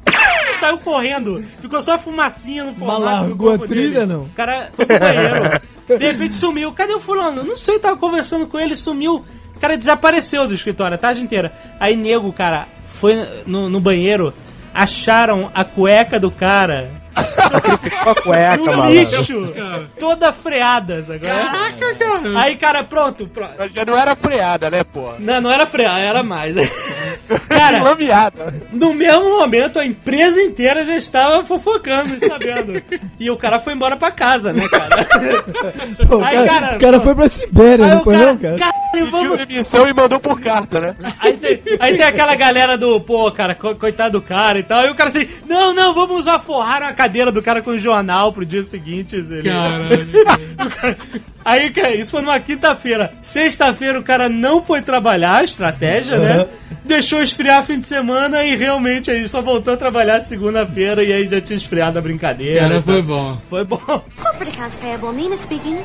saiu 0.62 0.78
correndo. 0.78 1.44
Ficou 1.60 1.82
só 1.82 1.96
a 1.96 1.98
fumacinha 1.98 2.64
no 2.64 2.76
formato 2.76 3.02
largou 3.02 3.52
a 3.52 3.58
trilha, 3.58 4.02
dele. 4.02 4.06
não? 4.06 4.24
O 4.24 4.30
cara 4.30 4.70
foi 4.72 4.86
pro 4.86 5.00
banheiro. 5.00 5.62
De 6.00 6.12
repente 6.12 6.36
sumiu. 6.36 6.72
Cadê 6.72 6.94
o 6.94 7.00
fulano? 7.00 7.44
Não 7.44 7.58
sei, 7.58 7.80
tava 7.80 7.98
conversando 7.98 8.48
com 8.48 8.60
ele, 8.60 8.78
sumiu. 8.78 9.26
O 9.56 9.60
cara 9.60 9.78
desapareceu 9.78 10.48
do 10.48 10.54
escritório 10.54 10.96
a 10.96 10.98
tarde 10.98 11.22
inteira. 11.22 11.52
Aí 11.80 11.96
nego, 11.96 12.32
cara, 12.32 12.68
foi 12.88 13.16
no, 13.46 13.70
no 13.70 13.80
banheiro, 13.82 14.34
acharam 14.74 15.52
a 15.54 15.66
cueca 15.66 16.20
do 16.20 16.32
cara 16.32 17.01
Sacrificou 17.16 18.12
a 18.12 18.16
cueca, 18.22 18.58
malandro. 18.64 18.90
lixo, 18.94 19.54
toda 20.00 20.32
freada, 20.34 21.04
sabe? 21.04 21.20
Caraca, 21.20 21.96
cara. 21.96 22.42
Aí, 22.42 22.56
cara, 22.56 22.84
pronto. 22.84 23.28
pro- 23.28 23.48
Mas 23.58 23.74
já 23.74 23.84
não 23.86 23.98
era 23.98 24.16
freada, 24.16 24.70
né, 24.70 24.84
pô? 24.84 25.14
Não, 25.20 25.42
não 25.42 25.52
era 25.52 25.66
freada, 25.66 26.00
era 26.00 26.24
mais. 26.24 26.56
Cara, 27.48 27.82
Lameada. 27.84 28.54
no 28.72 28.94
mesmo 28.94 29.30
momento, 29.30 29.80
a 29.80 29.86
empresa 29.86 30.42
inteira 30.42 30.84
já 30.86 30.98
estava 30.98 31.46
fofocando 31.46 32.16
e 32.16 32.28
sabendo. 32.28 32.82
E 33.20 33.30
o 33.30 33.38
cara 33.38 33.60
foi 33.60 33.74
embora 33.74 33.96
pra 33.96 34.12
casa, 34.12 34.52
né, 34.52 34.68
cara? 34.68 35.06
Pô, 36.08 36.18
o, 36.18 36.24
Aí, 36.24 36.36
cara, 36.36 36.48
cara, 36.62 36.78
o 36.78 36.80
cara 36.80 37.00
foi 37.02 37.16
pra 37.16 37.30
Sibéria, 37.30 37.88
não 37.88 38.04
foi 38.04 38.16
cara, 38.18 38.26
não, 38.34 38.38
cara? 38.38 38.58
caralho, 38.58 38.82
Pediu 38.92 39.12
vamos... 39.12 39.38
demissão 39.38 39.88
e 39.88 39.94
mandou 39.94 40.20
por 40.20 40.42
carta, 40.42 40.80
né? 40.82 40.96
Aí 41.20 41.38
tem, 41.38 41.62
aí 41.80 41.96
tem 41.98 42.06
aquela 42.06 42.36
galera 42.36 42.78
do, 42.78 43.00
pô, 43.00 43.32
cara, 43.32 43.56
co- 43.56 43.76
coitado 43.76 44.20
do 44.20 44.22
cara 44.22 44.60
e 44.60 44.64
tal. 44.64 44.80
Aí 44.82 44.90
o 44.90 44.96
cara 44.96 45.10
assim, 45.12 45.30
não, 45.48 45.74
não, 45.74 45.94
vamos 45.94 46.20
usar 46.22 46.40
forrar 46.40 46.84
a 46.84 46.94
cadeira 47.02 47.32
do 47.32 47.42
cara 47.42 47.62
com 47.64 47.78
jornal 47.78 48.32
pro 48.32 48.46
dia 48.46 48.64
seguinte. 48.64 49.16
Ele... 49.16 49.42
Caralho. 49.44 50.98
Aí, 51.44 51.74
isso 52.00 52.12
foi 52.12 52.22
numa 52.22 52.40
quinta-feira. 52.40 53.12
Sexta-feira 53.24 54.00
o 54.00 54.04
cara 54.04 54.30
não 54.30 54.64
foi 54.64 54.82
trabalhar, 54.82 55.38
a 55.38 55.44
estratégia, 55.44 56.18
né? 56.18 56.48
Deixou 56.86 57.22
esfriar 57.24 57.66
fim 57.66 57.80
de 57.80 57.88
semana 57.88 58.44
e 58.44 58.56
realmente 58.56 59.10
aí 59.10 59.28
só 59.28 59.42
voltou 59.42 59.74
a 59.74 59.78
trabalhar 59.78 60.22
segunda-feira 60.22 61.04
e 61.04 61.12
aí 61.12 61.28
já 61.28 61.42
tinha 61.42 61.58
esfriado 61.58 61.98
a 61.98 62.02
brincadeira. 62.02 62.62
Cara, 62.62 62.84
foi 62.84 63.02
bom. 63.02 63.38
Foi 63.50 63.66
bom. 63.66 63.78
Corporate 63.78 64.50
accounts 64.50 64.78
payable, 64.78 65.12
Nina 65.14 65.38
speaking. 65.38 65.78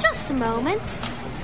Just 0.00 0.30
a 0.30 0.34
moment. 0.34 0.80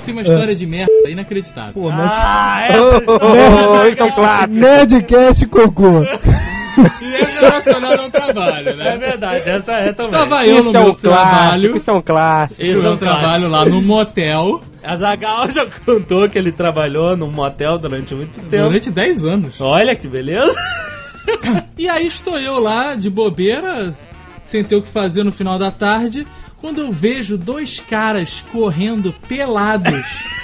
Tem 0.05 0.15
uma 0.15 0.23
história 0.23 0.55
de 0.55 0.67
merda 0.67 0.93
inacreditável. 1.09 1.73
Pô, 1.75 1.91
mas... 1.91 2.13
Ah, 2.13 2.69
é. 2.71 2.77
Oh, 3.07 3.85
isso 3.89 4.03
é 4.03 4.07
um 4.07 4.13
clássico. 4.13 4.61
Nerdcast 4.61 5.47
cocô. 5.47 6.05
E 7.01 7.15
é 7.15 7.25
relacionado 7.41 8.01
ao 8.01 8.11
trabalho, 8.11 8.69
É 8.71 8.75
né? 8.77 8.97
verdade, 8.99 9.49
essa 9.49 9.73
é 9.73 9.93
também. 9.93 10.13
Estava 10.23 10.47
eu 10.47 10.55
no 10.55 10.61
Isso 10.69 10.77
é 10.77 10.81
meu 10.81 10.91
um 10.91 10.95
clássico, 10.95 11.01
trabalho. 11.01 11.77
isso 11.77 11.91
é 11.91 11.95
um 11.95 12.01
clássico. 12.03 12.63
Isso 12.65 12.75
é 12.87 12.91
um 12.91 12.97
clássico. 12.97 13.05
trabalho 13.21 13.49
lá 13.49 13.65
no 13.65 13.83
motel 13.83 14.61
A 14.83 14.97
Zagal 14.97 15.51
já 15.51 15.67
contou 15.85 16.29
que 16.29 16.39
ele 16.39 16.53
trabalhou 16.53 17.17
num 17.17 17.31
motel 17.31 17.79
durante 17.79 18.15
muito 18.15 18.35
tempo. 18.49 18.65
durante 18.65 18.91
10 18.91 19.25
anos. 19.25 19.61
Olha 19.61 19.95
que 19.97 20.07
beleza. 20.09 20.55
E 21.77 21.89
aí 21.89 22.07
estou 22.07 22.39
eu 22.39 22.59
lá, 22.61 22.95
de 22.95 23.11
bobeira, 23.11 23.93
sem 24.45 24.63
ter 24.63 24.77
o 24.77 24.83
que 24.83 24.91
fazer 24.91 25.25
no 25.25 25.33
final 25.33 25.59
da 25.59 25.71
tarde, 25.73 26.25
quando 26.61 26.81
eu 26.81 26.93
vejo 26.93 27.37
dois 27.37 27.81
caras 27.81 28.45
correndo 28.53 29.13
pelados 29.29 30.05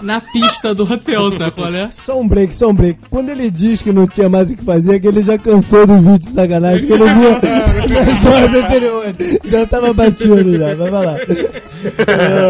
na 0.00 0.20
pista 0.20 0.74
do 0.74 0.82
hotel, 0.84 1.32
sabe 1.38 1.50
qual 1.52 1.74
é? 1.74 1.90
Só 1.90 2.20
um 2.20 2.26
break, 2.28 2.54
só 2.54 2.68
um 2.68 2.74
break. 2.74 2.98
Quando 3.10 3.28
ele 3.30 3.50
diz 3.50 3.82
que 3.82 3.92
não 3.92 4.06
tinha 4.06 4.28
mais 4.28 4.50
o 4.50 4.56
que 4.56 4.64
fazer, 4.64 4.96
é 4.96 4.98
que 4.98 5.06
ele 5.08 5.22
já 5.22 5.36
cansou 5.38 5.86
dos 5.86 5.96
vídeos 5.98 6.18
de 6.20 6.30
sacanagem 6.30 6.86
que 6.86 6.92
ele 6.92 7.04
viu 7.04 7.30
nas 8.04 8.24
horas 8.24 8.54
anteriores. 8.54 9.38
Já 9.44 9.66
tava 9.66 9.92
batido 9.92 10.56
já, 10.58 10.74
vai 10.74 10.90
lá. 10.90 11.16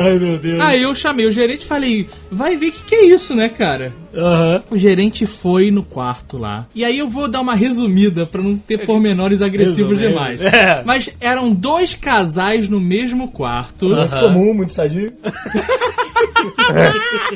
Ai, 0.05 0.19
meu 0.19 0.39
Deus. 0.39 0.61
Aí 0.61 0.83
eu 0.83 0.95
chamei 0.95 1.27
o 1.27 1.33
gerente 1.33 1.63
e 1.63 1.67
falei, 1.67 2.09
vai 2.31 2.57
ver 2.57 2.69
o 2.69 2.73
que, 2.73 2.85
que 2.85 2.95
é 2.95 3.05
isso, 3.07 3.35
né, 3.35 3.49
cara? 3.49 3.93
Aham. 4.15 4.63
O 4.71 4.79
gerente 4.79 5.27
foi 5.27 5.71
no 5.71 5.83
quarto 5.83 6.39
lá. 6.39 6.67
E 6.75 6.85
aí 6.85 6.99
eu 6.99 7.09
vou 7.09 7.29
dar 7.29 7.41
uma 7.41 7.55
resumida 7.55 8.27
pra 8.27 8.41
não 8.43 8.57
ter 8.57 8.87
pormenores 8.87 9.43
agressivos 9.43 9.99
demais. 9.99 10.41
é. 10.41 10.83
Mas 10.85 11.11
eram 11.21 11.53
dois 11.53 11.95
casais 11.95 12.69
no 12.69 12.81
mesmo 12.81 13.29
quarto. 13.31 13.93
Aham. 13.93 14.21
Comum, 14.21 14.55
muito 14.55 14.73
sadio. 14.73 15.13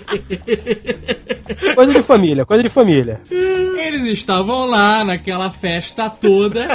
Coisa 1.75 1.93
de 1.93 2.03
família, 2.03 2.45
coisa 2.45 2.63
de 2.63 2.69
família. 2.69 3.21
Eles 3.31 4.19
estavam 4.19 4.67
lá 4.67 5.05
naquela 5.05 5.51
festa 5.51 6.09
toda. 6.09 6.67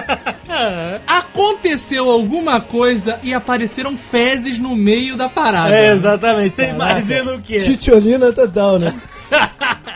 Aconteceu 1.07 2.11
alguma 2.11 2.59
coisa 2.59 3.19
e 3.23 3.33
apareceram 3.33 3.97
fezes 3.97 4.59
no 4.59 4.75
meio 4.75 5.15
da 5.15 5.29
parada. 5.29 5.73
É, 5.73 5.93
exatamente. 5.93 6.55
Você 6.55 6.69
imagina 6.69 7.33
o 7.33 7.41
quê? 7.41 7.57
Titiolina 7.57 8.33
total, 8.33 8.77
né? 8.79 8.93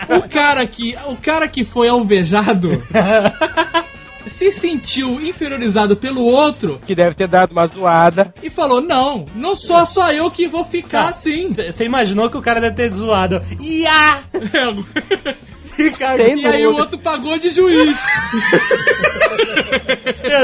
O 0.10 0.28
cara 0.28 0.66
que, 0.66 0.96
o 1.08 1.16
cara 1.16 1.48
que 1.48 1.64
foi 1.64 1.88
alvejado 1.88 2.82
se 4.30 4.52
sentiu 4.52 5.20
inferiorizado 5.22 5.96
pelo 5.98 6.24
outro 6.24 6.80
Que 6.86 6.96
deve 6.96 7.16
ter 7.16 7.28
dado 7.28 7.52
uma 7.52 7.68
zoada. 7.68 8.34
e 8.42 8.50
falou: 8.50 8.80
"Não, 8.82 9.26
não 9.36 9.56
sou 9.56 9.86
só 9.86 10.12
eu 10.12 10.30
que 10.32 10.48
vou 10.48 10.64
ficar 10.64 11.04
Tá. 11.04 11.10
assim". 11.10 11.54
Você 11.54 11.86
imaginou 11.86 12.30
que 12.30 12.38
o 12.38 12.42
cara 12.42 12.62
deve 12.62 12.76
ter 12.76 12.92
zoado. 12.92 13.42
Ia! 13.60 14.20
E 15.80 16.46
aí 16.46 16.68
o 16.68 16.76
outro 16.76 16.98
pagou 16.98 17.40
de 17.40 17.52
juiz. 17.52 17.98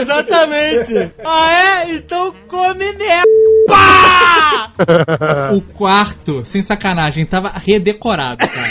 Exatamente. 0.01 1.11
Ah, 1.25 1.53
é? 1.83 1.93
Então 1.95 2.33
come 2.47 2.93
merda. 2.93 3.25
O 5.53 5.61
quarto, 5.61 6.43
sem 6.45 6.61
sacanagem, 6.61 7.25
tava 7.25 7.49
redecorado, 7.49 8.45
cara. 8.47 8.69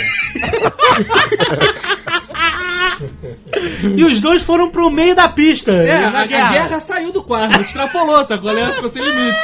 E 3.96 4.04
os 4.04 4.20
dois 4.20 4.42
foram 4.42 4.70
pro 4.70 4.90
meio 4.90 5.14
da 5.14 5.28
pista. 5.28 5.72
É, 5.72 6.04
a, 6.04 6.20
a 6.20 6.26
guerra 6.26 6.80
saiu 6.80 7.12
do 7.12 7.22
quarto, 7.22 7.60
extrapolou, 7.60 8.24
sacou? 8.24 8.50
Ela 8.50 8.72
ficou 8.74 8.88
sem 8.88 9.02
limite. 9.02 9.38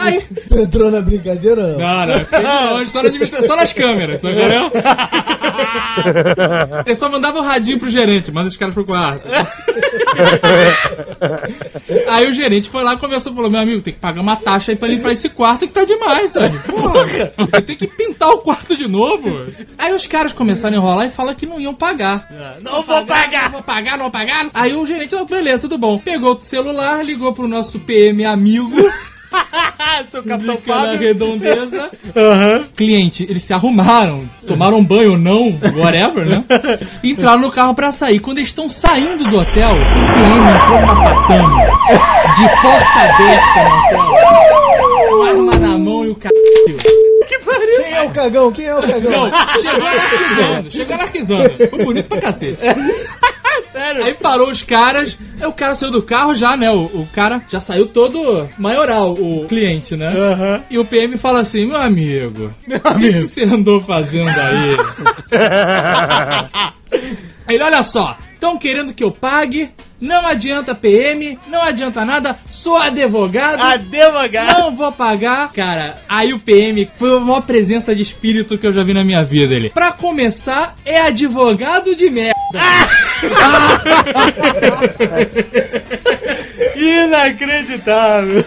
Aí, 0.00 0.20
Tu 0.48 0.58
entrou 0.58 0.90
na 0.90 1.00
brincadeira 1.02 1.76
não? 1.76 1.78
Não, 1.78 2.06
não, 2.06 2.24
sei 2.24 2.42
não, 2.42 2.76
a 2.76 2.82
história 2.82 3.10
de 3.10 3.26
só 3.46 3.54
nas 3.54 3.72
câmeras, 3.72 4.20
sabe 4.20 4.40
é? 4.42 4.70
Ele 6.86 6.96
só 6.96 7.08
mandava 7.08 7.38
o 7.38 7.42
radinho 7.42 7.78
pro 7.78 7.90
gerente, 7.90 8.32
manda 8.32 8.48
os 8.48 8.56
caras 8.56 8.74
pro 8.74 8.84
quarto. 8.84 9.28
Aí 12.08 12.28
o 12.28 12.34
gerente 12.34 12.70
foi 12.70 12.82
lá 12.82 12.94
e 12.94 12.98
conversou 12.98 13.32
e 13.32 13.34
falou: 13.34 13.50
Meu 13.50 13.60
amigo, 13.60 13.82
tem 13.82 13.92
que 13.92 14.00
pagar 14.00 14.20
uma 14.20 14.36
taxa 14.36 14.72
aí 14.72 14.76
pra 14.76 14.88
limpar 14.88 15.12
esse 15.12 15.28
quarto 15.28 15.66
que 15.66 15.72
tá 15.72 15.84
demais, 15.84 16.32
sabe? 16.32 16.58
Porra, 16.60 17.62
tem 17.62 17.76
que 17.76 17.86
pintar 17.86 18.30
o 18.30 18.38
quarto 18.38 18.76
de 18.76 18.88
novo. 18.88 19.28
Aí 19.78 19.92
os 19.92 20.06
caras 20.06 20.32
começaram 20.32 20.76
a 20.76 20.78
enrolar 20.78 21.06
e 21.06 21.10
falaram 21.10 21.36
que 21.36 21.46
não 21.46 21.60
iam 21.60 21.74
pagar. 21.74 22.26
Não 22.62 22.82
vou 22.82 23.04
pagar. 23.04 23.44
Não 23.44 23.50
vou 23.50 23.62
pagar, 23.62 23.92
não 23.92 24.04
vou 24.04 24.10
pagar. 24.10 24.48
Aí 24.54 24.74
o 24.74 24.86
gerente, 24.86 25.14
oh, 25.14 25.24
beleza, 25.24 25.62
tudo 25.62 25.78
bom. 25.78 25.98
Pegou 25.98 26.34
o 26.34 26.38
celular, 26.38 27.04
ligou 27.04 27.34
pro 27.34 27.48
nosso 27.48 27.78
PM 27.80 28.24
amigo. 28.24 28.76
Seu 30.10 30.22
capitão 30.22 30.56
Fica 30.56 30.74
na 30.74 30.80
Fábio. 30.82 30.98
redondeza. 30.98 31.90
Aham. 32.16 32.64
Cliente, 32.76 33.26
eles 33.28 33.42
se 33.42 33.52
arrumaram, 33.52 34.22
tomaram 34.46 34.82
banho 34.82 35.12
ou 35.12 35.18
não, 35.18 35.58
whatever, 35.76 36.24
né? 36.26 36.44
Entraram 37.04 37.40
no 37.40 37.50
carro 37.50 37.74
pra 37.74 37.92
sair. 37.92 38.18
Quando 38.20 38.38
eles 38.38 38.50
estão 38.50 38.68
saindo 38.68 39.24
do 39.28 39.36
hotel, 39.38 39.72
o 39.72 40.14
PM 40.14 40.50
entrou 40.56 40.80
numa 40.80 40.94
patame 40.94 41.54
de 42.36 42.48
porta 42.62 43.00
aberta 43.00 43.68
no 43.68 44.10
hotel. 44.12 45.26
Arma 45.28 45.58
na 45.58 45.78
mão 45.78 46.04
e 46.04 46.08
o 46.10 46.14
caralho. 46.14 46.40
Quem 47.82 47.92
é 47.94 48.02
o 48.02 48.10
cagão? 48.10 48.52
Quem 48.52 48.64
é 48.66 48.74
o 48.74 48.80
cagão? 48.80 49.10
Não, 49.10 49.30
chegou 49.60 49.86
anarquizando, 49.88 50.70
chegou 50.70 50.94
anarquizando. 50.94 51.50
Foi 51.70 51.84
bonito 51.84 52.08
pra 52.08 52.20
cacete. 52.20 52.58
Aí 53.98 54.14
parou 54.14 54.50
os 54.50 54.62
caras, 54.62 55.16
aí 55.40 55.46
o 55.46 55.52
cara 55.52 55.74
saiu 55.74 55.92
do 55.92 56.02
carro 56.02 56.34
já, 56.34 56.56
né? 56.56 56.70
O, 56.70 56.84
o 56.84 57.08
cara 57.12 57.42
já 57.50 57.60
saiu 57.60 57.86
todo 57.86 58.48
maioral, 58.58 59.12
o 59.12 59.46
cliente, 59.48 59.96
né? 59.96 60.08
Aham. 60.08 60.62
E 60.70 60.78
o 60.78 60.84
PM 60.84 61.16
fala 61.18 61.40
assim, 61.40 61.66
meu 61.66 61.76
amigo, 61.76 62.52
meu 62.66 62.80
amigo, 62.84 63.18
o 63.18 63.22
que 63.22 63.28
você 63.28 63.42
andou 63.42 63.80
fazendo 63.80 64.28
aí? 64.28 64.76
aí 67.46 67.54
ele, 67.54 67.64
olha 67.64 67.82
só, 67.82 68.16
estão 68.32 68.58
querendo 68.58 68.94
que 68.94 69.04
eu 69.04 69.10
pague, 69.10 69.68
não 70.00 70.26
adianta 70.26 70.74
PM, 70.74 71.38
não 71.48 71.62
adianta 71.62 72.04
nada, 72.04 72.36
sou 72.50 72.76
advogado, 72.76 73.60
Advogado. 73.60 74.58
não 74.58 74.74
vou 74.74 74.90
pagar. 74.92 75.52
Cara, 75.52 75.96
aí 76.08 76.32
o 76.32 76.38
PM 76.38 76.88
foi 76.98 77.16
a 77.16 77.20
maior 77.20 77.42
presença 77.42 77.94
de 77.94 78.02
espírito 78.02 78.56
que 78.58 78.66
eu 78.66 78.72
já 78.72 78.82
vi 78.82 78.94
na 78.94 79.04
minha 79.04 79.22
vida. 79.24 79.54
Ele, 79.54 79.70
pra 79.70 79.92
começar, 79.92 80.74
é 80.84 81.00
advogado 81.02 81.94
de 81.94 82.08
merda. 82.10 82.34
Inacreditável. 86.76 88.44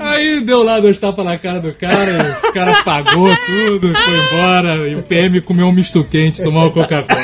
Aí 0.00 0.40
deu 0.40 0.62
lá 0.62 0.80
dois 0.80 0.98
tapas 0.98 1.24
na 1.24 1.38
cara 1.38 1.60
do 1.60 1.72
cara, 1.72 2.38
o 2.42 2.52
cara 2.52 2.82
pagou 2.82 3.28
tudo, 3.46 3.92
foi 3.94 4.18
embora, 4.18 4.88
e 4.88 4.96
o 4.96 5.02
PM 5.02 5.40
comeu 5.40 5.66
um 5.66 5.72
misto 5.72 6.02
quente, 6.04 6.42
tomou 6.42 6.62
uma 6.64 6.70
Coca-Cola. 6.70 7.22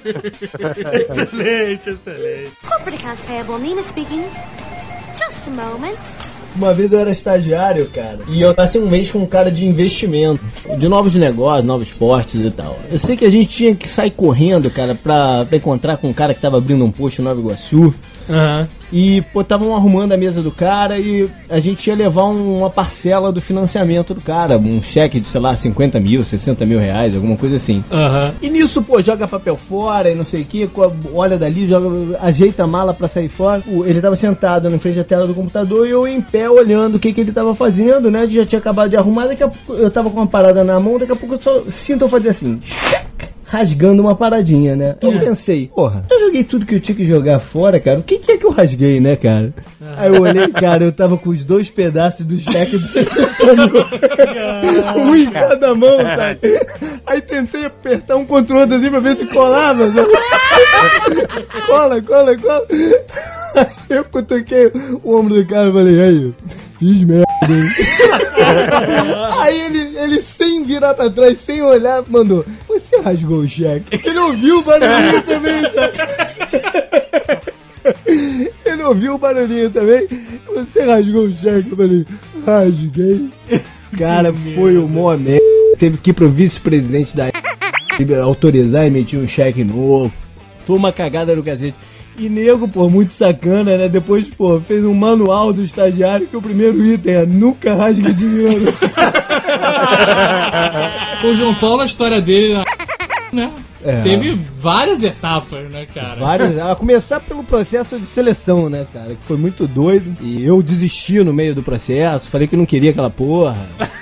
excelente, 0.04 1.90
excelente. 1.90 2.52
Corporate 2.66 2.96
accounts 2.96 3.22
payable. 3.22 3.58
Nina 3.58 3.82
speaking. 3.82 4.24
Just 5.18 5.48
a 5.48 5.50
moment. 5.50 5.98
Uma 6.56 6.72
vez 6.72 6.92
eu 6.92 7.00
era 7.00 7.10
estagiário, 7.10 7.88
cara, 7.90 8.20
e 8.28 8.40
eu 8.40 8.54
passei 8.54 8.80
um 8.80 8.88
mês 8.88 9.10
com 9.10 9.18
um 9.18 9.26
cara 9.26 9.50
de 9.50 9.66
investimento, 9.66 10.40
de 10.78 10.88
novos 10.88 11.12
negócios, 11.14 11.66
novos 11.66 11.88
esportes 11.88 12.40
e 12.40 12.50
tal. 12.50 12.78
Eu 12.92 12.98
sei 13.00 13.16
que 13.16 13.24
a 13.24 13.30
gente 13.30 13.50
tinha 13.50 13.74
que 13.74 13.88
sair 13.88 14.12
correndo, 14.12 14.70
cara, 14.70 14.94
pra, 14.94 15.44
pra 15.44 15.56
encontrar 15.56 15.96
com 15.96 16.08
um 16.08 16.12
cara 16.12 16.32
que 16.32 16.40
tava 16.40 16.58
abrindo 16.58 16.84
um 16.84 16.92
posto 16.92 17.20
em 17.20 17.24
Nova 17.24 17.40
Iguaçu. 17.40 17.92
Aham. 18.30 18.68
E, 18.96 19.22
pô, 19.32 19.40
estavam 19.40 19.74
arrumando 19.74 20.12
a 20.12 20.16
mesa 20.16 20.40
do 20.40 20.52
cara 20.52 21.00
e 21.00 21.28
a 21.50 21.58
gente 21.58 21.84
ia 21.88 21.96
levar 21.96 22.26
um- 22.26 22.58
uma 22.58 22.70
parcela 22.70 23.32
do 23.32 23.40
financiamento 23.40 24.14
do 24.14 24.20
cara, 24.20 24.56
um 24.56 24.80
cheque 24.80 25.18
de, 25.18 25.26
sei 25.26 25.40
lá, 25.40 25.56
50 25.56 25.98
mil, 25.98 26.22
60 26.22 26.64
mil 26.64 26.78
reais, 26.78 27.12
alguma 27.16 27.36
coisa 27.36 27.56
assim. 27.56 27.82
Aham. 27.90 28.32
E 28.40 28.48
nisso, 28.48 28.80
pô, 28.82 29.02
joga 29.02 29.26
papel 29.26 29.56
fora 29.56 30.12
e 30.12 30.14
não 30.14 30.22
sei 30.22 30.42
o 30.42 30.44
que, 30.44 30.70
olha 31.12 31.36
dali, 31.36 31.66
joga, 31.66 32.18
ajeita 32.22 32.62
a 32.62 32.66
mala 32.68 32.94
pra 32.94 33.08
sair 33.08 33.28
fora. 33.28 33.60
O- 33.66 33.84
Ele 33.84 34.00
tava 34.00 34.14
sentado 34.14 34.70
na 34.70 34.78
frente 34.78 34.96
da 34.96 35.04
tela 35.04 35.26
do 35.26 35.34
computador 35.34 35.86
e 35.88 35.90
eu 35.90 36.06
em 36.06 36.20
pé 36.20 36.48
olhando 36.48 36.94
o 36.94 36.98
que, 37.00 37.12
que 37.12 37.20
ele 37.20 37.32
tava 37.32 37.52
fazendo, 37.52 38.12
né? 38.12 38.28
Já 38.28 38.46
tinha 38.46 38.60
acabado 38.60 38.90
de 38.90 38.96
arrumar, 38.96 39.26
daqui 39.26 39.42
a 39.42 39.48
pouco 39.48 39.72
eu 39.82 39.90
tava 39.90 40.08
com 40.08 40.18
uma 40.20 40.26
parada 40.28 40.62
na 40.62 40.78
mão, 40.78 41.00
daqui 41.00 41.10
a 41.10 41.16
pouco 41.16 41.34
eu 41.34 41.40
só 41.40 41.64
sinto 41.68 42.02
eu 42.02 42.08
fazer 42.08 42.28
assim. 42.28 42.60
Rasgando 43.54 44.02
uma 44.02 44.16
paradinha, 44.16 44.74
né? 44.74 44.96
Eu 45.00 45.12
pensei, 45.20 45.70
porra, 45.72 46.04
eu 46.10 46.18
joguei 46.26 46.42
tudo 46.42 46.66
que 46.66 46.74
eu 46.74 46.80
tinha 46.80 46.96
que 46.96 47.06
jogar 47.06 47.38
fora, 47.38 47.78
cara. 47.78 48.00
O 48.00 48.02
que, 48.02 48.18
que 48.18 48.32
é 48.32 48.36
que 48.36 48.44
eu 48.44 48.50
rasguei, 48.50 48.98
né, 48.98 49.14
cara? 49.14 49.54
Aí 49.96 50.12
eu 50.12 50.20
olhei, 50.20 50.48
cara, 50.48 50.82
eu 50.82 50.90
tava 50.90 51.16
com 51.16 51.30
os 51.30 51.44
dois 51.44 51.70
pedaços 51.70 52.26
do 52.26 52.36
cheque 52.36 52.76
de 52.76 52.88
60 52.88 53.54
mil. 53.54 55.06
um 55.06 55.14
em 55.14 55.30
cada 55.30 55.72
mão, 55.72 56.00
sabe? 56.00 56.66
Aí 57.06 57.20
tentei 57.20 57.66
apertar 57.66 58.16
um 58.16 58.26
contra 58.26 58.56
o 58.56 58.58
outro 58.58 58.74
assim 58.74 58.90
pra 58.90 58.98
ver 58.98 59.16
se 59.18 59.26
colava. 59.26 59.84
cola, 61.68 62.02
cola, 62.02 62.36
cola. 62.36 62.66
Aí 63.54 63.96
eu 63.96 64.04
cutuquei 64.06 64.72
o 65.04 65.16
ombro 65.16 65.34
do 65.36 65.46
cara 65.46 65.68
e 65.68 65.72
falei, 65.72 66.02
aí, 66.02 66.34
fiz 66.76 67.02
merda? 67.04 67.26
Aí 69.38 69.60
ele, 69.60 69.96
ele 69.96 70.20
sem 70.22 70.64
virar 70.64 70.94
pra 70.94 71.08
trás, 71.08 71.38
sem 71.40 71.62
olhar, 71.62 72.02
mandou, 72.08 72.44
você 72.84 73.00
rasgou 73.00 73.38
o 73.38 73.48
cheque? 73.48 74.00
Ele 74.04 74.18
ouviu 74.18 74.58
o 74.58 74.62
barulhinho 74.62 75.22
também? 75.22 75.62
Ele 78.64 78.82
ouviu 78.82 79.14
o 79.14 79.18
barulhinho 79.18 79.70
também. 79.70 80.06
Você 80.54 80.82
rasgou 80.82 81.24
o 81.24 81.36
cheque? 81.36 81.70
Eu 81.70 81.76
falei, 81.76 82.06
rasguei. 82.46 83.28
Cara, 83.98 84.32
foi 84.54 84.76
o 84.76 84.88
mó 84.88 85.16
merda. 85.16 85.42
Teve 85.78 85.98
que 85.98 86.10
ir 86.10 86.12
pro 86.12 86.28
vice-presidente 86.28 87.16
da 87.16 87.30
autorizar 88.22 88.84
e 88.84 88.88
emitir 88.88 89.18
um 89.18 89.26
cheque 89.26 89.64
novo. 89.64 90.12
Foi 90.66 90.76
uma 90.76 90.92
cagada 90.92 91.34
do 91.34 91.42
cacete. 91.42 91.74
E 92.16 92.28
nego, 92.28 92.68
pô, 92.68 92.88
muito 92.88 93.12
sacana, 93.12 93.76
né? 93.76 93.88
Depois, 93.88 94.28
pô, 94.28 94.60
fez 94.60 94.84
um 94.84 94.94
manual 94.94 95.52
do 95.52 95.64
estagiário 95.64 96.28
que 96.28 96.36
o 96.36 96.42
primeiro 96.42 96.84
item 96.84 97.14
é 97.14 97.26
nunca 97.26 97.74
rasgue 97.74 98.12
dinheiro. 98.12 98.72
O 101.24 101.34
João 101.34 101.54
Paulo, 101.54 101.80
a 101.80 101.86
história 101.86 102.20
dele, 102.20 102.62
né? 103.42 103.63
É. 103.84 104.00
Teve 104.02 104.40
várias 104.58 105.02
etapas, 105.02 105.70
né, 105.70 105.86
cara? 105.94 106.14
Vários, 106.16 106.58
a 106.58 106.74
começar 106.74 107.20
pelo 107.20 107.44
processo 107.44 107.98
de 107.98 108.06
seleção, 108.06 108.68
né, 108.70 108.86
cara? 108.92 109.10
Que 109.10 109.22
foi 109.26 109.36
muito 109.36 109.66
doido. 109.66 110.16
E 110.20 110.44
eu 110.44 110.62
desisti 110.62 111.22
no 111.22 111.32
meio 111.34 111.54
do 111.54 111.62
processo, 111.62 112.28
falei 112.30 112.48
que 112.48 112.56
não 112.56 112.64
queria 112.66 112.90
aquela 112.92 113.10
porra. 113.10 113.56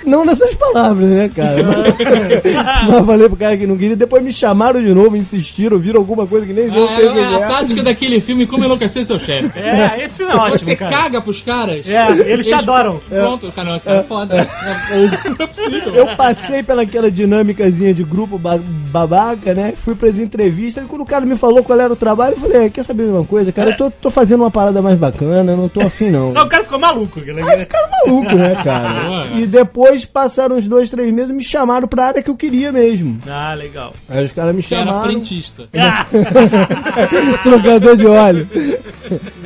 Não 0.05 0.23
nessas 0.25 0.53
palavras, 0.55 1.09
né, 1.09 1.29
cara? 1.35 1.63
Mas, 1.63 2.87
mas 2.89 3.05
falei 3.05 3.27
pro 3.27 3.37
cara 3.37 3.57
que 3.57 3.67
não 3.67 3.77
queria. 3.77 3.95
Depois 3.95 4.23
me 4.23 4.31
chamaram 4.31 4.81
de 4.81 4.93
novo, 4.93 5.15
insistiram, 5.17 5.77
viram 5.77 5.99
alguma 5.99 6.25
coisa 6.25 6.45
que 6.45 6.53
nem 6.53 6.65
eu 6.73 6.87
É, 6.89 6.95
sei 6.95 7.05
o 7.07 7.11
é 7.11 7.13
que 7.13 7.19
a 7.19 7.39
é. 7.39 7.47
tática 7.47 7.83
daquele 7.83 8.21
filme 8.21 8.45
Como 8.45 8.63
Enlouquecer 8.65 9.05
Seu 9.05 9.19
Chefe. 9.19 9.59
É, 9.59 10.03
esse 10.05 10.15
filme 10.17 10.31
é 10.31 10.35
ótimo, 10.35 10.59
Você 10.59 10.75
cara. 10.75 10.95
caga 10.97 11.21
pros 11.21 11.41
caras. 11.41 11.85
É, 11.87 12.07
eles 12.31 12.45
te 12.47 12.53
adoram. 12.53 13.01
Pronto, 13.09 13.51
cara, 13.51 13.69
não, 13.69 13.75
esse 13.77 13.85
cara 13.85 13.99
é 13.99 14.03
foda. 14.03 14.35
Não 14.35 15.43
é 15.45 15.47
possível. 15.47 15.95
Eu 15.95 16.07
passei 16.15 16.63
pelaquela 16.63 17.09
dinâmicazinha 17.11 17.93
de 17.93 18.03
grupo 18.03 18.37
ba- 18.37 18.59
babaca, 18.91 19.53
né? 19.53 19.72
Fui 19.83 19.95
pras 19.95 20.17
entrevistas. 20.19 20.83
E 20.83 20.87
quando 20.87 21.01
o 21.01 21.05
cara 21.05 21.25
me 21.25 21.37
falou 21.37 21.63
qual 21.63 21.79
era 21.79 21.91
o 21.91 21.95
trabalho, 21.95 22.33
eu 22.35 22.39
falei: 22.39 22.65
"É, 22.65 22.69
quer 22.69 22.83
saber 22.83 23.03
uma 23.03 23.25
coisa, 23.25 23.51
cara? 23.51 23.71
Eu 23.71 23.77
tô, 23.77 23.91
tô 23.91 24.09
fazendo 24.11 24.41
uma 24.41 24.51
parada 24.51 24.81
mais 24.81 24.97
bacana, 24.97 25.55
não 25.55 25.67
tô 25.69 25.81
afim 25.81 26.09
não. 26.09 26.31
Não, 26.33 26.43
o 26.45 26.49
cara 26.49 26.63
ficou 26.63 26.79
maluco. 26.79 27.19
Aí 27.19 27.59
ficaram 27.59 27.89
maluco, 28.05 28.35
né, 28.35 28.53
cara? 28.63 28.93
E 29.35 29.45
depois 29.47 30.05
passaram 30.05 30.55
uns 30.57 30.67
dois, 30.67 30.89
três 30.89 31.11
meses 31.13 31.31
e 31.31 31.33
me 31.33 31.43
chamaram 31.43 31.87
pra 31.87 32.05
área 32.07 32.21
que 32.23 32.29
eu 32.29 32.35
queria 32.35 32.71
mesmo. 32.71 33.19
Ah, 33.27 33.53
legal. 33.53 33.93
Aí 34.09 34.25
os 34.25 34.31
caras 34.31 34.55
me 34.55 34.61
Que 34.61 34.73
era 34.75 34.85
chamaram. 34.85 35.03
frentista. 35.11 35.63
Ah, 35.75 36.05
Trocador 37.43 37.97
de 37.97 38.05
óleo. 38.05 38.47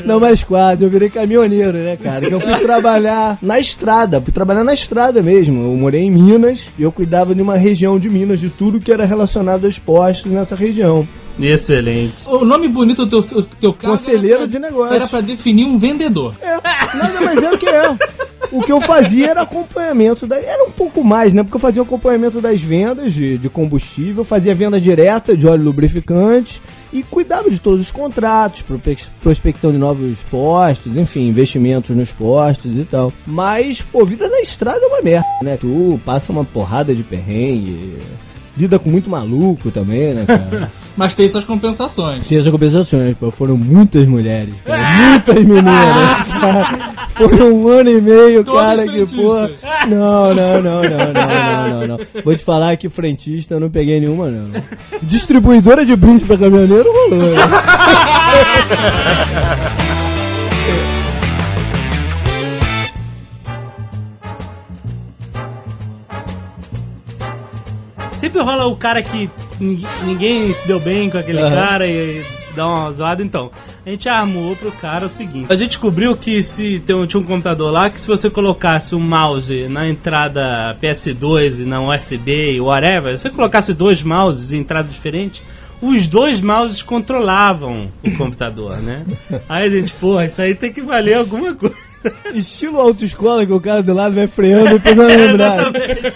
Não 0.05 0.19
mais 0.19 0.43
quadro, 0.43 0.86
eu 0.86 0.89
virei 0.89 1.09
caminhoneiro, 1.09 1.78
né, 1.78 1.97
cara? 1.97 2.28
Que 2.28 2.34
eu 2.34 2.39
fui 2.39 2.55
trabalhar 2.59 3.38
na 3.41 3.59
estrada, 3.59 4.21
fui 4.21 4.32
trabalhar 4.34 4.63
na 4.63 4.73
estrada 4.73 5.21
mesmo. 5.21 5.61
Eu 5.63 5.78
morei 5.78 6.03
em 6.03 6.11
Minas 6.11 6.67
e 6.78 6.84
eu 6.84 6.91
cuidava 6.91 7.34
de 7.36 7.41
uma 7.41 7.57
região 7.57 7.97
de 7.99 8.09
Minas, 8.09 8.39
de 8.39 8.49
tudo 8.49 8.80
que 8.80 8.91
era 8.91 9.05
relacionado 9.05 9.65
aos 9.65 9.78
nessa 10.26 10.55
região. 10.55 11.07
excelente. 11.39 12.15
O 12.26 12.43
nome 12.45 12.68
bonito 12.68 13.05
do 13.05 13.22
teu, 13.22 13.41
do 13.41 13.43
teu 13.59 13.74
cargo 13.74 13.97
Conselheiro 13.97 14.38
pra- 14.39 14.45
de 14.47 14.59
negócio. 14.59 14.95
Era 14.95 15.07
pra 15.07 15.22
definir 15.22 15.65
um 15.65 15.78
vendedor. 15.78 16.34
É, 16.41 16.53
nada 16.97 17.22
mais 17.22 17.41
é 17.43 17.51
o 17.51 17.57
que 17.57 17.68
é. 17.70 17.97
O 18.51 18.61
que 18.63 18.72
eu 18.72 18.80
fazia 18.80 19.28
era 19.28 19.41
acompanhamento 19.41 20.26
da. 20.26 20.38
Era 20.39 20.63
um 20.63 20.72
pouco 20.72 21.03
mais, 21.03 21.34
né? 21.34 21.43
Porque 21.43 21.57
eu 21.57 21.61
fazia 21.61 21.82
acompanhamento 21.82 22.39
das 22.39 22.61
vendas 22.61 23.13
de, 23.13 23.38
de 23.38 23.49
combustível, 23.49 24.24
fazia 24.24 24.55
venda 24.55 24.80
direta 24.80 25.36
de 25.36 25.45
óleo 25.45 25.63
lubrificante 25.65 26.61
e 26.93 27.03
cuidava 27.03 27.49
de 27.49 27.59
todos 27.59 27.82
os 27.82 27.91
contratos, 27.91 28.63
prospecção 29.22 29.72
de 29.74 29.78
novos 29.78 30.18
postos, 30.32 30.95
enfim, 30.95 31.28
investimentos 31.28 31.93
nos 31.93 32.09
postos 32.09 32.78
e 32.80 32.86
tal. 32.86 33.11
Mas, 33.26 33.82
pô, 33.82 34.05
vida 34.05 34.30
na 34.30 34.39
estrada 34.39 34.80
é 34.82 34.88
uma 34.88 35.01
merda, 35.01 35.28
né? 35.41 35.57
Tu 35.59 35.99
passa 36.05 36.32
uma 36.32 36.45
porrada 36.45 36.95
de 36.95 37.03
perrengue. 37.03 37.97
Lida 38.58 38.80
com 38.80 38.89
muito 38.89 39.10
maluco 39.10 39.70
também, 39.72 40.14
né, 40.14 40.26
cara? 40.26 40.72
Mas 40.97 41.14
tem 41.14 41.30
suas 41.30 41.45
compensações. 41.45 42.26
Tinha 42.26 42.39
as 42.39 42.47
compensações, 42.47 43.16
pô, 43.18 43.30
foram 43.30 43.55
muitas 43.55 44.08
mulheres, 44.08 44.55
cara, 44.66 44.97
muitas 44.97 45.36
meninas. 45.43 46.24
cara. 46.41 46.97
Foi 47.14 47.51
um 47.51 47.68
ano 47.68 47.89
e 47.89 48.01
meio, 48.01 48.43
Todas 48.43 48.62
cara, 48.62 48.88
que 48.88 49.05
pô. 49.16 49.34
Não, 49.88 50.34
não, 50.34 50.62
não, 50.62 50.82
não, 50.82 50.82
não, 50.84 51.14
não, 51.14 51.70
não, 51.70 51.88
não. 51.88 51.97
Vou 52.24 52.36
te 52.36 52.43
falar 52.43 52.76
que 52.78 52.89
frentista 52.89 53.53
eu 53.55 53.60
não 53.60 53.70
peguei 53.70 53.99
nenhuma, 53.99 54.28
não. 54.28 54.49
Distribuidora 55.03 55.86
de 55.86 55.95
brinde 55.95 56.26
pra 56.26 56.38
caminhoneiro 56.38 56.91
rolou. 56.91 57.24
né? 57.24 57.38
Sempre 68.18 68.41
rola 68.41 68.65
o 68.68 68.76
cara 68.76 69.01
que 69.01 69.30
nin- 69.59 69.84
ninguém 70.03 70.53
se 70.53 70.68
deu 70.68 70.80
bem 70.80 71.09
com 71.09 71.18
aquele 71.18 71.41
Aham. 71.41 71.55
cara 71.55 71.88
e 71.88 72.24
dá 72.55 72.68
uma 72.68 72.91
zoada. 72.91 73.22
Então, 73.24 73.51
a 73.86 73.89
gente 73.89 74.09
armou 74.09 74.55
pro 74.55 74.72
cara 74.72 75.05
o 75.05 75.09
seguinte: 75.09 75.45
a 75.49 75.55
gente 75.55 75.70
descobriu 75.70 76.15
que 76.18 76.41
se 76.41 76.80
tem 76.80 77.05
tinha 77.05 77.20
um 77.22 77.24
computador 77.26 77.72
lá 77.72 77.89
que 77.89 78.01
se 78.01 78.07
você 78.07 78.30
colocasse 78.30 78.95
um 78.95 78.99
mouse 78.99 79.68
na 79.68 79.88
entrada 79.88 80.76
PS2 80.82 81.59
e 81.59 81.65
na 81.65 81.80
USB 81.82 82.53
e 82.55 82.59
whatever, 82.61 83.15
se 83.15 83.24
você 83.24 83.30
colocasse 83.30 83.74
dois 83.74 84.01
mouses 84.03 84.51
em 84.51 84.57
entradas 84.59 84.91
diferentes. 84.93 85.41
Os 85.80 86.07
dois 86.07 86.41
mouses 86.41 86.82
controlavam 86.82 87.91
o 88.03 88.11
computador, 88.18 88.78
né? 88.78 89.05
Aí 89.47 89.68
a 89.68 89.70
gente, 89.70 89.93
porra, 89.93 90.26
isso 90.26 90.41
aí 90.41 90.55
tem 90.55 90.74
que 90.74 90.82
valer 90.82 91.13
alguma 91.20 91.53
coisa. 91.53 91.76
Estilo 92.34 92.80
autoescola 92.80 93.45
que 93.45 93.51
o 93.51 93.60
cara 93.60 93.82
do 93.82 93.93
lado 93.93 94.16
vai 94.16 94.28
freando 94.28 94.76
e 94.76 94.80
pegando 94.80 95.10
lembrar. 95.16 95.60
Exatamente. 95.60 96.08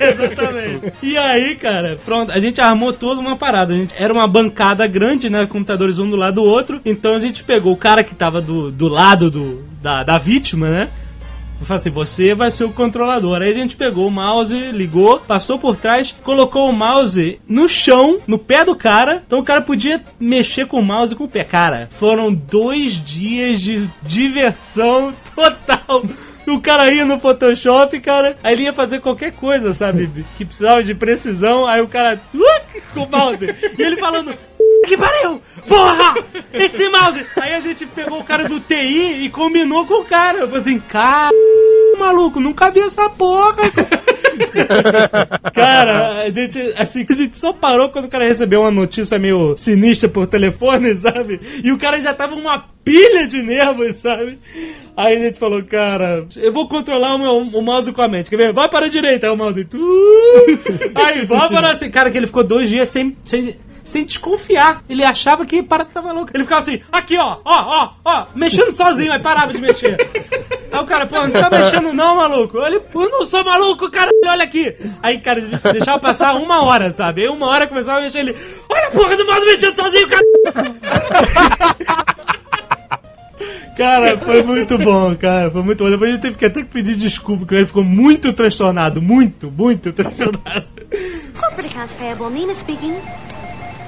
Exatamente. 0.00 0.92
E 1.02 1.16
aí, 1.16 1.56
cara, 1.56 1.96
pronto, 2.04 2.32
a 2.32 2.38
gente 2.38 2.60
armou 2.60 2.92
toda 2.92 3.20
uma 3.20 3.36
parada. 3.36 3.74
A 3.74 3.76
gente, 3.76 3.94
era 3.96 4.12
uma 4.12 4.28
bancada 4.28 4.86
grande, 4.86 5.28
né? 5.28 5.46
Computadores 5.46 5.98
um 5.98 6.08
do 6.08 6.16
lado 6.16 6.36
do 6.36 6.42
outro. 6.42 6.80
Então 6.84 7.14
a 7.14 7.20
gente 7.20 7.44
pegou 7.44 7.72
o 7.72 7.76
cara 7.76 8.04
que 8.04 8.14
tava 8.14 8.40
do, 8.40 8.70
do 8.70 8.88
lado 8.88 9.30
do, 9.30 9.62
da, 9.80 10.02
da 10.02 10.18
vítima, 10.18 10.68
né? 10.68 10.90
Falei 11.64 11.80
assim, 11.80 11.90
você 11.90 12.34
vai 12.34 12.50
ser 12.50 12.64
o 12.64 12.72
controlador. 12.72 13.42
Aí 13.42 13.50
a 13.50 13.54
gente 13.54 13.76
pegou 13.76 14.06
o 14.06 14.10
mouse, 14.10 14.54
ligou, 14.72 15.20
passou 15.20 15.58
por 15.58 15.76
trás, 15.76 16.14
colocou 16.22 16.68
o 16.68 16.72
mouse 16.72 17.40
no 17.46 17.68
chão, 17.68 18.18
no 18.26 18.38
pé 18.38 18.64
do 18.64 18.74
cara. 18.74 19.22
Então 19.26 19.38
o 19.38 19.44
cara 19.44 19.60
podia 19.60 20.02
mexer 20.18 20.66
com 20.66 20.78
o 20.78 20.84
mouse 20.84 21.14
com 21.14 21.24
o 21.24 21.28
pé. 21.28 21.44
Cara, 21.44 21.88
foram 21.90 22.32
dois 22.32 22.94
dias 22.94 23.60
de 23.60 23.88
diversão 24.02 25.14
total. 25.34 26.02
O 26.46 26.60
cara 26.60 26.90
ia 26.90 27.04
no 27.04 27.20
Photoshop, 27.20 28.00
cara, 28.00 28.34
aí 28.42 28.54
ele 28.54 28.64
ia 28.64 28.72
fazer 28.72 29.00
qualquer 29.00 29.30
coisa, 29.32 29.72
sabe? 29.72 30.10
Que 30.36 30.44
precisava 30.44 30.82
de 30.82 30.94
precisão, 30.94 31.66
aí 31.66 31.80
o 31.80 31.86
cara 31.86 32.20
com 32.92 33.02
o 33.02 33.08
mouse. 33.08 33.44
E 33.78 33.82
ele 33.82 33.96
falando, 33.98 34.34
que 34.86 34.96
pariu! 34.96 35.40
Porra! 35.66 36.14
Esse 36.52 36.88
mouse! 36.88 37.26
Aí 37.40 37.54
a 37.54 37.60
gente 37.60 37.86
pegou 37.86 38.20
o 38.20 38.24
cara 38.24 38.48
do 38.48 38.60
TI 38.60 39.24
e 39.24 39.30
combinou 39.30 39.86
com 39.86 40.02
o 40.02 40.04
cara. 40.04 40.38
Eu 40.38 40.46
falei 40.48 40.62
assim, 40.62 40.80
cara, 40.80 41.30
maluco, 41.98 42.40
não 42.40 42.52
cabia 42.52 42.84
essa 42.84 43.08
porra. 43.08 43.56
Cara, 45.52 46.22
a 46.22 46.30
gente, 46.30 46.58
assim, 46.76 47.06
a 47.08 47.12
gente 47.12 47.38
só 47.38 47.52
parou 47.52 47.90
quando 47.90 48.06
o 48.06 48.08
cara 48.08 48.26
recebeu 48.26 48.60
uma 48.62 48.70
notícia 48.70 49.18
meio 49.18 49.54
sinistra 49.56 50.08
por 50.08 50.26
telefone, 50.26 50.94
sabe? 50.94 51.40
E 51.62 51.70
o 51.70 51.78
cara 51.78 52.00
já 52.00 52.14
tava 52.14 52.34
uma 52.34 52.64
pilha 52.82 53.26
de 53.26 53.42
nervos, 53.42 53.96
sabe? 53.96 54.38
Aí 54.96 55.16
a 55.16 55.18
gente 55.18 55.38
falou, 55.38 55.62
cara, 55.64 56.26
eu 56.36 56.52
vou 56.52 56.68
controlar 56.68 57.14
o, 57.14 57.18
meu, 57.18 57.58
o 57.58 57.62
mouse 57.62 57.92
com 57.92 58.02
a 58.02 58.08
mente. 58.08 58.30
Quer 58.30 58.36
ver? 58.36 58.52
Vai 58.52 58.68
para 58.68 58.86
a 58.86 58.90
direita, 58.90 59.26
aí 59.26 59.32
o 59.32 59.36
mouse. 59.36 59.64
Tu... 59.64 59.78
Aí, 60.94 61.24
vai 61.26 61.48
para 61.48 61.72
assim. 61.72 61.90
Cara, 61.90 62.10
que 62.10 62.16
ele 62.16 62.26
ficou 62.26 62.44
dois 62.44 62.68
dias 62.68 62.88
sem. 62.88 63.16
sem 63.24 63.56
sem 63.90 64.04
desconfiar. 64.04 64.82
Ele 64.88 65.04
achava 65.04 65.44
que 65.44 65.58
a 65.58 65.62
parada 65.62 65.90
tava 65.92 66.12
louca. 66.12 66.32
Ele 66.34 66.44
ficava 66.44 66.62
assim, 66.62 66.80
aqui 66.90 67.18
ó, 67.18 67.38
ó, 67.44 67.44
ó, 67.44 67.90
ó, 68.04 68.26
mexendo 68.34 68.72
sozinho, 68.72 69.12
aí 69.12 69.20
parava 69.20 69.52
de 69.52 69.60
mexer. 69.60 69.96
Aí 70.72 70.78
o 70.78 70.86
cara, 70.86 71.04
pô, 71.04 71.16
não 71.16 71.30
tá 71.32 71.50
mexendo 71.50 71.92
não, 71.92 72.14
maluco. 72.14 72.58
Ele, 72.58 72.78
pô, 72.78 73.02
eu 73.02 73.10
não 73.10 73.26
sou 73.26 73.44
maluco, 73.44 73.90
cara, 73.90 74.08
olha 74.24 74.44
aqui. 74.44 74.72
Aí, 75.02 75.18
cara, 75.18 75.40
ele 75.40 75.56
deixava 75.72 75.98
passar 75.98 76.36
uma 76.36 76.62
hora, 76.62 76.92
sabe? 76.92 77.22
Aí 77.22 77.28
uma 77.28 77.48
hora 77.48 77.66
começava 77.66 77.98
a 77.98 78.02
mexer 78.02 78.20
ele, 78.20 78.36
olha 78.68 78.86
a 78.86 78.90
porra 78.92 79.16
do 79.16 79.26
mouse 79.26 79.46
mexendo 79.46 79.74
sozinho, 79.74 80.08
cara. 80.08 80.22
Cara, 83.76 84.18
foi 84.18 84.42
muito 84.42 84.76
bom, 84.76 85.16
cara. 85.16 85.50
Foi 85.50 85.62
muito 85.62 85.82
bom. 85.82 85.88
Depois 85.88 86.10
a 86.10 86.12
gente 86.12 86.20
teve 86.20 86.36
que 86.36 86.44
até 86.44 86.62
que 86.62 86.68
pedir 86.68 86.96
desculpa, 86.96 87.40
porque 87.40 87.54
ele 87.54 87.66
ficou 87.66 87.82
muito 87.82 88.30
transtornado. 88.30 89.00
Muito, 89.00 89.50
muito 89.50 89.90
transtornado. 89.90 90.66
Corporate 91.32 91.74
accounts 91.74 91.94
payable, 91.94 92.28
Nina 92.28 92.54
speaking. 92.54 92.96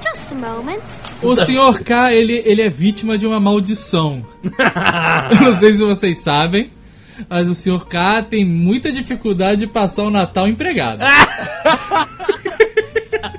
Just 0.03 0.33
a 0.33 0.35
moment. 0.35 0.83
O 1.21 1.35
Sr. 1.35 1.83
K, 1.83 2.13
ele, 2.13 2.41
ele 2.45 2.61
é 2.61 2.69
vítima 2.69 3.17
de 3.17 3.25
uma 3.25 3.39
maldição. 3.39 4.25
Eu 4.43 5.41
não 5.41 5.59
sei 5.59 5.71
se 5.73 5.77
vocês 5.77 6.19
sabem, 6.19 6.71
mas 7.29 7.47
o 7.47 7.55
Sr. 7.55 7.85
K 7.85 8.23
tem 8.23 8.43
muita 8.43 8.91
dificuldade 8.91 9.61
de 9.61 9.67
passar 9.67 10.03
o 10.03 10.09
Natal 10.09 10.47
empregado. 10.47 10.99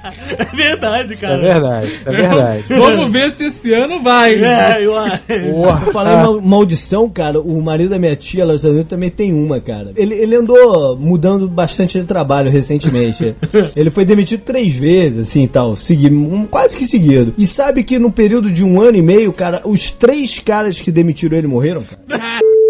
É 0.04 0.56
verdade, 0.56 1.12
Isso 1.14 1.24
é 1.24 1.28
cara. 1.28 1.40
verdade, 1.40 1.86
isso 1.86 2.08
é 2.08 2.12
verdade. 2.12 2.64
Vamos 2.68 3.10
ver 3.12 3.32
se 3.32 3.44
esse 3.44 3.72
ano 3.72 4.02
vai. 4.02 4.34
É, 4.34 4.84
eu, 4.84 4.92
Eu 4.94 5.92
falei 5.92 6.16
mal- 6.16 6.40
maldição, 6.40 7.08
cara. 7.08 7.40
O 7.40 7.60
marido 7.62 7.90
da 7.90 7.98
minha 7.98 8.14
tia, 8.16 8.44
lá 8.44 8.52
nos 8.52 8.64
também 8.84 9.10
tem 9.10 9.32
uma, 9.32 9.60
cara. 9.60 9.92
Ele, 9.96 10.14
ele 10.14 10.34
andou 10.36 10.96
mudando 10.98 11.48
bastante 11.48 11.98
de 11.98 12.06
trabalho 12.06 12.50
recentemente. 12.50 13.34
ele 13.74 13.90
foi 13.90 14.04
demitido 14.04 14.40
três 14.42 14.74
vezes, 14.74 15.28
assim, 15.28 15.46
tal, 15.46 15.74
seguido, 15.76 16.14
um, 16.14 16.44
quase 16.46 16.76
que 16.76 16.84
seguido. 16.84 17.32
E 17.38 17.46
sabe 17.46 17.82
que 17.82 17.98
no 17.98 18.10
período 18.12 18.50
de 18.50 18.62
um 18.62 18.80
ano 18.80 18.98
e 18.98 19.02
meio, 19.02 19.32
cara, 19.32 19.62
os 19.64 19.90
três 19.90 20.38
caras 20.38 20.80
que 20.80 20.90
demitiram 20.92 21.36
ele 21.38 21.46
morreram, 21.46 21.82
cara. 21.82 22.40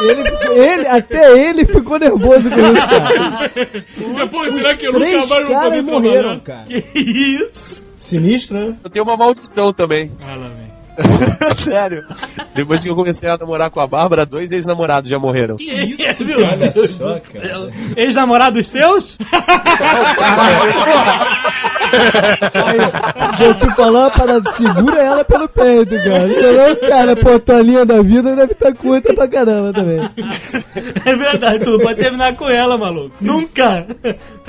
Ele, 0.00 0.62
ele- 0.62 0.86
até 0.88 1.48
ele 1.48 1.64
ficou 1.66 1.98
nervoso 1.98 2.48
com 2.50 2.56
isso, 2.56 2.88
cara. 2.88 3.50
Depois, 4.16 4.54
será 4.54 4.76
que 4.76 4.86
eu 4.86 4.92
nunca 4.92 5.04
mais 5.06 5.28
vou 5.28 5.54
caras 5.54 5.68
poder 5.78 5.82
morreram, 5.82 6.40
cara. 6.40 6.64
que 6.66 6.82
isso? 7.42 7.86
Sinistro, 7.96 8.56
né? 8.58 8.76
Eu 8.84 8.90
tenho 8.90 9.04
uma 9.04 9.16
maldição 9.16 9.72
também. 9.72 10.12
Ah, 10.20 10.36
lá 10.36 10.48
vem. 10.48 10.65
Sério. 11.58 12.04
Depois 12.54 12.82
que 12.82 12.88
eu 12.88 12.94
comecei 12.94 13.28
a 13.28 13.36
namorar 13.36 13.70
com 13.70 13.80
a 13.80 13.86
Bárbara, 13.86 14.24
dois 14.24 14.52
ex-namorados 14.52 15.10
já 15.10 15.18
morreram. 15.18 15.56
Que 15.56 15.70
isso, 15.70 16.24
meu 16.24 16.38
Olha 16.38 16.70
Deus 16.70 16.90
só, 16.92 17.18
cara. 17.20 17.70
Ex-namorados 17.96 18.68
seus? 18.68 19.18
Aí, 22.54 22.78
vou 23.38 23.54
te 23.54 23.70
falar 23.74 24.00
uma 24.00 24.10
parada, 24.10 24.50
segura 24.52 25.02
ela 25.02 25.24
pelo 25.24 25.48
peito, 25.48 25.94
cara. 25.96 26.28
Senão, 26.28 26.76
cara, 26.88 27.16
pô, 27.16 27.38
tua 27.38 27.62
linha 27.62 27.84
da 27.84 28.02
vida 28.02 28.34
deve 28.34 28.52
estar 28.52 28.74
curta 28.74 29.14
pra 29.14 29.28
caramba 29.28 29.72
também. 29.72 30.00
É 31.04 31.16
verdade, 31.16 31.64
tu 31.64 31.78
pode 31.78 32.00
terminar 32.00 32.34
com 32.34 32.48
ela, 32.48 32.76
maluco. 32.76 33.14
Nunca! 33.20 33.86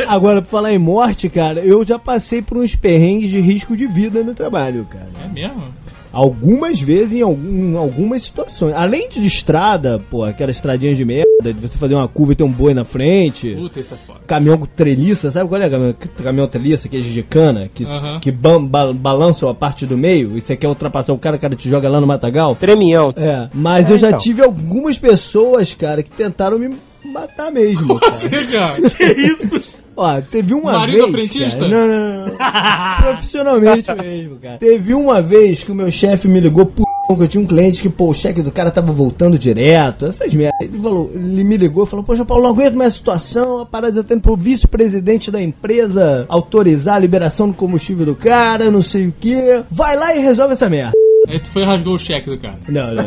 Agora, 0.08 0.42
pra 0.42 0.50
falar 0.50 0.74
em 0.74 0.78
morte, 0.78 1.30
cara, 1.30 1.60
eu 1.60 1.86
já 1.86 2.00
passei 2.00 2.42
por 2.42 2.58
uns 2.58 2.76
perrengues 2.76 3.30
de 3.30 3.40
risco 3.40 3.76
de 3.76 3.86
vida 3.86 4.24
no 4.24 4.34
trabalho, 4.34 4.88
cara. 4.90 5.08
É 5.24 5.28
mesmo? 5.28 5.74
Algumas 6.12 6.80
vezes 6.80 7.14
em, 7.16 7.22
algum- 7.22 7.74
em 7.74 7.78
algumas 7.78 8.24
situações. 8.24 8.74
Além 8.76 9.10
de 9.10 9.26
estrada, 9.26 10.00
pô, 10.10 10.24
aquelas 10.24 10.56
estradinhas 10.56 10.98
de 10.98 11.06
merda, 11.06 11.54
de 11.54 11.60
você 11.62 11.78
fazer 11.78 11.94
uma 11.96 12.08
curva 12.08 12.34
e 12.34 12.36
ter 12.36 12.44
um 12.44 12.52
boi 12.52 12.74
na 12.74 12.84
frente. 12.84 13.54
Puta, 13.56 13.80
isso 13.80 13.94
é 13.94 13.98
foda. 13.98 14.20
Caminhão 14.26 14.58
com 14.58 14.66
treliça, 14.66 15.30
sabe 15.32 15.50
qual 15.50 15.62
é 15.62 15.70
caminhão, 15.70 15.96
caminhão 16.24 16.48
treliça, 16.48 16.90
que 16.90 16.98
é 16.98 17.00
de 17.02 17.24
cana, 17.24 17.70
que, 17.74 17.86
que 18.22 18.32
bam, 18.32 18.64
ba- 18.66 18.94
balança 18.94 19.50
a 19.50 19.54
parte 19.54 19.86
do 19.86 19.98
meio, 19.98 20.38
e 20.38 20.42
você 20.42 20.56
quer 20.56 20.68
ultrapassar 20.68 21.14
o 21.14 21.18
cara, 21.20 21.36
o 21.36 21.40
cara 21.40 21.56
te 21.56 21.70
joga 21.70 21.88
lá 21.90 22.02
no 22.02 22.08
matagal? 22.08 22.56
Tremião. 22.56 23.14
É, 23.16 23.50
mas 23.54 23.90
É, 23.90 23.94
eu 23.94 23.98
já 23.98 24.08
então. 24.08 24.20
tive 24.20 24.42
algumas 24.44 24.98
pessoas, 24.98 25.74
cara, 25.74 26.02
que 26.04 26.10
tentaram 26.12 26.58
me 26.58 26.76
matar 27.06 27.52
mesmo. 27.52 28.00
cara. 28.00 28.16
Você, 28.16 28.30
cara. 28.46 28.76
Que 28.90 29.04
isso? 29.06 29.77
Ó, 29.98 30.22
teve 30.22 30.54
uma 30.54 30.74
Marido 30.74 31.10
vez. 31.10 31.12
frentista? 31.12 31.58
Cara, 31.58 31.70
não, 31.70 31.88
não, 31.88 32.26
não. 32.28 32.38
Profissionalmente 33.02 33.96
mesmo, 33.96 34.36
cara. 34.36 34.58
Teve 34.60 34.94
uma 34.94 35.24
vez 35.24 35.64
que 35.64 35.72
o 35.72 35.76
meu 35.76 35.90
chefe 35.90 36.28
me 36.28 36.40
ligou, 36.40 36.68
p... 36.68 36.84
que 36.84 37.24
eu 37.24 37.28
tinha 37.28 37.44
um 37.44 37.48
cliente 37.48 37.82
que, 37.82 37.90
pô, 37.90 38.10
o 38.10 38.14
cheque 38.14 38.44
do 38.44 38.52
cara 38.52 38.70
tava 38.70 38.94
voltando 38.94 39.40
direto, 39.40 40.06
essas 40.06 40.32
merdas. 40.36 40.56
Ele 40.62 40.78
falou, 40.78 41.10
ele 41.16 41.44
me 41.44 41.58
ligou 41.58 41.84
e 41.84 41.88
falou, 41.88 42.06
poxa, 42.06 42.24
Paulo, 42.24 42.44
não 42.44 42.52
aguento 42.52 42.76
mais 42.76 42.94
a 42.94 42.96
situação, 42.96 43.62
a 43.62 43.66
parada 43.66 43.96
já 43.96 44.04
tendo 44.04 44.22
pro 44.22 44.36
vice-presidente 44.36 45.32
da 45.32 45.42
empresa 45.42 46.26
autorizar 46.30 46.98
a 46.98 47.00
liberação 47.00 47.48
do 47.48 47.56
combustível 47.56 48.06
do 48.06 48.16
cara, 48.16 48.70
não 48.70 48.84
sei 48.84 49.08
o 49.08 49.12
que. 49.12 49.64
Vai 49.72 49.98
lá 49.98 50.16
e 50.16 50.20
resolve 50.20 50.54
essa 50.54 50.70
merda. 50.70 51.07
Aí 51.28 51.40
tu 51.40 51.50
foi 51.50 51.64
e 51.64 51.66
rasgou 51.66 51.96
o 51.96 52.00
cheque 52.00 52.30
do 52.30 52.38
cara. 52.38 52.58
Não, 52.68 52.94
não. 52.96 53.04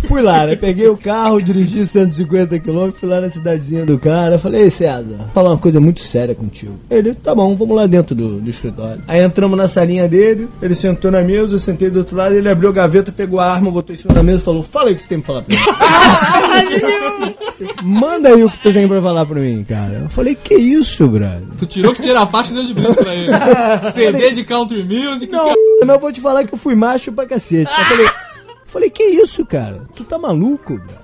fui 0.06 0.22
lá, 0.22 0.46
né? 0.46 0.56
Peguei 0.56 0.88
o 0.88 0.96
carro, 0.96 1.42
dirigi 1.42 1.86
150 1.86 2.58
km, 2.60 2.90
fui 2.92 3.08
lá 3.08 3.20
na 3.20 3.30
cidadezinha 3.30 3.84
do 3.84 3.98
cara. 3.98 4.38
Falei, 4.38 4.62
Ei, 4.62 4.70
César, 4.70 5.16
vou 5.16 5.28
falar 5.28 5.50
uma 5.50 5.58
coisa 5.58 5.80
muito 5.80 6.00
séria 6.00 6.34
contigo. 6.34 6.74
Ele, 6.90 7.14
tá 7.14 7.34
bom, 7.34 7.56
vamos 7.56 7.76
lá 7.76 7.86
dentro 7.86 8.14
do, 8.14 8.40
do 8.40 8.50
escritório. 8.50 9.02
Aí 9.08 9.22
entramos 9.22 9.58
na 9.58 9.66
salinha 9.66 10.06
dele, 10.08 10.48
ele 10.62 10.74
sentou 10.74 11.10
na 11.10 11.22
mesa, 11.22 11.54
eu 11.54 11.58
sentei 11.58 11.90
do 11.90 12.00
outro 12.00 12.16
lado, 12.16 12.34
ele 12.34 12.48
abriu 12.48 12.70
a 12.70 12.72
gaveta, 12.72 13.10
pegou 13.10 13.40
a 13.40 13.52
arma, 13.52 13.70
botou 13.70 13.94
em 13.94 13.98
cima 13.98 14.14
da 14.14 14.22
mesa 14.22 14.38
e 14.38 14.44
falou: 14.44 14.62
Fala 14.62 14.88
aí 14.88 14.94
o 14.94 14.96
que 14.96 15.02
você 15.02 15.08
tem 15.08 15.20
pra 15.20 15.26
falar 15.26 15.42
pra 15.42 15.56
mim. 15.56 15.62
Manda 17.82 18.30
aí 18.30 18.42
o 18.42 18.50
que 18.50 18.58
tu 18.58 18.72
tem 18.72 18.88
pra 18.88 19.00
falar 19.00 19.26
pra 19.26 19.40
mim, 19.40 19.64
cara. 19.68 20.00
Eu 20.04 20.08
falei, 20.08 20.34
que 20.34 20.54
isso, 20.54 21.06
brother? 21.06 21.42
Tu 21.58 21.66
tirou 21.66 21.94
que 21.94 22.02
tira 22.02 22.20
a 22.20 22.26
parte 22.26 22.50
e 22.50 22.54
deu 22.54 22.64
de 22.64 22.74
brinco 22.74 22.94
pra 22.94 23.14
ele. 23.14 23.28
CD 23.94 24.32
de 24.32 24.44
country 24.44 24.82
music. 24.82 25.30
Não, 25.30 25.44
cara. 25.44 25.54
Eu 25.80 25.98
vou 25.98 26.12
te 26.12 26.20
falar 26.20 26.44
que 26.44 26.54
eu 26.54 26.58
fui 26.58 26.74
macho 26.74 27.12
pra 27.12 27.26
cacete. 27.26 27.72
Eu 27.76 27.84
falei, 27.84 28.06
falei, 28.66 28.90
que 28.90 29.04
isso, 29.04 29.44
cara? 29.44 29.82
Tu 29.94 30.04
tá 30.04 30.18
maluco, 30.18 30.78
cara? 30.78 31.03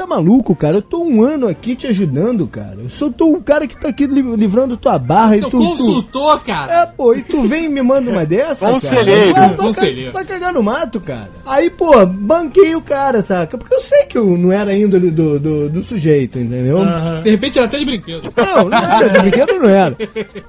Tu 0.00 0.04
tá 0.04 0.06
maluco, 0.06 0.56
cara? 0.56 0.76
Eu 0.76 0.82
tô 0.82 1.02
um 1.04 1.22
ano 1.22 1.46
aqui 1.46 1.76
te 1.76 1.86
ajudando, 1.86 2.46
cara. 2.46 2.78
Eu 2.82 2.88
sou 2.88 3.12
tô 3.12 3.32
o 3.34 3.42
cara 3.42 3.66
que 3.66 3.78
tá 3.78 3.90
aqui 3.90 4.06
li- 4.06 4.22
livrando 4.34 4.74
tua 4.74 4.98
barra 4.98 5.36
e 5.36 5.40
Teu 5.40 5.50
tu, 5.50 5.58
tu... 5.58 5.66
consultor, 5.66 6.42
cara. 6.42 6.72
É, 6.72 6.86
pô, 6.86 7.12
e 7.14 7.20
tu 7.22 7.42
vem 7.46 7.66
e 7.66 7.68
me 7.68 7.82
manda 7.82 8.10
uma 8.10 8.24
dessa? 8.24 8.66
Conselheiro. 8.66 9.34
Cara? 9.34 9.56
Conselheiro. 9.58 10.12
Vai 10.12 10.24
cagar 10.24 10.54
no 10.54 10.62
mato, 10.62 11.00
cara. 11.00 11.28
Aí, 11.44 11.68
pô, 11.68 12.06
banquei 12.06 12.74
o 12.74 12.80
cara, 12.80 13.20
saca? 13.20 13.58
Porque 13.58 13.74
eu 13.74 13.80
sei 13.82 14.04
que 14.04 14.16
eu 14.16 14.38
não 14.38 14.50
era 14.50 14.74
índole 14.74 15.10
do, 15.10 15.38
do, 15.38 15.68
do 15.68 15.82
sujeito, 15.82 16.38
entendeu? 16.38 16.78
De 17.22 17.30
repente 17.30 17.58
era 17.58 17.66
até 17.68 17.78
de 17.78 17.84
brinquedo. 17.84 18.22
Não, 18.34 18.70
não 18.70 18.78
era, 18.78 19.08
de 19.10 19.18
brinquedo 19.20 19.52
não 19.58 19.68
era. 19.68 19.96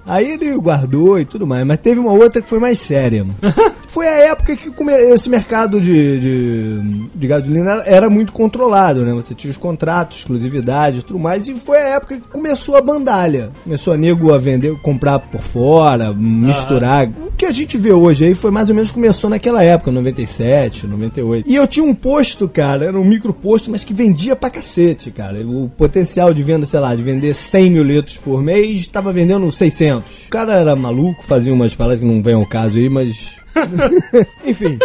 Aí 0.06 0.32
ele 0.32 0.56
guardou 0.56 1.20
e 1.20 1.26
tudo 1.26 1.46
mais, 1.46 1.68
mas 1.68 1.80
teve 1.82 2.00
uma 2.00 2.14
outra 2.14 2.42
que 2.42 2.48
foi 2.48 2.60
mais 2.60 2.80
séria. 2.80 3.26
Foi 3.92 4.08
a 4.08 4.16
época 4.30 4.56
que 4.56 4.72
esse 5.12 5.30
mercado 5.30 5.82
de, 5.82 6.18
de, 6.18 7.10
de 7.14 7.28
gasolina 7.28 7.84
era 7.86 8.10
muito 8.10 8.32
controlado, 8.32 9.04
né? 9.04 9.12
Você 9.12 9.36
tinha 9.42 9.52
os 9.52 9.58
contratos, 9.58 10.20
exclusividade 10.20 11.00
e 11.00 11.02
tudo 11.02 11.20
mais, 11.20 11.48
e 11.48 11.54
foi 11.56 11.78
a 11.78 11.96
época 11.96 12.18
que 12.18 12.28
começou 12.28 12.76
a 12.76 12.82
bandalha. 12.82 13.52
Começou 13.64 13.94
a 13.94 13.98
nego 13.98 14.34
a 14.34 14.38
vender, 14.38 14.80
comprar 14.82 15.20
por 15.20 15.42
fora, 15.42 16.14
misturar. 16.14 17.08
O 17.08 17.32
que 17.32 17.46
a 17.46 17.52
gente 17.52 17.78
vê 17.78 17.92
hoje 17.92 18.26
aí 18.26 18.36
foi 18.36 18.52
mais 18.52 18.70
ou 18.70 18.76
menos 18.76 18.92
começou 18.92 19.30
naquela 19.30 19.64
época, 19.64 19.92
97, 19.92 20.86
98. 20.88 21.50
E 21.50 21.56
eu 21.56 21.68
tinha 21.68 21.86
um 21.86 21.94
posto, 21.94 22.48
cara, 22.48 22.86
era 22.86 23.00
um 23.00 23.04
micro 23.04 23.34
posto, 23.34 23.72
mas 23.72 23.84
que 23.84 23.94
vendia 23.94 24.36
pra 24.36 24.50
cacete, 24.50 25.12
cara. 25.12 25.40
O 25.46 25.70
potencial 25.70 26.34
de 26.34 26.44
venda, 26.44 26.66
sei 26.66 26.80
lá, 26.80 26.96
de 26.96 27.02
vender 27.02 27.34
100 27.34 27.70
mil 27.70 27.84
litros 27.84 28.18
por 28.18 28.42
mês, 28.42 28.88
tava 28.88 29.12
vendendo 29.12 29.52
600. 29.52 30.26
O 30.28 30.30
cara 30.30 30.54
era 30.54 30.76
maluco, 30.76 31.24
fazia 31.26 31.54
umas 31.54 31.74
palavras 31.74 32.00
que 32.00 32.06
não 32.06 32.22
vem 32.22 32.36
ao 32.36 32.48
caso 32.48 32.78
aí, 32.78 32.90
mas... 32.90 33.32
Enfim. 34.46 34.78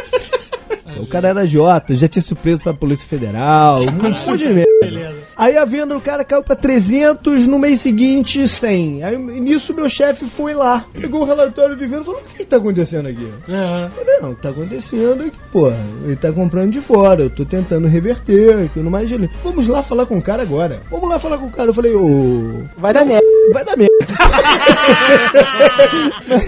O 1.01 1.07
cara 1.07 1.29
era 1.29 1.47
Jota, 1.47 1.95
já 1.95 2.09
tinha 2.09 2.23
sido 2.23 2.37
preso 2.37 2.63
pra 2.63 2.75
Polícia 2.75 3.07
Federal, 3.07 3.81
um 3.81 3.91
monte 4.27 4.39
de 4.39 4.53
merda. 4.53 5.15
Aí 5.37 5.57
a 5.57 5.65
venda 5.65 5.95
do 5.95 6.01
cara 6.01 6.25
caiu 6.25 6.43
pra 6.43 6.57
300, 6.57 7.47
no 7.47 7.59
mês 7.59 7.81
seguinte 7.81 8.47
100. 8.49 9.05
Aí 9.05 9.19
nisso 9.19 9.75
meu 9.75 9.89
chefe 9.89 10.27
foi 10.27 10.55
lá, 10.55 10.87
pegou 10.99 11.23
o 11.23 11.25
relatório 11.25 11.77
de 11.77 11.85
venda 11.87 12.03
e 12.03 12.05
falou: 12.05 12.21
O 12.21 12.37
que 12.37 12.45
tá 12.45 12.57
acontecendo 12.57 13.07
aqui? 13.07 13.29
Aham. 13.49 13.83
Eu 13.85 13.91
falei, 13.91 14.21
não, 14.21 14.31
o 14.31 14.35
que 14.37 14.43
tá 14.43 14.49
acontecendo 14.49 15.23
é 15.25 15.31
que, 15.31 15.39
porra, 15.53 15.77
ele 16.05 16.17
tá 16.17 16.33
comprando 16.33 16.71
de 16.71 16.81
fora, 16.81 17.23
eu 17.23 17.31
tô 17.31 17.45
tentando 17.45 17.87
reverter 17.87 18.65
e 18.65 18.69
tudo 18.69 18.91
mais. 18.91 19.11
Ele, 19.11 19.29
vamos 19.45 19.69
lá 19.69 19.83
falar 19.83 20.07
com 20.07 20.19
o 20.19 20.23
cara 20.23 20.43
agora. 20.43 20.81
Vamos 20.91 21.09
lá 21.09 21.19
falar 21.19 21.39
com 21.39 21.47
o 21.47 21.51
cara. 21.51 21.69
Eu 21.71 21.75
falei, 21.75 21.95
ô. 21.95 22.63
Vai 22.79 22.95
dar 22.95 23.05
merda. 23.05 23.27
Vai 23.53 23.65
dar 23.65 23.77
merda. 23.77 23.96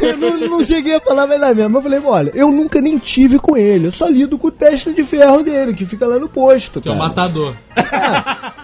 Eu 0.02 0.16
não, 0.16 0.36
não 0.48 0.64
cheguei 0.64 0.96
a 0.96 1.00
falar 1.00 1.26
vai 1.26 1.38
dar. 1.38 1.54
Mas 1.54 1.74
eu 1.74 1.82
falei, 1.82 2.00
olha, 2.04 2.32
eu 2.34 2.50
nunca 2.50 2.80
nem 2.80 2.98
tive 2.98 3.38
com 3.38 3.56
ele. 3.56 3.86
Eu 3.86 3.92
só 3.92 4.06
lido 4.06 4.38
com 4.38 4.48
o 4.48 4.52
teste 4.52 4.92
de 4.92 5.04
ferro 5.04 5.42
dele, 5.42 5.74
que 5.74 5.86
fica 5.86 6.06
lá 6.06 6.18
no 6.18 6.28
posto. 6.28 6.80
Que 6.80 6.88
é 6.88 6.92
o 6.92 6.96
matador. 6.96 7.54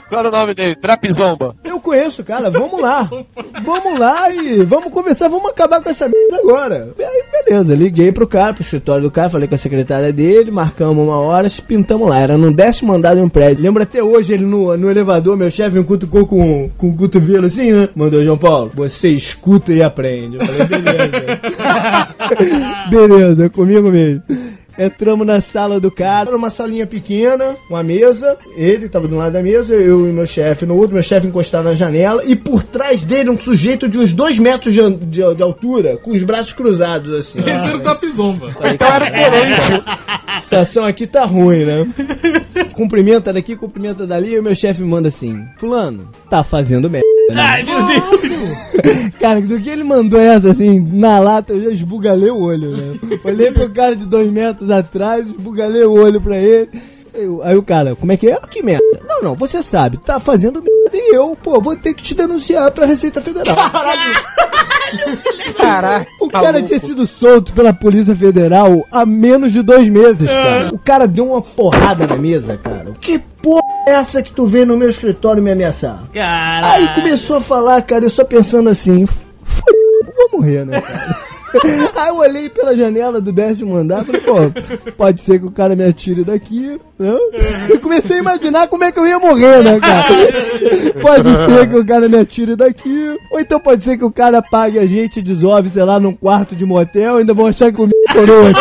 Qual 0.09 0.21
era 0.21 0.29
o 0.29 0.33
nome 0.33 0.55
dele? 0.55 0.75
Trapizomba. 0.75 1.55
Eu 1.65 1.81
conheço, 1.81 2.23
cara, 2.23 2.51
vamos 2.51 2.81
lá. 2.81 3.09
Vamos 3.63 3.99
lá 3.99 4.31
e 4.31 4.65
vamos 4.65 4.93
conversar, 4.93 5.29
vamos 5.29 5.51
acabar 5.51 5.83
com 5.83 5.91
essa 5.91 6.09
merda 6.09 6.37
agora. 6.37 6.91
E 6.99 7.03
aí, 7.03 7.25
beleza, 7.33 7.75
liguei 7.75 8.13
pro 8.13 8.27
cara, 8.27 8.53
pro 8.53 8.63
escritório 8.63 9.03
do 9.03 9.11
cara, 9.11 9.31
falei 9.31 9.49
com 9.49 9.55
a 9.55 9.59
secretária 9.59 10.13
dele, 10.13 10.51
marcamos 10.51 11.07
uma 11.07 11.19
hora, 11.19 11.49
pintamos 11.67 12.09
lá. 12.09 12.19
Era 12.19 12.37
no 12.37 12.53
décimo 12.53 12.93
andar 12.93 13.15
de 13.15 13.21
um 13.21 13.29
prédio. 13.29 13.63
Lembra 13.63 13.85
até 13.85 14.03
hoje 14.03 14.35
ele 14.35 14.45
no, 14.45 14.77
no 14.77 14.91
elevador, 14.91 15.37
meu 15.37 15.51
chefe 15.51 15.79
me 15.79 15.85
cutucou 15.85 16.27
com, 16.27 16.71
com 16.77 16.89
o 16.89 16.97
cotovelo 16.97 17.47
assim, 17.47 17.73
né? 17.73 17.89
Mandou, 17.95 18.23
João 18.23 18.39
Paulo, 18.39 18.71
você 18.75 19.09
escuta 19.09 19.73
e 19.73 19.83
aprende. 19.83 20.37
Eu 20.37 20.47
falei, 20.47 20.67
beleza. 20.67 21.41
beleza, 22.91 23.51
comigo 23.51 23.91
mesmo. 23.91 24.23
Entramos 24.77 25.25
na 25.25 25.41
sala 25.41 25.79
do 25.79 25.89
cara, 25.89 26.31
era 26.31 26.37
uma 26.37 26.51
salinha 26.51 26.85
pequena, 26.85 27.55
uma 27.71 27.81
mesa, 27.85 28.37
ele 28.57 28.89
tava 28.89 29.07
do 29.07 29.15
lado 29.15 29.33
da 29.33 29.41
mesa, 29.41 29.73
eu 29.73 30.09
e 30.09 30.13
meu 30.13 30.27
chefe 30.27 30.67
no 30.67 30.75
outro, 30.75 30.95
meu 30.95 31.03
chefe 31.05 31.29
encostado 31.29 31.63
na 31.63 31.75
janela, 31.75 32.25
e 32.25 32.35
por 32.35 32.65
trás 32.65 33.05
dele 33.05 33.31
um 33.31 33.39
sujeito 33.39 33.89
de 33.89 33.97
uns 33.97 34.13
dois 34.13 34.37
metros 34.37 34.75
de, 34.75 34.81
de- 35.07 35.35
de 35.37 35.43
altura, 35.45 35.97
com 35.99 36.11
os 36.11 36.25
braços 36.25 36.53
cruzados 36.55 37.13
assim. 37.21 37.39
Esse 37.39 37.51
era 37.51 37.77
o 37.77 37.81
Tapizomba. 37.83 38.49
Então 38.65 38.89
era 38.89 39.11
tenente. 39.13 39.83
A 40.27 40.41
situação 40.41 40.85
aqui 40.85 41.07
tá 41.07 41.25
ruim, 41.25 41.65
né? 41.65 41.87
cumprimenta 42.73 43.33
daqui, 43.33 43.55
cumprimenta 43.55 44.05
dali, 44.05 44.33
e 44.33 44.41
o 44.41 44.43
meu 44.43 44.57
chefe 44.57 44.83
manda 44.83 45.07
assim, 45.07 45.41
fulano, 45.57 46.09
tá 46.29 46.43
fazendo 46.43 46.91
merda. 46.91 47.07
Né?" 47.35 47.43
Ai, 47.43 47.63
meu 47.63 47.87
Deus. 47.87 49.15
Cara, 49.21 49.41
do 49.41 49.61
que 49.61 49.71
ele 49.71 49.85
mandou 49.85 50.21
essa 50.21 50.51
assim, 50.51 50.81
na 50.93 51.19
lata, 51.19 51.53
eu 51.53 51.63
já 51.65 51.71
esbugalei 51.71 52.31
o 52.31 52.41
olho, 52.41 52.77
né? 52.77 52.99
Olhei 53.25 53.51
pro 53.53 53.71
cara 53.71 53.97
de 53.97 54.05
dois 54.07 54.31
metros 54.31 54.71
atrás, 54.71 55.27
esbugalei 55.27 55.85
o 55.85 55.93
olho 55.93 56.21
pra 56.21 56.37
ele. 56.39 56.69
Eu- 57.15 57.41
aí 57.45 57.57
o 57.57 57.63
cara, 57.63 57.95
como 57.95 58.11
é 58.11 58.17
que 58.17 58.29
é? 58.29 58.37
Que 58.51 58.61
merda? 58.63 58.83
Não, 59.09 59.23
não, 59.23 59.35
você 59.37 59.63
sabe, 59.63 59.99
tá 59.99 60.19
fazendo 60.19 60.61
merda 60.61 60.75
e 60.97 61.15
eu, 61.15 61.37
pô, 61.41 61.61
vou 61.61 61.77
ter 61.77 61.95
que 61.95 62.03
te 62.03 62.13
denunciar 62.15 62.71
pra 62.73 62.87
Receita 62.87 63.21
Federal. 63.21 63.55
Caraca. 65.57 66.07
O 66.41 66.43
cara 66.43 66.53
maluco. 66.53 66.69
tinha 66.69 66.81
sido 66.81 67.07
solto 67.07 67.53
pela 67.53 67.73
Polícia 67.73 68.15
Federal 68.17 68.85
há 68.91 69.05
menos 69.07 69.53
de 69.53 69.63
dois 69.63 69.89
meses, 69.89 70.29
cara. 70.29 70.71
O 70.75 70.79
cara 70.79 71.07
deu 71.07 71.29
uma 71.31 71.41
porrada 71.43 72.07
na 72.07 72.17
mesa, 72.17 72.57
cara. 72.57 72.93
Que 73.01 73.19
porra 73.43 73.63
é 73.87 73.93
essa 73.93 74.23
que 74.23 74.33
tu 74.33 74.47
vem 74.47 74.65
no 74.65 74.77
meu 74.77 74.89
escritório 74.91 75.43
me 75.43 75.51
ameaçar? 75.53 76.03
Caralho. 76.13 76.67
Aí 76.89 76.95
começou 76.95 77.37
a 77.37 77.41
falar, 77.41 77.83
cara, 77.83 78.05
eu 78.05 78.11
só 78.11 78.25
pensando 78.25 78.69
assim, 78.71 79.05
"F- 79.05 79.63
vou 80.31 80.41
morrer, 80.41 80.65
né, 80.65 80.81
cara? 80.81 81.17
Aí 81.95 82.09
eu 82.09 82.17
olhei 82.17 82.49
pela 82.49 82.77
janela 82.77 83.21
do 83.21 83.33
décimo 83.33 83.77
andar 83.77 84.03
e 84.03 84.07
falei, 84.07 84.21
pô, 84.21 84.93
pode 84.97 85.21
ser 85.21 85.39
que 85.39 85.47
o 85.47 85.51
cara 85.51 85.77
me 85.77 85.85
atire 85.85 86.25
daqui, 86.25 86.81
né? 86.99 87.13
E 87.73 87.79
comecei 87.79 88.17
a 88.17 88.21
imaginar 88.21 88.69
como 88.69 88.85
é 88.85 88.93
que 88.93 88.99
eu 88.99 89.07
ia 89.07 89.19
morrer, 89.19 89.63
né, 89.63 89.81
cara? 89.81 90.05
Pode 91.01 91.29
ser 91.45 91.69
que 91.69 91.77
o 91.77 91.87
cara 91.87 92.09
me 92.09 92.19
atire 92.19 92.57
daqui, 92.57 93.17
ou 93.31 93.41
então 93.41 93.61
pode 93.61 93.83
ser 93.83 93.99
que 93.99 94.05
o 94.05 94.11
cara 94.11 94.41
pague 94.41 94.79
a 94.79 94.87
gente 94.87 95.19
e 95.19 95.23
desove, 95.23 95.69
sei 95.69 95.85
lá, 95.85 95.99
num 96.01 96.15
quarto 96.15 96.55
de 96.55 96.65
motel, 96.65 97.17
ainda 97.17 97.35
vão 97.35 97.47
achar 97.47 97.73
que 97.73 97.81
o 97.81 97.89
coroa 98.13 98.51
aqui. 98.51 98.61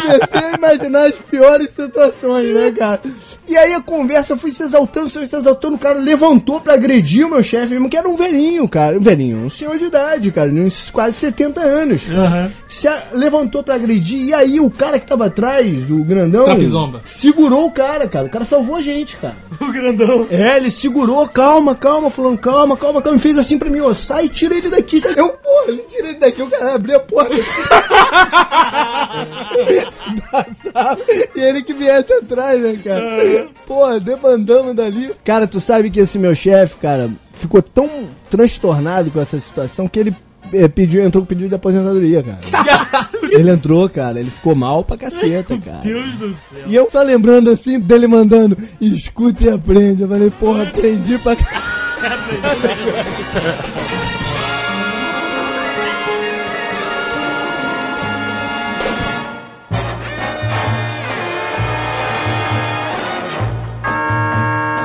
Comecei 0.00 0.48
a 0.48 0.56
imaginar 0.56 1.06
as 1.06 1.14
piores 1.14 1.70
situações, 1.70 2.54
né, 2.54 2.70
cara? 2.72 3.00
E 3.46 3.56
aí 3.56 3.74
a 3.74 3.80
conversa 3.80 4.36
foi 4.36 4.52
se 4.52 4.62
exaltando, 4.62 5.10
se 5.10 5.18
exaltando, 5.20 5.76
o 5.76 5.78
cara 5.78 5.98
levantou 5.98 6.60
pra 6.60 6.74
agredir 6.74 7.26
o 7.26 7.30
meu 7.30 7.42
chefe, 7.42 7.72
mesmo 7.74 7.90
que 7.90 7.96
era 7.96 8.08
um 8.08 8.16
velhinho, 8.16 8.66
cara. 8.68 8.96
Um 8.96 9.00
velhinho, 9.02 9.38
um 9.46 9.50
senhor 9.50 9.76
de 9.78 9.84
idade, 9.84 10.30
cara, 10.30 10.50
uns 10.50 10.88
quase 10.90 11.16
70 11.18 11.60
anos. 11.60 12.02
Aham. 12.10 12.50
Se 12.68 12.88
a- 12.88 13.02
levantou 13.12 13.62
pra 13.62 13.74
agredir, 13.74 14.28
e 14.28 14.34
aí 14.34 14.58
o 14.58 14.70
cara 14.70 14.98
que 14.98 15.06
tava 15.06 15.26
atrás, 15.26 15.90
o 15.90 16.02
grandão, 16.02 16.44
Trapizomba. 16.46 17.00
segurou 17.04 17.66
o 17.66 17.70
cara, 17.70 18.08
cara. 18.08 18.26
O 18.26 18.30
cara 18.30 18.44
salvou 18.44 18.76
a 18.76 18.82
gente, 18.82 19.16
cara. 19.16 19.34
O 19.60 19.72
grandão. 19.72 20.26
É, 20.30 20.56
ele 20.56 20.70
segurou, 20.70 21.26
calma, 21.28 21.74
calma, 21.74 22.10
falando, 22.10 22.38
calma, 22.38 22.76
calma, 22.76 23.00
calma, 23.02 23.18
e 23.18 23.20
fez 23.20 23.38
assim 23.38 23.58
pra 23.58 23.70
mim, 23.70 23.80
ó, 23.80 23.92
sai 23.94 24.26
e 24.26 24.28
tira 24.28 24.54
ele 24.56 24.68
daqui. 24.68 25.00
Eu, 25.16 25.28
porra, 25.30 25.64
ele 25.68 25.82
tira 25.88 26.08
ele 26.08 26.18
daqui, 26.18 26.42
o 26.42 26.50
cara 26.50 26.74
abriu 26.74 26.96
a 26.96 27.00
porta. 27.00 27.34
e 31.36 31.40
ele 31.40 31.62
que 31.62 31.72
viesse 31.72 32.12
atrás, 32.12 32.60
né, 32.60 32.76
cara? 32.82 33.00
Porra, 33.66 34.00
debandamos 34.00 34.74
dali. 34.74 35.10
Cara, 35.24 35.46
tu 35.46 35.60
sabe 35.60 35.90
que 35.90 36.00
esse 36.00 36.18
meu 36.18 36.34
chefe, 36.34 36.76
cara, 36.76 37.10
ficou 37.34 37.62
tão 37.62 37.88
transtornado 38.30 39.10
com 39.10 39.20
essa 39.20 39.38
situação 39.40 39.88
que 39.88 39.98
ele 40.00 40.14
eh, 40.52 40.68
pediu, 40.68 41.04
entrou 41.04 41.22
com 41.22 41.26
pedido 41.28 41.48
de 41.48 41.54
aposentadoria, 41.54 42.22
cara. 42.22 42.38
ele 43.30 43.50
entrou, 43.50 43.88
cara, 43.88 44.20
ele 44.20 44.30
ficou 44.30 44.54
mal 44.54 44.84
pra 44.84 44.96
caceta, 44.96 45.58
cara. 45.58 45.78
Deus 45.82 46.12
do 46.16 46.28
céu. 46.28 46.64
E 46.66 46.74
eu 46.74 46.88
só 46.90 47.02
lembrando 47.02 47.50
assim 47.50 47.78
dele 47.80 48.06
mandando, 48.06 48.56
escuta 48.80 49.44
e 49.44 49.48
aprende. 49.50 50.02
Eu 50.02 50.08
falei, 50.08 50.30
porra, 50.30 50.62
aprendi 50.64 51.18
pra 51.18 51.34
caralho. 51.36 51.64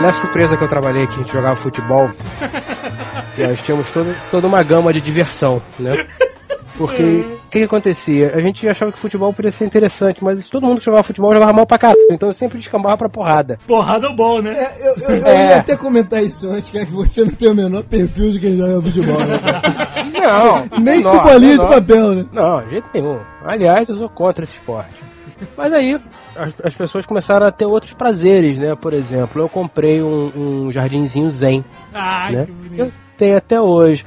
Nessa 0.01 0.27
empresa 0.27 0.55
que 0.55 0.63
eu 0.63 0.67
trabalhei 0.67 1.03
aqui, 1.03 1.15
a 1.15 1.17
gente 1.19 1.33
jogava 1.33 1.55
futebol, 1.55 2.09
e 3.37 3.43
nós 3.45 3.61
tínhamos 3.61 3.91
todo, 3.91 4.15
toda 4.31 4.47
uma 4.47 4.63
gama 4.63 4.93
de 4.93 5.01
diversão, 5.01 5.61
né? 5.77 6.07
Porque 6.77 7.03
o 7.03 7.49
que, 7.49 7.59
que 7.59 7.63
acontecia? 7.65 8.31
A 8.33 8.39
gente 8.39 8.65
achava 8.69 8.89
que 8.89 8.97
futebol 8.97 9.33
podia 9.33 9.51
ser 9.51 9.65
interessante, 9.65 10.23
mas 10.23 10.47
todo 10.49 10.65
mundo 10.65 10.79
que 10.79 10.85
jogava 10.85 11.03
futebol 11.03 11.33
jogava 11.33 11.51
mal 11.51 11.65
pra 11.65 11.77
caralho. 11.77 11.99
Então 12.09 12.29
eu 12.29 12.33
sempre 12.33 12.57
descambava 12.57 12.95
pra 12.95 13.09
porrada. 13.09 13.59
Porrada 13.67 14.09
bom, 14.11 14.41
né? 14.41 14.51
É, 14.53 14.87
eu, 14.87 14.95
eu, 15.03 15.15
eu 15.17 15.25
É. 15.27 15.47
ia 15.49 15.57
até 15.57 15.75
comentar 15.75 16.23
isso 16.23 16.47
antes, 16.49 16.69
cara, 16.69 16.85
que 16.85 16.93
você 16.93 17.25
não 17.25 17.31
tem 17.31 17.49
o 17.49 17.55
menor 17.55 17.83
perfil 17.83 18.31
de 18.31 18.39
quem 18.39 18.55
joga 18.55 18.81
futebol, 18.81 19.19
né? 19.19 19.39
Não, 20.13 20.79
Nem 20.81 20.97
menor, 20.99 21.17
com 21.17 21.23
bolinha 21.29 21.51
de 21.51 21.57
menor. 21.57 21.69
papel, 21.73 22.15
né? 22.15 22.25
Não, 22.31 22.61
de 22.63 22.69
jeito 22.69 22.89
nenhum. 22.93 23.19
Aliás, 23.43 23.89
eu 23.89 23.95
sou 23.95 24.07
contra 24.07 24.45
esse 24.45 24.53
esporte. 24.53 25.08
Mas 25.57 25.73
aí, 25.73 25.99
as, 26.35 26.53
as 26.63 26.75
pessoas 26.75 27.05
começaram 27.05 27.45
a 27.45 27.51
ter 27.51 27.65
outros 27.65 27.93
prazeres, 27.93 28.57
né? 28.59 28.75
Por 28.75 28.93
exemplo, 28.93 29.41
eu 29.41 29.49
comprei 29.49 30.01
um, 30.01 30.31
um 30.65 30.71
jardinzinho 30.71 31.29
zen, 31.31 31.63
Ai, 31.93 32.31
né? 32.33 32.45
que 32.45 32.51
Que 32.51 32.57
bonito. 32.57 32.79
eu 32.79 32.91
tenho 33.17 33.37
até 33.37 33.59
hoje. 33.59 34.05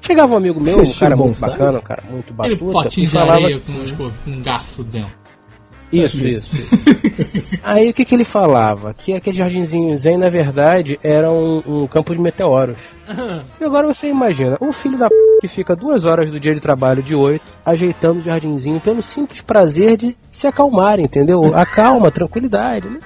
Chegava 0.00 0.34
um 0.34 0.36
amigo 0.36 0.60
meu, 0.60 0.78
um 0.80 0.92
cara 0.92 1.16
muito 1.16 1.40
bacana, 1.40 1.78
um 1.78 1.82
cara 1.82 2.02
muito 2.10 2.34
Aquele 2.38 2.56
batuta, 2.56 2.72
potinho 2.72 3.04
e 3.04 3.06
de 3.06 3.12
falava... 3.12 3.32
areia 3.44 3.60
com 3.60 4.30
um 4.30 4.42
garfo 4.42 4.82
dentro. 4.82 5.21
Isso, 5.92 6.26
isso, 6.26 6.56
isso. 6.56 7.60
Aí 7.62 7.90
o 7.90 7.94
que, 7.94 8.04
que 8.04 8.14
ele 8.14 8.24
falava? 8.24 8.94
Que 8.94 9.14
aquele 9.14 9.36
jardinzinho 9.36 9.96
zen, 9.96 10.16
na 10.16 10.28
verdade, 10.28 10.98
era 11.02 11.30
um, 11.30 11.62
um 11.66 11.86
campo 11.86 12.14
de 12.14 12.20
meteoros. 12.20 12.78
E 13.60 13.64
agora 13.64 13.86
você 13.86 14.08
imagina, 14.08 14.56
um 14.60 14.72
filho 14.72 14.96
da 14.96 15.08
p 15.08 15.14
que 15.40 15.48
fica 15.48 15.74
duas 15.74 16.06
horas 16.06 16.30
do 16.30 16.38
dia 16.38 16.54
de 16.54 16.60
trabalho 16.60 17.02
de 17.02 17.16
oito, 17.16 17.44
ajeitando 17.66 18.20
o 18.20 18.22
jardinzinho 18.22 18.78
pelo 18.78 19.02
simples 19.02 19.40
prazer 19.40 19.96
de 19.96 20.16
se 20.30 20.46
acalmar, 20.46 21.00
entendeu? 21.00 21.54
Acalma, 21.54 22.12
tranquilidade, 22.12 22.88
né? 22.88 23.00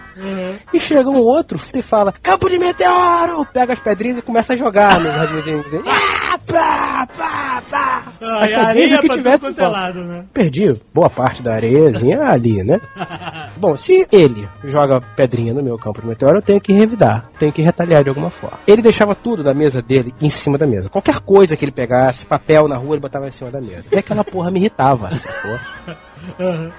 E 0.72 0.78
chega 0.78 1.08
um 1.08 1.18
outro 1.18 1.58
e 1.74 1.82
fala, 1.82 2.12
campo 2.22 2.48
de 2.50 2.58
meteoro! 2.58 3.46
Pega 3.52 3.72
as 3.72 3.80
pedrinhas 3.80 4.18
e 4.18 4.22
começa 4.22 4.52
a 4.52 4.56
jogar 4.56 5.00
no 5.00 5.08
jardinzinho. 5.08 5.82
Ah, 6.28 6.38
pá, 6.38 7.08
pá, 7.16 7.62
pá. 7.70 8.12
As 8.42 8.52
a 8.52 8.66
pedrinhas 8.66 9.00
que 9.00 9.06
pra 9.06 9.16
tivesse 9.16 9.46
é 9.48 9.92
né? 9.92 10.24
perdi 10.32 10.72
boa 10.92 11.08
parte 11.08 11.42
da 11.42 11.54
areiazinha 11.54 12.20
ali, 12.20 12.62
né? 12.62 12.75
Bom, 13.56 13.76
se 13.76 14.06
ele 14.12 14.48
joga 14.64 15.00
pedrinha 15.14 15.54
no 15.54 15.62
meu 15.62 15.78
campo 15.78 16.00
de 16.00 16.06
meteoro, 16.06 16.38
eu 16.38 16.42
tenho 16.42 16.60
que 16.60 16.72
revidar, 16.72 17.30
tenho 17.38 17.52
que 17.52 17.62
retaliar 17.62 18.02
de 18.02 18.08
alguma 18.08 18.30
forma. 18.30 18.58
Ele 18.66 18.82
deixava 18.82 19.14
tudo 19.14 19.42
da 19.42 19.54
mesa 19.54 19.80
dele 19.80 20.14
em 20.20 20.28
cima 20.28 20.58
da 20.58 20.66
mesa. 20.66 20.88
Qualquer 20.88 21.20
coisa 21.20 21.56
que 21.56 21.64
ele 21.64 21.72
pegasse, 21.72 22.26
papel 22.26 22.68
na 22.68 22.76
rua, 22.76 22.94
ele 22.94 23.02
botava 23.02 23.26
em 23.26 23.30
cima 23.30 23.50
da 23.50 23.60
mesa. 23.60 23.88
E 23.90 23.98
aquela 23.98 24.24
porra 24.24 24.50
me 24.50 24.60
irritava, 24.60 25.14
sacou? 25.14 25.58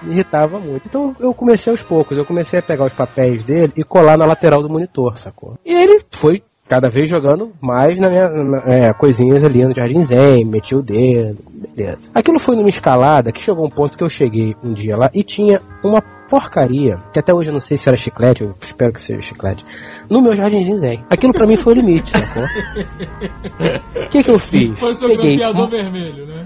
Me 0.02 0.14
irritava 0.14 0.60
muito. 0.60 0.88
Então 0.88 1.16
eu 1.20 1.34
comecei 1.34 1.72
aos 1.72 1.82
poucos, 1.82 2.18
eu 2.18 2.26
comecei 2.26 2.60
a 2.60 2.62
pegar 2.62 2.86
os 2.86 2.94
papéis 2.94 3.44
dele 3.44 3.72
e 3.78 3.84
colar 3.84 4.18
na 4.18 4.26
lateral 4.26 4.62
do 4.62 4.70
monitor, 4.70 5.18
sacou? 5.18 5.58
E 5.64 5.74
ele 5.74 6.02
foi 6.12 6.42
cada 6.68 6.90
vez 6.90 7.10
jogando 7.10 7.52
mais 7.62 7.98
na 8.00 8.10
minha 8.10 8.30
na- 8.30 8.64
é, 8.66 8.94
coisinhas 8.94 9.44
ali 9.44 9.64
no 9.66 9.74
Jardim 9.74 10.04
Zen, 10.04 10.46
meti 10.46 10.76
o 10.76 10.82
dedo, 10.82 11.38
beleza. 11.76 12.10
Aquilo 12.14 12.40
foi 12.40 12.56
numa 12.56 12.70
escalada 12.70 13.32
que 13.32 13.42
chegou 13.42 13.66
um 13.66 13.70
ponto 13.70 13.98
que 13.98 14.04
eu 14.04 14.10
cheguei 14.10 14.56
um 14.64 14.74
dia 14.74 14.98
lá 14.98 15.10
e 15.14 15.24
tinha 15.24 15.62
uma 15.84 16.02
porcaria, 16.02 16.98
que 17.14 17.20
até 17.20 17.34
hoje 17.34 17.50
eu 17.50 17.54
não 17.54 17.62
sei 17.62 17.78
se 17.78 17.88
era 17.88 17.96
chiclete, 17.98 18.44
eu 18.44 18.54
espero 18.60 18.92
que 18.92 19.00
seja 19.00 19.22
chiclete, 19.22 19.66
no 20.10 20.22
meu 20.22 20.36
jardinzinho 20.36 20.78
zen. 20.78 21.06
Aquilo 21.10 21.32
pra 21.32 21.48
mim 21.48 21.56
foi 21.56 21.72
o 21.72 21.76
limite, 21.78 22.10
sacou? 22.10 22.44
O 22.44 24.10
que 24.12 24.24
que 24.24 24.30
eu 24.30 24.38
fiz? 24.38 24.78
Foi 24.78 24.94
seu 24.94 25.08
Peguei 25.08 25.38
grampeador 25.38 25.70
vermelho, 25.70 26.26
né? 26.26 26.46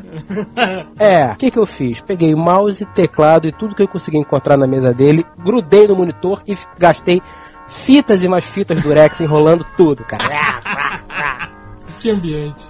é, 0.99 1.31
o 1.31 1.35
que, 1.35 1.49
que 1.49 1.57
eu 1.57 1.65
fiz? 1.65 1.99
Peguei 1.99 2.35
mouse, 2.35 2.85
teclado 2.93 3.47
e 3.47 3.51
tudo 3.51 3.73
que 3.73 3.81
eu 3.81 3.87
consegui 3.87 4.19
encontrar 4.19 4.55
na 4.55 4.67
mesa 4.67 4.91
dele, 4.91 5.25
grudei 5.43 5.87
no 5.87 5.95
monitor 5.95 6.43
e 6.47 6.55
gastei 6.77 7.19
fitas 7.71 8.23
e 8.23 8.27
mais 8.27 8.45
fitas 8.45 8.81
durex 8.81 9.19
enrolando 9.21 9.65
tudo, 9.77 10.03
cara. 10.03 10.23
Que 11.99 12.09
ambiente. 12.09 12.67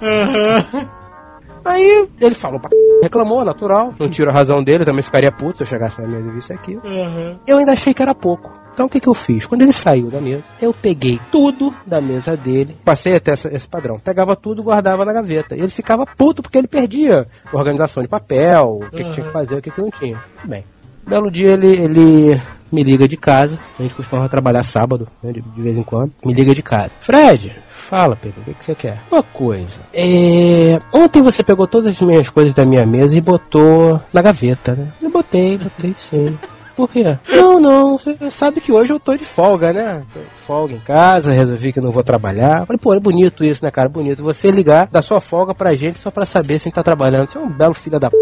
Aí 1.63 2.09
ele 2.19 2.33
falou, 2.35 2.59
pra 2.59 2.69
c... 2.69 2.75
reclamou, 3.03 3.45
natural, 3.45 3.93
não 3.99 4.09
tiro 4.09 4.29
a 4.29 4.33
razão 4.33 4.63
dele, 4.63 4.83
também 4.83 5.03
ficaria 5.03 5.31
puto 5.31 5.57
se 5.57 5.63
eu 5.63 5.67
chegasse 5.67 6.01
na 6.01 6.07
mesa 6.07 6.27
e 6.27 6.31
visse 6.31 6.51
aquilo. 6.51 6.81
Aham. 6.83 7.39
Eu 7.45 7.59
ainda 7.59 7.71
achei 7.71 7.93
que 7.93 8.01
era 8.01 8.15
pouco. 8.15 8.51
Então 8.73 8.87
o 8.87 8.89
que, 8.89 8.99
que 8.99 9.07
eu 9.07 9.13
fiz? 9.13 9.45
Quando 9.45 9.61
ele 9.61 9.71
saiu 9.71 10.07
da 10.09 10.19
mesa, 10.19 10.43
eu 10.61 10.73
peguei 10.73 11.19
tudo 11.31 11.73
da 11.85 12.01
mesa 12.01 12.35
dele, 12.35 12.75
passei 12.83 13.15
até 13.15 13.31
essa- 13.33 13.53
esse 13.53 13.67
padrão, 13.67 13.97
pegava 13.99 14.35
tudo 14.35 14.61
e 14.61 14.65
guardava 14.65 15.05
na 15.05 15.13
gaveta. 15.13 15.55
E 15.55 15.59
ele 15.59 15.69
ficava 15.69 16.05
puto 16.05 16.41
porque 16.41 16.57
ele 16.57 16.67
perdia 16.67 17.27
organização 17.53 18.01
de 18.01 18.09
papel, 18.09 18.79
o 18.81 18.89
que, 18.89 19.03
que 19.03 19.11
tinha 19.11 19.27
que 19.27 19.31
fazer, 19.31 19.55
o 19.57 19.61
que, 19.61 19.69
que 19.71 19.81
não 19.81 19.89
tinha. 19.91 20.17
Tudo 20.41 20.49
bem. 20.49 20.65
Belo 21.07 21.29
dia 21.31 21.51
ele, 21.53 21.67
ele 21.67 22.41
me 22.71 22.83
liga 22.83 23.07
de 23.07 23.17
casa, 23.17 23.59
a 23.79 23.81
gente 23.81 23.93
costumava 23.93 24.29
trabalhar 24.29 24.63
sábado, 24.63 25.07
né, 25.21 25.31
de, 25.31 25.41
de 25.41 25.61
vez 25.61 25.77
em 25.77 25.83
quando, 25.83 26.11
me 26.25 26.33
liga 26.33 26.53
de 26.53 26.63
casa. 26.63 26.91
Fred, 26.99 27.55
fala 27.89 28.15
Pedro, 28.15 28.41
o 28.41 28.45
que, 28.45 28.53
que 28.53 28.63
você 28.63 28.75
quer? 28.75 28.97
Uma 29.11 29.23
coisa, 29.23 29.81
é... 29.93 30.79
ontem 30.93 31.21
você 31.21 31.43
pegou 31.43 31.67
todas 31.67 31.87
as 31.87 32.01
minhas 32.01 32.29
coisas 32.29 32.53
da 32.53 32.65
minha 32.65 32.85
mesa 32.85 33.17
e 33.17 33.21
botou 33.21 34.01
na 34.13 34.21
gaveta, 34.21 34.75
né? 34.75 34.91
Eu 35.01 35.09
botei, 35.09 35.57
botei 35.57 35.93
sim. 35.95 36.37
Por 36.75 36.89
quê? 36.89 37.17
Não, 37.29 37.59
não, 37.59 37.97
você 37.97 38.15
sabe 38.31 38.61
que 38.61 38.71
hoje 38.71 38.93
eu 38.93 38.99
tô 38.99 39.15
de 39.15 39.25
folga, 39.25 39.73
né? 39.73 40.03
Tô 40.13 40.19
de 40.19 40.25
folga 40.25 40.73
em 40.73 40.79
casa, 40.79 41.33
resolvi 41.33 41.73
que 41.73 41.81
não 41.81 41.91
vou 41.91 42.03
trabalhar. 42.03 42.65
Falei, 42.65 42.79
pô, 42.79 42.93
é 42.93 42.99
bonito 42.99 43.43
isso, 43.43 43.63
né, 43.63 43.69
cara? 43.69 43.89
Bonito. 43.89 44.23
Você 44.23 44.49
ligar 44.49 44.87
da 44.87 45.01
sua 45.01 45.19
folga 45.19 45.53
pra 45.53 45.75
gente 45.75 45.99
só 45.99 46.09
pra 46.09 46.25
saber 46.25 46.57
se 46.57 46.67
a 46.67 46.69
gente 46.69 46.75
tá 46.75 46.81
trabalhando. 46.81 47.27
Você 47.27 47.37
é 47.37 47.41
um 47.41 47.51
belo 47.51 47.73
filho 47.73 47.99
da 47.99 48.09
p. 48.09 48.17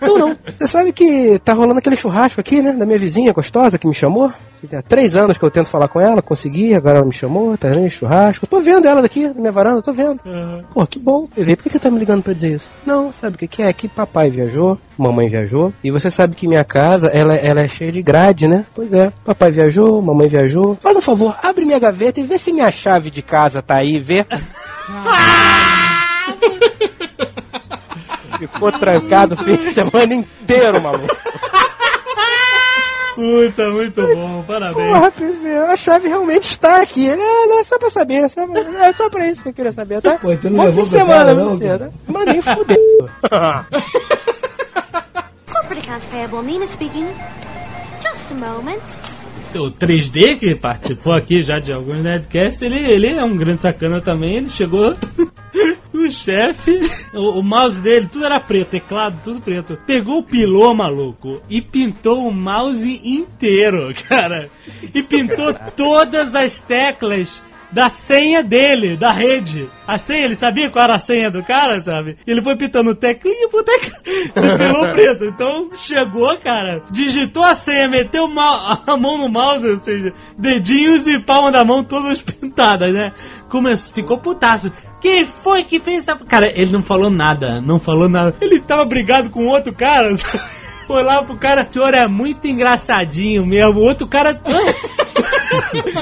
Não, 0.00 0.18
não. 0.18 0.38
Você 0.58 0.66
sabe 0.66 0.92
que 0.92 1.38
tá 1.40 1.52
rolando 1.52 1.78
aquele 1.78 1.96
churrasco 1.96 2.40
aqui, 2.40 2.62
né? 2.62 2.72
Da 2.72 2.86
minha 2.86 2.98
vizinha 2.98 3.32
gostosa 3.32 3.78
que 3.78 3.86
me 3.86 3.94
chamou. 3.94 4.32
Há 4.72 4.82
três 4.82 5.16
anos 5.16 5.38
que 5.38 5.44
eu 5.44 5.50
tento 5.50 5.68
falar 5.68 5.88
com 5.88 6.00
ela, 6.00 6.20
consegui, 6.20 6.74
agora 6.74 6.98
ela 6.98 7.06
me 7.06 7.12
chamou, 7.12 7.56
tá 7.56 7.68
vendo 7.68 7.88
churrasco. 7.88 8.44
Eu 8.44 8.48
tô 8.48 8.60
vendo 8.60 8.86
ela 8.86 9.00
daqui, 9.00 9.26
na 9.26 9.34
minha 9.34 9.52
varanda, 9.52 9.80
tô 9.80 9.92
vendo. 9.92 10.20
Pô, 10.72 10.86
que 10.86 10.98
bom. 10.98 11.26
Eu 11.36 11.42
falei, 11.42 11.56
por 11.56 11.62
que 11.62 11.70
que 11.70 11.78
tá 11.78 11.90
me 11.90 11.98
ligando 11.98 12.22
pra 12.22 12.34
dizer 12.34 12.56
isso? 12.56 12.68
Não, 12.84 13.10
sabe 13.10 13.36
o 13.36 13.38
que, 13.38 13.48
que 13.48 13.62
é? 13.62 13.72
Que 13.72 13.88
papai 13.88 14.30
viajou, 14.30 14.78
mamãe 14.98 15.28
viajou, 15.28 15.72
e 15.82 15.90
você 15.90 16.10
sabe 16.10 16.36
que 16.36 16.46
minha 16.46 16.64
casa, 16.64 17.08
ela, 17.08 17.34
ela 17.34 17.62
é 17.62 17.68
cheia 17.68 17.90
de 17.90 18.02
grade, 18.02 18.46
né? 18.46 18.66
Pois 18.74 18.92
é, 18.92 19.10
papai 19.24 19.50
viajou, 19.50 20.00
mamãe 20.02 20.28
viajou. 20.28 20.76
Faz 20.78 20.94
um 20.94 21.00
favor, 21.00 21.34
abre 21.42 21.64
minha 21.64 21.78
gaveta 21.78 22.20
e 22.20 22.24
vê 22.24 22.36
se 22.36 22.52
minha 22.52 22.70
chave 22.70 23.10
de 23.10 23.22
casa 23.22 23.62
tá 23.62 23.78
aí, 23.80 23.98
vê. 23.98 24.26
Ficou 28.48 28.72
trancado 28.72 29.34
o 29.34 29.36
fim 29.36 29.56
de 29.56 29.72
semana 29.72 30.14
inteiro, 30.14 30.80
maluco. 30.80 31.06
Puta, 33.14 33.68
muito 33.70 34.00
bom, 34.14 34.42
parabéns. 34.46 34.74
Porra, 34.88 35.10
PV, 35.10 35.56
a 35.70 35.76
chave 35.76 36.08
realmente 36.08 36.44
está 36.44 36.80
aqui. 36.80 37.10
É, 37.10 37.16
né, 37.16 37.64
só 37.64 37.78
pra 37.78 37.90
saber, 37.90 38.30
só 38.30 38.46
pra- 38.46 38.60
é 38.86 38.92
só 38.94 39.10
pra 39.10 39.26
isso 39.28 39.42
que 39.42 39.48
eu 39.50 39.52
queria 39.52 39.72
saber, 39.72 40.00
tá? 40.00 40.16
Pô, 40.16 40.34
tu 40.36 40.48
não 40.48 40.56
Bom 40.58 40.64
levou 40.64 40.84
fim 40.86 40.90
de 40.92 40.96
semana, 40.98 41.34
não, 41.34 41.48
você, 41.50 41.76
né? 41.76 41.90
Mas 42.06 42.24
nem 42.26 42.40
fudeu. 42.40 42.78
Corporate 45.52 45.80
accounts 45.80 46.06
payable, 46.06 46.42
Nina 46.42 46.66
speaking. 46.66 47.06
Just 48.02 48.30
a 48.32 48.34
moment. 48.34 48.80
O 49.58 49.70
3D 49.70 50.38
que 50.38 50.54
participou 50.54 51.12
aqui 51.12 51.42
já 51.42 51.58
de 51.58 51.72
alguns 51.72 51.98
Nerdcasts, 51.98 52.62
ele, 52.62 52.78
ele 52.78 53.08
é 53.08 53.24
um 53.24 53.36
grande 53.36 53.62
sacana 53.62 54.00
também, 54.00 54.36
ele 54.36 54.50
chegou. 54.50 54.94
o 55.92 56.10
chefe, 56.10 56.80
o, 57.12 57.40
o 57.40 57.42
mouse 57.42 57.80
dele, 57.80 58.08
tudo 58.10 58.24
era 58.24 58.40
preto, 58.40 58.70
teclado, 58.70 59.20
tudo 59.22 59.40
preto. 59.40 59.78
Pegou 59.86 60.18
o 60.18 60.22
pilô, 60.22 60.74
maluco, 60.74 61.42
e 61.48 61.60
pintou 61.60 62.26
o 62.26 62.32
mouse 62.32 63.00
inteiro, 63.04 63.92
cara. 64.08 64.48
E 64.94 65.02
pintou 65.02 65.52
todas 65.76 66.34
as 66.34 66.62
teclas 66.62 67.42
da 67.72 67.88
senha 67.88 68.42
dele, 68.42 68.96
da 68.96 69.12
rede. 69.12 69.68
A 69.86 69.98
senha, 69.98 70.24
ele 70.24 70.34
sabia 70.34 70.70
qual 70.70 70.84
era 70.84 70.94
a 70.94 70.98
senha 70.98 71.30
do 71.30 71.42
cara, 71.42 71.80
sabe? 71.82 72.16
Ele 72.26 72.42
foi 72.42 72.56
pintando 72.56 72.94
teclinha 72.94 73.48
por 73.48 73.62
teclinha. 73.64 74.30
Pelo 74.34 74.88
preto. 74.92 75.24
Então 75.24 75.70
chegou, 75.76 76.36
cara, 76.38 76.82
digitou 76.90 77.44
a 77.44 77.54
senha, 77.54 77.88
meteu 77.88 78.24
a 78.24 78.96
mão 78.96 79.18
no 79.18 79.28
mouse, 79.28 79.66
ou 79.66 79.80
seja, 79.80 80.12
dedinhos 80.36 81.06
e 81.06 81.20
palma 81.20 81.50
da 81.52 81.64
mão 81.64 81.84
todas 81.84 82.20
pintadas, 82.22 82.92
né? 82.92 83.12
Começou, 83.48 83.94
ficou 83.94 84.18
putaço. 84.18 84.72
Quem 85.00 85.24
foi 85.24 85.64
que 85.64 85.80
fez 85.80 86.06
essa. 86.06 86.16
Cara, 86.24 86.48
ele 86.48 86.70
não 86.70 86.82
falou 86.82 87.10
nada, 87.10 87.60
não 87.60 87.78
falou 87.78 88.08
nada. 88.08 88.34
Ele 88.40 88.60
tava 88.60 88.84
brigado 88.84 89.30
com 89.30 89.46
outro 89.46 89.74
cara, 89.74 90.16
sabe? 90.16 90.60
Foi 90.90 91.04
lá 91.04 91.22
pro 91.22 91.36
cara, 91.36 91.62
o 91.70 91.72
senhor 91.72 91.94
é 91.94 92.08
muito 92.08 92.48
engraçadinho 92.48 93.46
mesmo. 93.46 93.78
O 93.78 93.84
outro 93.84 94.08
cara. 94.08 94.34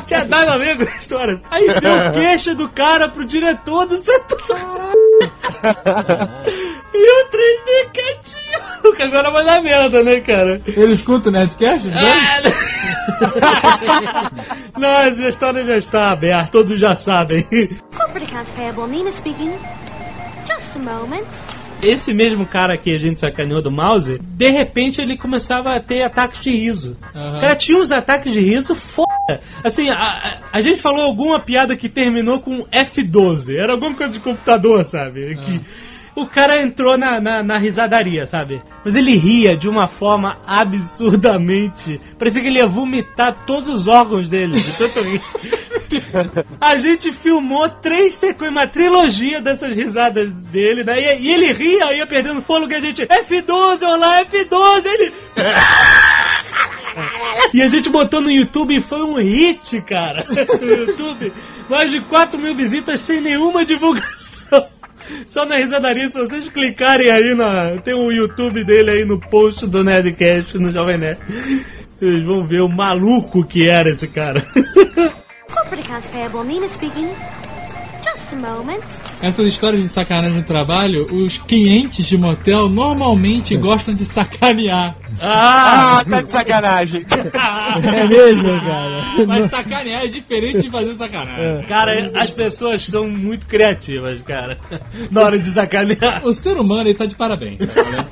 Tinha 0.06 0.24
dado 0.24 0.48
a 0.48 0.56
ver 0.56 0.78
com 0.78 0.84
a 0.84 0.96
história. 0.96 1.42
Aí 1.50 1.66
deu 1.78 1.94
o 1.94 2.12
queixo 2.12 2.54
do 2.54 2.70
cara 2.70 3.06
pro 3.10 3.26
diretor 3.26 3.84
do 3.84 4.02
setor. 4.02 4.40
e 6.94 7.12
o 7.12 7.28
3D 7.28 7.90
quietinho. 7.92 8.96
Que 8.96 9.02
agora 9.02 9.30
vai 9.30 9.44
dar 9.44 9.60
merda, 9.62 10.02
né, 10.02 10.22
cara? 10.22 10.62
Ele 10.66 10.94
escuta 10.94 11.28
o 11.28 11.32
Nerdcast? 11.32 11.86
Não, 14.78 15.00
essa 15.02 15.28
história 15.28 15.66
já 15.66 15.76
está 15.76 16.12
aberta, 16.12 16.50
todos 16.50 16.80
já 16.80 16.94
sabem. 16.94 17.46
Corporate 17.94 18.24
accounts 18.32 18.52
payable, 18.52 18.86
Nina 18.86 19.12
speaking. 19.12 19.52
Just 20.46 20.76
a 20.76 20.78
moment. 20.78 21.57
Esse 21.82 22.12
mesmo 22.12 22.44
cara 22.44 22.76
que 22.76 22.90
a 22.90 22.98
gente 22.98 23.20
sacaneou 23.20 23.62
do 23.62 23.70
mouse, 23.70 24.18
de 24.18 24.50
repente 24.50 25.00
ele 25.00 25.16
começava 25.16 25.74
a 25.74 25.80
ter 25.80 26.02
ataques 26.02 26.40
de 26.40 26.50
riso. 26.50 26.96
O 27.14 27.40
cara 27.40 27.54
tinha 27.54 27.78
uns 27.78 27.92
ataques 27.92 28.32
de 28.32 28.40
riso 28.40 28.74
foda. 28.74 29.08
Assim, 29.62 29.88
a, 29.88 29.94
a, 29.94 30.38
a 30.54 30.60
gente 30.60 30.80
falou 30.80 31.02
alguma 31.02 31.40
piada 31.40 31.76
que 31.76 31.88
terminou 31.88 32.40
com 32.40 32.64
F12. 32.66 33.54
Era 33.54 33.72
alguma 33.72 33.94
coisa 33.94 34.12
de 34.12 34.20
computador, 34.20 34.84
sabe? 34.84 35.36
Que 35.36 35.60
o 36.16 36.26
cara 36.26 36.60
entrou 36.60 36.98
na, 36.98 37.20
na, 37.20 37.42
na 37.44 37.56
risadaria, 37.58 38.26
sabe? 38.26 38.60
Mas 38.84 38.96
ele 38.96 39.16
ria 39.16 39.56
de 39.56 39.68
uma 39.68 39.86
forma 39.86 40.38
absurdamente. 40.46 42.00
Parecia 42.18 42.42
que 42.42 42.48
ele 42.48 42.58
ia 42.58 42.66
vomitar 42.66 43.44
todos 43.46 43.68
os 43.68 43.86
órgãos 43.86 44.26
dele, 44.26 44.60
de 44.60 44.72
tanto 44.76 45.00
rir. 45.00 45.22
A 46.60 46.76
gente 46.76 47.12
filmou 47.12 47.68
três 47.68 48.14
sequências, 48.14 48.50
uma 48.50 48.66
trilogia 48.66 49.40
dessas 49.40 49.74
risadas 49.74 50.30
dele, 50.32 50.84
né? 50.84 51.00
E, 51.00 51.28
ele 51.28 51.52
ria, 51.52 51.94
ia 51.94 52.06
perdendo 52.06 52.42
fôlego 52.42 52.72
e 52.72 52.76
a 52.76 52.80
gente, 52.80 53.06
F12, 53.06 53.82
olá, 53.82 54.24
F12, 54.24 54.86
ele. 54.86 55.12
E 57.54 57.62
a 57.62 57.68
gente 57.68 57.88
botou 57.88 58.20
no 58.20 58.30
YouTube 58.30 58.74
e 58.74 58.80
foi 58.80 59.02
um 59.02 59.16
hit, 59.16 59.80
cara. 59.82 60.26
No 60.60 60.66
YouTube. 60.66 61.32
Mais 61.68 61.90
de 61.90 62.00
4 62.00 62.38
mil 62.38 62.54
visitas 62.54 63.00
sem 63.00 63.20
nenhuma 63.20 63.64
divulgação. 63.64 64.66
Só 65.26 65.46
na 65.46 65.56
risadaria, 65.56 66.10
se 66.10 66.18
vocês 66.18 66.48
clicarem 66.48 67.10
aí 67.10 67.34
na. 67.34 67.80
Tem 67.80 67.94
um 67.94 68.10
YouTube 68.10 68.64
dele 68.64 68.90
aí 68.90 69.04
no 69.04 69.18
post 69.18 69.66
do 69.66 69.82
Nerdcast 69.82 70.58
no 70.58 70.72
Jovem 70.72 70.98
Nerd. 70.98 71.18
Vocês 71.98 72.24
vão 72.24 72.46
ver 72.46 72.60
o 72.60 72.68
maluco 72.68 73.46
que 73.46 73.68
era 73.68 73.90
esse 73.90 74.08
cara. 74.08 74.44
Corporate 75.52 75.80
accounts 75.80 76.08
payable, 76.08 76.44
Nina 76.44 76.68
speaking. 76.68 77.08
Just 78.02 78.32
a 78.32 78.36
moment. 78.36 78.84
Essas 79.22 79.46
histórias 79.46 79.82
de 79.82 79.88
sacanagem 79.88 80.36
no 80.36 80.42
trabalho, 80.42 81.06
os 81.12 81.38
clientes 81.38 82.06
de 82.06 82.16
motel 82.16 82.68
normalmente 82.68 83.56
gostam 83.56 83.94
de 83.94 84.04
sacanear. 84.04 84.96
Ah! 85.20 85.98
Ah, 86.00 86.04
tá 86.08 86.22
de 86.22 86.30
sacanagem. 86.30 87.04
É 87.84 88.06
mesmo, 88.08 88.60
cara? 88.60 88.98
Mas 89.26 89.50
sacanear 89.50 90.04
é 90.04 90.08
diferente 90.08 90.62
de 90.62 90.70
fazer 90.70 90.94
sacanagem. 90.94 91.62
Cara, 91.66 92.10
as 92.14 92.30
pessoas 92.30 92.84
são 92.86 93.06
muito 93.08 93.46
criativas, 93.46 94.20
cara. 94.22 94.56
Na 95.10 95.22
hora 95.22 95.38
de 95.38 95.50
sacanear. 95.50 96.24
O 96.26 96.32
ser 96.32 96.56
humano, 96.56 96.88
ele 96.88 96.94
tá 96.98 97.06
de 97.06 97.14
parabéns, 97.14 97.58
né? 97.58 98.06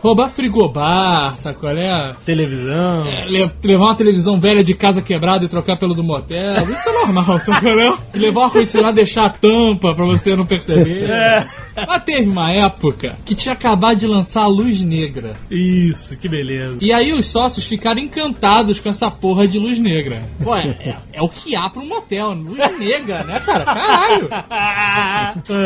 Roubar 0.00 0.28
frigobar, 0.28 1.36
sacolé? 1.38 2.12
Televisão. 2.24 3.06
É, 3.06 3.26
le- 3.26 3.50
levar 3.62 3.84
uma 3.86 3.94
televisão 3.96 4.38
velha 4.40 4.62
de 4.64 4.74
casa 4.74 5.00
quebrada 5.02 5.44
e 5.44 5.48
trocar 5.48 5.76
pelo 5.76 5.94
do 5.94 6.02
motel, 6.02 6.68
isso 6.70 6.88
é 6.88 6.92
normal, 6.92 7.38
sacolé? 7.40 7.96
Levar 8.14 8.40
um 8.40 8.44
ar-condicionado 8.44 8.92
e 8.92 9.04
deixar 9.04 9.26
a 9.26 9.30
tampa 9.30 9.94
pra 9.94 10.04
você 10.04 10.34
não 10.36 10.46
perceber. 10.46 11.10
É. 11.10 11.46
Mas 11.74 12.02
teve 12.04 12.28
uma 12.28 12.50
época 12.52 13.16
que 13.24 13.34
tinha 13.34 13.52
acabado 13.54 13.98
de 13.98 14.06
lançar 14.06 14.42
a 14.42 14.48
luz 14.48 14.80
negra. 14.80 15.32
Isso, 15.50 16.16
que 16.16 16.28
beleza. 16.28 16.78
E 16.80 16.92
aí 16.92 17.12
os 17.12 17.26
sócios 17.28 17.64
ficaram 17.66 18.00
encantados 18.00 18.78
com 18.80 18.88
essa 18.88 19.10
porra 19.10 19.46
de 19.48 19.58
luz 19.58 19.78
negra. 19.78 20.22
Pô, 20.42 20.54
é, 20.54 20.68
é- 20.68 20.94
é 21.14 21.22
o 21.22 21.28
que 21.28 21.56
há 21.56 21.68
pra 21.70 21.82
um 21.82 21.86
motel, 21.88 22.32
luz 22.32 22.78
negra, 22.78 23.22
né, 23.24 23.40
cara? 23.40 23.64
Caralho! 23.64 24.28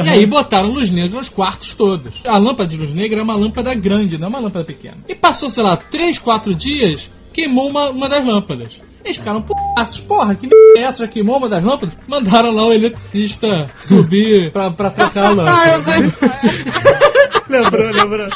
E 0.05 0.09
aí 0.09 0.27
botaram 0.27 0.71
luz 0.71 0.91
negra 0.91 1.17
nos 1.19 1.29
quartos 1.29 1.75
todos. 1.75 2.13
A 2.25 2.39
lâmpada 2.39 2.69
de 2.69 2.77
luz 2.77 2.93
negra 2.93 3.21
é 3.21 3.23
uma 3.23 3.37
lâmpada 3.37 3.75
grande, 3.75 4.19
não 4.19 4.27
é 4.27 4.31
uma 4.31 4.39
lâmpada 4.41 4.65
pequena. 4.65 4.99
E 5.09 5.15
passou, 5.15 5.49
sei 5.51 5.63
lá, 5.63 5.77
3, 5.77 6.19
4 6.19 6.55
dias, 6.55 7.09
queimou 7.33 7.69
uma, 7.69 7.91
uma 7.91 8.09
das 8.09 8.25
lâmpadas. 8.25 8.71
Eles 9.07 9.19
ficaram, 9.19 9.41
porra, 9.41 9.63
porra, 10.09 10.35
que 10.35 10.49
merda 10.49 10.81
é 10.81 10.83
essa? 10.83 11.05
Já 11.05 11.09
queimou 11.09 11.37
uma 11.37 11.49
das 11.49 11.63
lâmpadas? 11.63 11.97
Mandaram 12.09 12.51
lá 12.51 12.67
o 12.67 12.73
eletricista 12.73 13.69
subir 13.85 14.51
pra, 14.51 14.69
pra 14.73 14.91
trocar 14.91 15.27
a 15.27 15.31
lâmpada. 15.31 15.57
Ah, 15.57 15.69
eu 15.69 15.79
sei. 15.79 15.97
Lembrou, 17.49 17.91
lembrou. 17.93 18.27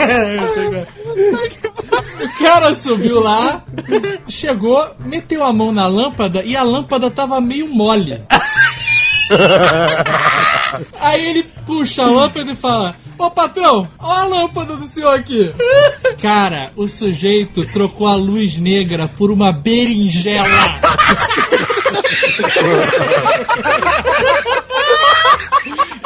É, 0.00 0.38
eu 0.38 0.54
sei 0.54 0.68
qual. 0.70 0.86
O 2.24 2.38
cara 2.38 2.74
subiu 2.74 3.20
lá, 3.20 3.62
chegou, 4.26 4.88
meteu 5.04 5.44
a 5.44 5.52
mão 5.52 5.70
na 5.70 5.86
lâmpada 5.86 6.42
e 6.42 6.56
a 6.56 6.62
lâmpada 6.62 7.10
tava 7.10 7.38
meio 7.42 7.68
mole. 7.68 8.22
Aí 11.00 11.26
ele 11.26 11.42
puxa 11.66 12.02
a 12.02 12.10
lâmpada 12.10 12.52
e 12.52 12.56
fala: 12.56 12.94
Ô 13.18 13.30
patrão, 13.30 13.88
olha 13.98 14.20
a 14.20 14.24
lâmpada 14.24 14.76
do 14.76 14.86
senhor 14.86 15.14
aqui. 15.14 15.52
Cara, 16.20 16.70
o 16.76 16.88
sujeito 16.88 17.64
trocou 17.72 18.06
a 18.06 18.16
luz 18.16 18.56
negra 18.58 19.08
por 19.08 19.30
uma 19.30 19.52
berinjela. 19.52 20.44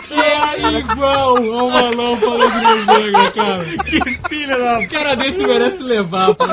Que 0.07 0.14
é 0.21 0.79
igual 0.79 1.37
a 1.37 1.62
uma 1.64 1.83
lâmpada 1.91 2.51
de 2.51 2.66
luz 2.66 2.87
negra, 2.87 3.31
cara. 3.33 3.64
Que 3.64 4.29
filha 4.29 4.59
da. 4.59 4.79
O 4.81 4.89
cara 4.89 5.14
desse 5.16 5.39
merece 5.47 5.83
levar, 5.83 6.35
pô. 6.35 6.45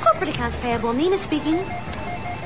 Corporate 0.00 0.30
accounts 0.30 0.56
payable, 0.58 0.92
Nina 0.94 1.18
speaking. 1.18 1.58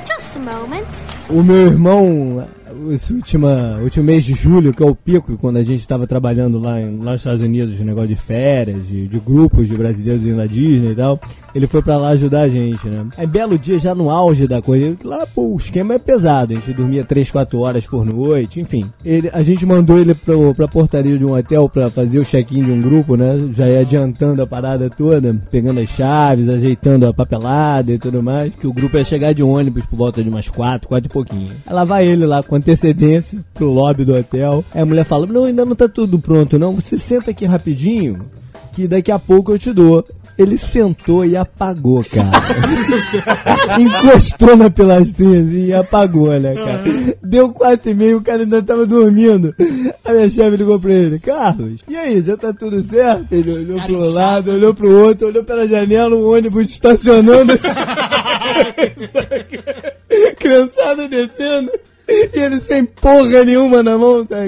Just 0.06 0.36
a 0.36 0.40
moment. 0.40 0.86
O 1.28 1.42
meu 1.42 1.66
irmão, 1.66 2.48
esse 2.90 3.12
última, 3.12 3.78
último 3.80 4.04
mês 4.04 4.24
de 4.24 4.34
julho, 4.34 4.72
que 4.72 4.82
é 4.82 4.86
o 4.86 4.94
pico, 4.94 5.36
quando 5.38 5.56
a 5.56 5.62
gente 5.62 5.80
estava 5.80 6.06
trabalhando 6.06 6.58
lá, 6.58 6.80
em, 6.80 6.98
lá 6.98 7.12
nos 7.12 7.20
Estados 7.20 7.42
Unidos, 7.42 7.76
de 7.76 7.84
negócio 7.84 8.08
de 8.08 8.16
férias, 8.16 8.86
de, 8.86 9.06
de 9.06 9.18
grupos 9.18 9.68
de 9.68 9.76
brasileiros 9.76 10.24
indo 10.24 10.36
na 10.36 10.46
Disney 10.46 10.92
e 10.92 10.94
tal, 10.94 11.20
ele 11.54 11.66
foi 11.66 11.82
pra 11.82 11.96
lá 11.96 12.10
ajudar 12.10 12.42
a 12.42 12.48
gente, 12.48 12.88
né? 12.88 13.06
Aí, 13.16 13.26
belo 13.26 13.58
dia, 13.58 13.78
já 13.78 13.94
no 13.94 14.10
auge 14.10 14.46
da 14.46 14.62
coisa, 14.62 14.96
lá, 15.04 15.26
pô, 15.34 15.54
o 15.54 15.56
esquema 15.56 15.94
é 15.94 15.98
pesado, 15.98 16.52
a 16.52 16.54
gente 16.54 16.72
dormia 16.72 17.04
3, 17.04 17.30
4 17.30 17.58
horas 17.60 17.86
por 17.86 18.04
noite, 18.04 18.60
enfim. 18.60 18.84
Ele, 19.04 19.30
a 19.32 19.42
gente 19.42 19.66
mandou 19.66 19.98
ele 19.98 20.14
pro, 20.14 20.54
pra 20.54 20.66
portaria 20.66 21.18
de 21.18 21.24
um 21.24 21.36
hotel 21.36 21.68
pra 21.68 21.88
fazer 21.88 22.18
o 22.18 22.24
check-in 22.24 22.64
de 22.64 22.72
um 22.72 22.80
grupo, 22.80 23.16
né? 23.16 23.36
Já 23.54 23.68
ia 23.68 23.80
adiantando 23.80 24.42
a 24.42 24.46
parada 24.46 24.88
toda, 24.88 25.34
pegando 25.50 25.80
as 25.80 25.88
chaves, 25.90 26.48
ajeitando 26.48 27.06
a 27.06 27.12
papelada 27.12 27.92
e 27.92 27.98
tudo 27.98 28.22
mais, 28.22 28.54
que 28.54 28.66
o 28.66 28.72
grupo 28.72 28.96
ia 28.96 29.04
chegar 29.04 29.34
de 29.34 29.42
ônibus 29.42 29.84
por 29.86 29.96
volta 29.96 30.22
de 30.22 30.28
umas 30.28 30.48
4, 30.48 30.88
4 30.88 31.06
e 31.06 31.12
pouquinho. 31.12 31.50
Aí 31.66 31.74
lá 31.74 31.84
vai 31.84 32.06
ele 32.06 32.24
lá 32.24 32.42
com 32.42 32.56
antecedência 32.62 33.38
pro 33.52 33.70
lobby 33.70 34.04
do 34.04 34.16
hotel. 34.16 34.64
Aí 34.74 34.80
a 34.80 34.86
mulher 34.86 35.04
fala: 35.04 35.26
Não, 35.26 35.44
ainda 35.44 35.64
não 35.64 35.74
tá 35.74 35.88
tudo 35.88 36.18
pronto, 36.18 36.58
não. 36.58 36.74
Você 36.76 36.96
senta 36.96 37.32
aqui 37.32 37.44
rapidinho, 37.44 38.24
que 38.72 38.86
daqui 38.86 39.10
a 39.10 39.18
pouco 39.18 39.52
eu 39.52 39.58
te 39.58 39.72
dou. 39.72 40.04
Ele 40.38 40.56
sentou 40.56 41.26
e 41.26 41.36
apagou, 41.36 42.02
cara. 42.02 42.30
Encostou 43.78 44.56
na 44.56 44.70
pilastrinha 44.70 45.40
assim 45.40 45.66
e 45.66 45.74
apagou, 45.74 46.30
né, 46.40 46.54
cara? 46.54 46.82
Deu 47.22 47.52
quatro 47.52 47.90
e 47.90 47.94
meio, 47.94 48.16
o 48.16 48.22
cara 48.22 48.42
ainda 48.42 48.62
tava 48.62 48.86
dormindo. 48.86 49.54
A 50.02 50.12
minha 50.12 50.30
chefe 50.30 50.56
ligou 50.56 50.80
pra 50.80 50.90
ele, 50.90 51.18
Carlos, 51.18 51.82
e 51.86 51.94
aí, 51.94 52.22
já 52.22 52.34
tá 52.34 52.50
tudo 52.50 52.82
certo? 52.88 53.30
Ele 53.30 53.52
olhou 53.52 53.76
Cara 53.76 53.88
pro 53.88 54.10
lado, 54.10 54.52
olhou 54.52 54.74
pro 54.74 55.04
outro, 55.06 55.28
olhou 55.28 55.44
pela 55.44 55.68
janela, 55.68 56.16
um 56.16 56.32
ônibus 56.32 56.70
estacionando. 56.70 57.52
Criançada 60.38 61.08
descendo. 61.08 61.70
E 62.12 62.38
ele 62.38 62.60
sem 62.60 62.84
porra 62.84 63.44
nenhuma 63.44 63.82
na 63.82 63.96
mão, 63.96 64.24
tá? 64.24 64.44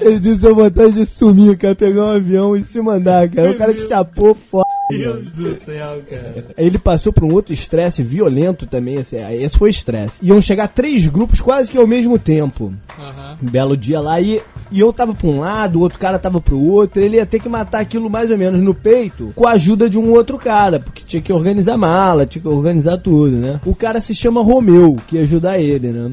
Ele 0.00 0.18
disse, 0.18 0.44
eu 0.44 0.54
vontade 0.54 0.92
de 0.92 1.06
sumir, 1.06 1.56
cara, 1.56 1.74
pegar 1.74 2.04
um 2.04 2.16
avião 2.16 2.56
e 2.56 2.64
se 2.64 2.80
mandar, 2.80 3.28
cara. 3.28 3.50
O 3.50 3.58
cara 3.58 3.74
te 3.74 3.86
chapou 3.86 4.34
foda. 4.34 4.64
Deus 4.90 5.30
do 5.30 5.64
céu, 5.64 6.02
cara. 6.08 6.44
Ele 6.56 6.78
passou 6.78 7.12
por 7.12 7.24
um 7.24 7.32
outro 7.32 7.52
estresse 7.52 8.02
violento 8.02 8.66
também, 8.66 8.98
assim, 8.98 9.16
aí 9.16 9.42
esse 9.42 9.56
foi 9.56 9.70
estresse. 9.70 10.24
Iam 10.24 10.40
chegar 10.42 10.68
três 10.68 11.06
grupos 11.06 11.40
quase 11.40 11.72
que 11.72 11.78
ao 11.78 11.86
mesmo 11.86 12.18
tempo. 12.18 12.72
Aham. 12.98 13.38
Um 13.42 13.50
belo 13.50 13.76
dia 13.76 14.00
lá 14.00 14.20
e, 14.20 14.40
e 14.70 14.80
eu 14.80 14.92
tava 14.92 15.14
pra 15.14 15.26
um 15.26 15.40
lado, 15.40 15.78
o 15.78 15.82
outro 15.82 15.98
cara 15.98 16.18
tava 16.18 16.40
pro 16.40 16.60
outro, 16.60 17.02
ele 17.02 17.16
ia 17.16 17.26
ter 17.26 17.40
que 17.40 17.48
matar 17.48 17.80
aquilo 17.80 18.10
mais 18.10 18.30
ou 18.30 18.36
menos 18.36 18.60
no 18.60 18.74
peito 18.74 19.32
com 19.34 19.46
a 19.46 19.52
ajuda 19.52 19.88
de 19.88 19.98
um 19.98 20.12
outro 20.12 20.38
cara, 20.38 20.78
porque 20.78 21.02
tinha 21.06 21.22
que 21.22 21.32
organizar 21.32 21.76
mala, 21.76 22.26
tinha 22.26 22.42
que 22.42 22.48
organizar 22.48 22.98
tudo, 22.98 23.36
né? 23.36 23.60
O 23.64 23.74
cara 23.74 24.00
se 24.00 24.14
chama 24.14 24.42
Romeu, 24.42 24.96
que 25.06 25.16
ia 25.16 25.22
ajudar 25.22 25.58
ele, 25.58 25.92
né? 25.92 26.10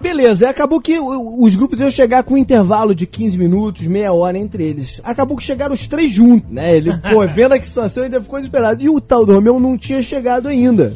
Beleza, 0.00 0.46
aí 0.46 0.50
acabou 0.50 0.80
que 0.80 0.98
os 0.98 1.54
grupos 1.54 1.80
iam 1.80 1.90
chegar 1.90 2.22
com 2.22 2.34
um 2.34 2.38
intervalo 2.38 2.94
de 2.94 3.06
15 3.06 3.36
minutos, 3.36 3.86
meia 3.86 4.12
hora 4.12 4.38
entre 4.38 4.64
eles. 4.64 5.00
Acabou 5.04 5.36
que 5.36 5.42
chegaram 5.42 5.74
os 5.74 5.86
três 5.86 6.10
juntos, 6.10 6.50
né? 6.50 6.76
Ele, 6.76 6.90
pô, 6.98 7.26
vendo 7.28 7.52
a 7.52 7.62
situação, 7.62 8.05
ainda 8.06 8.20
ficou 8.20 8.38
desesperado. 8.38 8.82
E 8.82 8.88
o 8.88 9.00
tal 9.00 9.24
do 9.24 9.32
Romeu 9.34 9.60
não 9.60 9.76
tinha 9.76 10.02
chegado 10.02 10.48
ainda. 10.48 10.92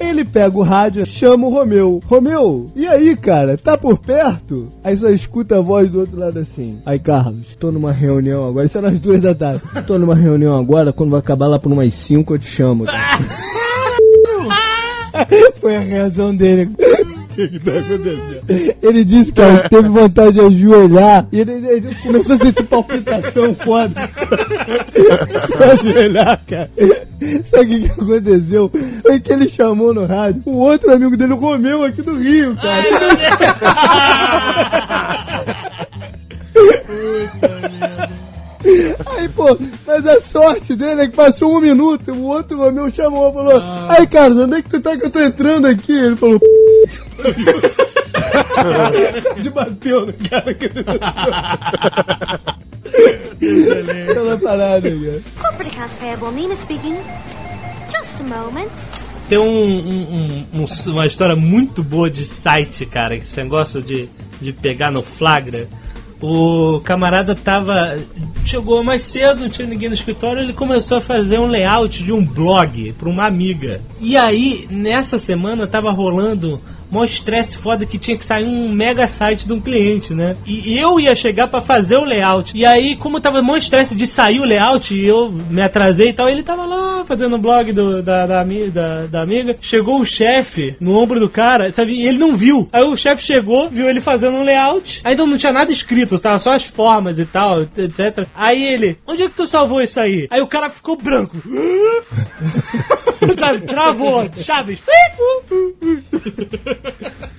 Ele 0.00 0.24
pega 0.24 0.56
o 0.56 0.62
rádio, 0.62 1.06
chama 1.06 1.46
o 1.46 1.50
Romeu. 1.50 2.00
Romeu, 2.06 2.66
e 2.74 2.86
aí, 2.86 3.16
cara? 3.16 3.56
Tá 3.56 3.76
por 3.76 3.98
perto? 3.98 4.68
Aí 4.82 4.96
só 4.96 5.08
escuta 5.08 5.58
a 5.58 5.60
voz 5.60 5.90
do 5.90 6.00
outro 6.00 6.18
lado 6.18 6.38
assim. 6.38 6.78
Aí, 6.86 6.98
Carlos, 6.98 7.54
tô 7.58 7.70
numa 7.70 7.92
reunião 7.92 8.48
agora. 8.48 8.66
Isso 8.66 8.78
era 8.78 8.88
às 8.88 8.98
duas 8.98 9.20
da 9.20 9.34
tarde. 9.34 9.62
Tô 9.86 9.98
numa 9.98 10.14
reunião 10.14 10.56
agora, 10.56 10.92
quando 10.92 11.10
vai 11.10 11.20
acabar 11.20 11.46
lá 11.46 11.58
por 11.58 11.72
umas 11.72 11.92
cinco 11.94 12.34
eu 12.34 12.38
te 12.38 12.48
chamo. 12.48 12.84
Cara. 12.84 13.18
Foi 15.60 15.74
a 15.74 15.80
reação 15.80 16.34
dele. 16.34 16.70
O 17.36 17.48
que 17.48 17.58
tá 17.58 17.78
acontecendo? 17.78 18.40
Ele 18.82 19.04
disse 19.04 19.30
que 19.30 19.42
ó, 19.42 19.68
teve 19.68 19.88
vontade 19.88 20.32
de 20.32 20.40
ajoelhar 20.40 21.28
e 21.30 21.40
ele, 21.40 21.52
ele 21.68 21.94
começou 21.96 22.34
a 22.34 22.38
sentir 22.38 22.62
palpitação 22.64 23.54
foda. 23.62 24.00
ajoelhar, 25.72 26.40
cara. 26.46 26.70
Sabe 27.44 27.64
o 27.64 27.68
que, 27.68 27.80
que 27.80 27.90
aconteceu? 28.00 28.72
Foi 29.02 29.20
que 29.20 29.32
ele 29.32 29.50
chamou 29.50 29.92
no 29.92 30.06
rádio 30.06 30.42
o 30.46 30.56
outro 30.56 30.90
amigo 30.92 31.14
dele, 31.16 31.34
o 31.34 31.36
Romeu, 31.36 31.84
aqui 31.84 32.00
do 32.02 32.16
Rio, 32.16 32.56
cara. 32.56 32.82
Aí, 39.16 39.28
pô, 39.28 39.56
mas 39.86 40.06
a 40.06 40.20
sorte 40.20 40.74
dele 40.74 41.02
é 41.02 41.06
que 41.06 41.14
passou 41.14 41.56
um 41.56 41.60
minuto, 41.60 42.12
o 42.12 42.24
outro 42.24 42.58
Romeu 42.58 42.90
chamou, 42.90 43.32
falou, 43.32 43.62
aí, 43.88 44.06
Carlos, 44.06 44.42
onde 44.42 44.56
é 44.56 44.62
que 44.62 44.70
tu 44.70 44.80
tá 44.80 44.96
que 44.96 45.06
eu 45.06 45.10
tô 45.10 45.20
entrando 45.20 45.66
aqui? 45.66 45.92
Ele 45.92 46.16
falou, 46.16 46.40
de 49.42 49.50
bateu 49.50 50.06
no 50.06 50.12
cara 50.12 50.54
que 50.54 50.64
ele 50.64 50.84
Aquela 54.10 54.38
parada, 54.38 54.90
cara. 54.90 55.20
Corporate 55.40 55.76
accounts 55.76 55.96
payable. 55.96 56.30
Nina 56.34 56.56
speaking. 56.56 56.96
Just 57.90 58.20
a 58.20 58.24
moment. 58.24 58.70
Tem 59.28 59.38
um, 59.38 59.50
um- 59.50 60.46
um- 60.54 60.62
um- 60.62 60.90
uma 60.92 61.06
história 61.06 61.36
muito 61.36 61.82
boa 61.82 62.08
de 62.10 62.24
site, 62.24 62.86
cara, 62.86 63.18
que 63.18 63.26
você 63.26 63.42
gosta 63.44 63.82
de, 63.82 64.08
de 64.40 64.52
pegar 64.52 64.90
no 64.90 65.02
flagra. 65.02 65.68
O 66.22 66.80
camarada 66.80 67.34
tava. 67.34 67.96
Chegou 68.46 68.82
mais 68.82 69.02
cedo, 69.02 69.40
não 69.40 69.50
tinha 69.50 69.68
ninguém 69.68 69.88
no 69.88 69.94
escritório, 69.94 70.42
ele 70.42 70.52
começou 70.54 70.98
a 70.98 71.00
fazer 71.00 71.38
um 71.38 71.46
layout 71.46 72.02
de 72.02 72.12
um 72.12 72.24
blog 72.24 72.92
pra 72.94 73.08
uma 73.08 73.26
amiga. 73.26 73.80
E 74.00 74.16
aí, 74.16 74.66
nessa 74.70 75.18
semana, 75.18 75.66
tava 75.66 75.90
rolando 75.90 76.60
mó 76.90 77.04
estresse 77.04 77.56
foda 77.56 77.86
que 77.86 77.98
tinha 77.98 78.16
que 78.16 78.24
sair 78.24 78.44
um 78.44 78.72
mega 78.72 79.06
site 79.06 79.46
de 79.46 79.52
um 79.52 79.60
cliente, 79.60 80.14
né? 80.14 80.34
E 80.46 80.78
eu 80.78 80.98
ia 81.00 81.14
chegar 81.14 81.48
pra 81.48 81.60
fazer 81.60 81.96
o 81.96 82.04
layout. 82.04 82.56
E 82.56 82.64
aí, 82.64 82.96
como 82.96 83.20
tava 83.20 83.42
mó 83.42 83.56
estresse 83.56 83.94
de 83.94 84.06
sair 84.06 84.40
o 84.40 84.44
layout, 84.44 84.94
e 84.94 85.06
eu 85.06 85.30
me 85.30 85.62
atrasei 85.62 86.10
e 86.10 86.12
tal, 86.12 86.28
ele 86.28 86.42
tava 86.42 86.64
lá 86.64 87.04
fazendo 87.04 87.36
o 87.36 87.38
blog 87.38 87.72
do, 87.72 88.02
da, 88.02 88.26
da, 88.26 88.42
da, 88.42 89.06
da 89.06 89.22
amiga. 89.22 89.56
Chegou 89.60 90.00
o 90.00 90.06
chefe 90.06 90.76
no 90.80 90.98
ombro 90.98 91.20
do 91.20 91.28
cara, 91.28 91.70
sabe? 91.70 91.92
E 91.92 92.06
ele 92.06 92.18
não 92.18 92.36
viu. 92.36 92.68
Aí 92.72 92.84
o 92.84 92.96
chefe 92.96 93.22
chegou, 93.22 93.68
viu 93.68 93.88
ele 93.88 94.00
fazendo 94.00 94.36
um 94.36 94.42
layout. 94.42 95.00
Ainda 95.04 95.26
não 95.26 95.36
tinha 95.36 95.52
nada 95.52 95.72
escrito, 95.72 96.18
tava 96.18 96.38
só 96.38 96.52
as 96.52 96.64
formas 96.64 97.18
e 97.18 97.26
tal, 97.26 97.62
etc. 97.62 98.26
Aí 98.34 98.64
ele, 98.64 98.98
onde 99.06 99.22
é 99.22 99.28
que 99.28 99.36
tu 99.36 99.46
salvou 99.46 99.82
isso 99.82 99.98
aí? 99.98 100.26
Aí 100.30 100.40
o 100.40 100.48
cara 100.48 100.70
ficou 100.70 100.96
branco. 100.96 101.36
Sabe, 103.38 103.60
travou, 103.66 104.28
Chaves. 104.36 104.80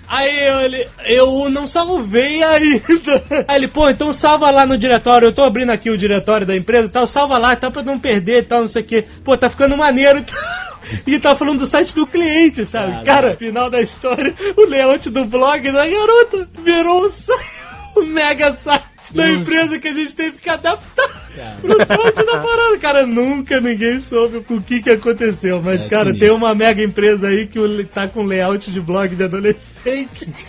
Aí 0.08 0.48
eu, 0.48 0.60
ele, 0.62 0.88
eu 1.06 1.50
não 1.50 1.68
salvei 1.68 2.42
ainda. 2.42 3.24
Aí 3.48 3.58
ele, 3.58 3.68
pô, 3.68 3.90
então 3.90 4.14
salva 4.14 4.50
lá 4.50 4.66
no 4.66 4.78
diretório. 4.78 5.28
Eu 5.28 5.34
tô 5.34 5.44
abrindo 5.44 5.72
aqui 5.72 5.90
o 5.90 5.98
diretório 5.98 6.48
da 6.48 6.56
empresa 6.56 6.88
e 6.88 6.92
tal. 6.92 7.06
Salva 7.06 7.38
lá, 7.38 7.56
tá 7.56 7.70
pra 7.70 7.84
não 7.84 8.00
perder 8.00 8.40
e 8.40 8.46
tal, 8.46 8.62
não 8.62 8.68
sei 8.68 8.82
o 8.82 8.86
que. 8.86 9.02
Pô, 9.24 9.38
tá 9.38 9.50
ficando 9.50 9.76
maneiro 9.76 10.20
e 10.20 10.24
tal. 10.24 10.40
E 11.06 11.20
tá 11.20 11.36
falando 11.36 11.60
do 11.60 11.66
site 11.66 11.94
do 11.94 12.08
cliente, 12.08 12.66
sabe? 12.66 13.04
Cara, 13.04 13.36
final 13.36 13.70
da 13.70 13.82
história, 13.82 14.34
o 14.56 14.66
layout 14.66 15.10
do 15.10 15.26
blog 15.26 15.70
da 15.70 15.86
garota 15.86 16.48
virou 16.64 17.12
o 17.94 18.04
mega 18.04 18.54
site 18.54 18.97
da 19.14 19.30
empresa 19.30 19.80
que 19.80 19.88
a 19.88 19.93
gente 19.93 20.16
teve 20.16 20.38
que 20.38 20.49
adaptar 20.49 21.28
pro 21.62 21.78
site 21.78 22.26
da 22.26 22.38
parada. 22.38 22.78
Cara, 22.80 23.05
nunca 23.05 23.60
ninguém 23.60 23.99
soube 23.99 24.38
o 24.49 24.62
que 24.62 24.82
que 24.82 24.89
aconteceu. 24.89 25.62
Mas, 25.64 25.84
É, 25.84 25.88
cara, 25.88 26.18
tem 26.18 26.32
uma 26.32 26.53
mega 26.55 26.82
empresa 26.84 27.28
aí 27.28 27.47
que 27.47 27.60
tá 27.86 28.08
com 28.08 28.24
layout 28.24 28.72
de 28.72 28.82
blog 28.82 29.16
de 29.16 29.24
adolescente. 29.24 30.28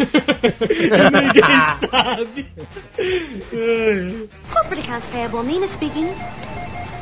e 0.70 0.90
ninguém 1.10 1.90
sabe. 1.90 2.46
Corporate 4.50 4.80
accounts 4.82 5.08
payable. 5.08 5.42
Nina 5.42 5.68
speaking. 5.68 6.08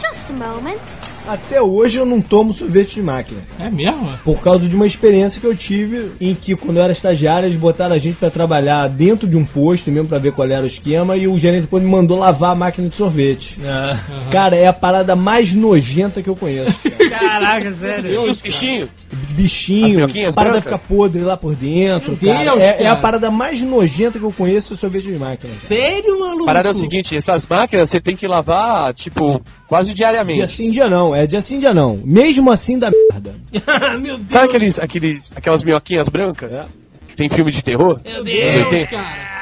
Just 0.00 0.30
a 0.30 0.32
moment. 0.34 1.15
Até 1.26 1.60
hoje 1.60 1.98
eu 1.98 2.06
não 2.06 2.20
tomo 2.20 2.52
sorvete 2.52 2.94
de 2.94 3.02
máquina. 3.02 3.40
É 3.58 3.68
mesmo? 3.68 4.12
Por 4.24 4.40
causa 4.40 4.68
de 4.68 4.74
uma 4.74 4.86
experiência 4.86 5.40
que 5.40 5.46
eu 5.46 5.56
tive 5.56 6.12
em 6.20 6.34
que, 6.34 6.54
quando 6.54 6.76
eu 6.76 6.82
era 6.84 6.92
estagiário, 6.92 7.46
eles 7.46 7.58
botaram 7.58 7.94
a 7.94 7.98
gente 7.98 8.16
pra 8.16 8.30
trabalhar 8.30 8.88
dentro 8.88 9.26
de 9.26 9.36
um 9.36 9.44
posto 9.44 9.90
mesmo 9.90 10.08
pra 10.08 10.18
ver 10.18 10.32
qual 10.32 10.48
era 10.48 10.62
o 10.62 10.66
esquema 10.66 11.16
e 11.16 11.26
o 11.26 11.38
gerente 11.38 11.62
depois 11.62 11.82
me 11.82 11.90
mandou 11.90 12.18
lavar 12.18 12.52
a 12.52 12.54
máquina 12.54 12.88
de 12.88 12.94
sorvete. 12.94 13.58
Cara, 14.30 14.56
é 14.56 14.66
a 14.66 14.72
parada 14.72 15.16
mais 15.16 15.52
nojenta 15.52 16.22
que 16.22 16.28
eu 16.28 16.36
conheço. 16.36 16.78
Caraca, 17.10 17.72
sério. 17.72 18.12
E 18.12 18.18
os 18.18 18.40
bichinhos? 18.40 18.90
Bichinho, 19.30 20.04
a 20.04 20.32
parada 20.32 20.60
brancas? 20.60 20.80
fica 20.80 20.94
podre 20.94 21.22
lá 21.22 21.36
por 21.36 21.54
dentro. 21.54 22.16
Meu 22.20 22.32
cara. 22.34 22.44
Deus, 22.44 22.60
é, 22.60 22.64
é 22.64 22.86
a 22.86 22.90
cara. 22.90 22.96
parada 22.96 23.30
mais 23.30 23.60
nojenta 23.60 24.18
que 24.18 24.24
eu 24.24 24.32
conheço 24.32 24.76
sorvete 24.76 25.04
de 25.04 25.18
máquina. 25.18 25.36
cara. 25.36 25.54
Sério, 25.54 26.18
maluco? 26.18 26.44
A 26.44 26.46
parada 26.46 26.68
é 26.68 26.72
o 26.72 26.74
seguinte, 26.74 27.14
essas 27.16 27.46
máquinas 27.46 27.90
você 27.90 28.00
tem 28.00 28.16
que 28.16 28.26
lavar, 28.26 28.94
tipo, 28.94 29.42
quase 29.66 29.92
diariamente. 29.94 30.38
Dia 30.38 30.46
sim, 30.46 30.70
dia 30.70 30.88
não. 30.88 31.14
É 31.14 31.26
dia 31.26 31.40
sim, 31.40 31.58
dia 31.58 31.72
não. 31.74 32.00
Mesmo 32.04 32.50
assim 32.50 32.78
dá 32.78 32.90
merda. 32.90 33.34
Meu 34.00 34.16
Deus. 34.16 34.30
Sabe 34.30 34.44
aqueles, 34.48 34.78
aqueles, 34.78 35.36
aquelas 35.36 35.62
minhoquinhas 35.64 36.08
brancas? 36.08 36.52
É. 36.52 36.66
Que 37.08 37.16
tem 37.16 37.28
filme 37.28 37.50
de 37.50 37.62
terror? 37.62 38.00
Meu 38.04 38.22
Deus, 38.24 38.70
Deus. 38.70 38.90
cara. 38.90 39.36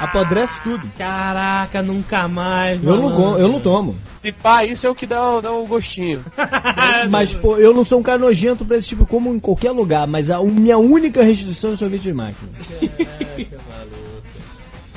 Apodrece 0.00 0.54
tudo. 0.62 0.90
Caraca, 0.96 1.82
nunca 1.82 2.26
mais. 2.26 2.82
Eu 2.82 2.96
não, 2.96 3.02
malandro. 3.10 3.22
com- 3.34 3.38
eu 3.38 3.48
não 3.48 3.60
tomo. 3.60 3.94
Se 4.22 4.32
pá, 4.32 4.64
isso 4.64 4.86
é 4.86 4.90
o 4.90 4.94
que 4.94 5.06
dá, 5.06 5.40
dá 5.40 5.52
um 5.52 5.66
gostinho. 5.66 6.22
Mas, 7.10 7.34
pô, 7.34 7.56
eu 7.58 7.72
não 7.74 7.84
sou 7.84 7.98
um 8.00 8.02
cara 8.02 8.18
nojento 8.18 8.64
pra 8.64 8.76
esse 8.78 8.88
tipo, 8.88 9.04
como 9.06 9.32
em 9.34 9.38
qualquer 9.38 9.70
lugar. 9.72 10.06
Mas 10.06 10.30
a 10.30 10.42
minha 10.42 10.78
única 10.78 11.22
restrição 11.22 11.72
é 11.72 11.76
sorvete 11.76 12.02
de 12.02 12.12
máquina. 12.14 12.50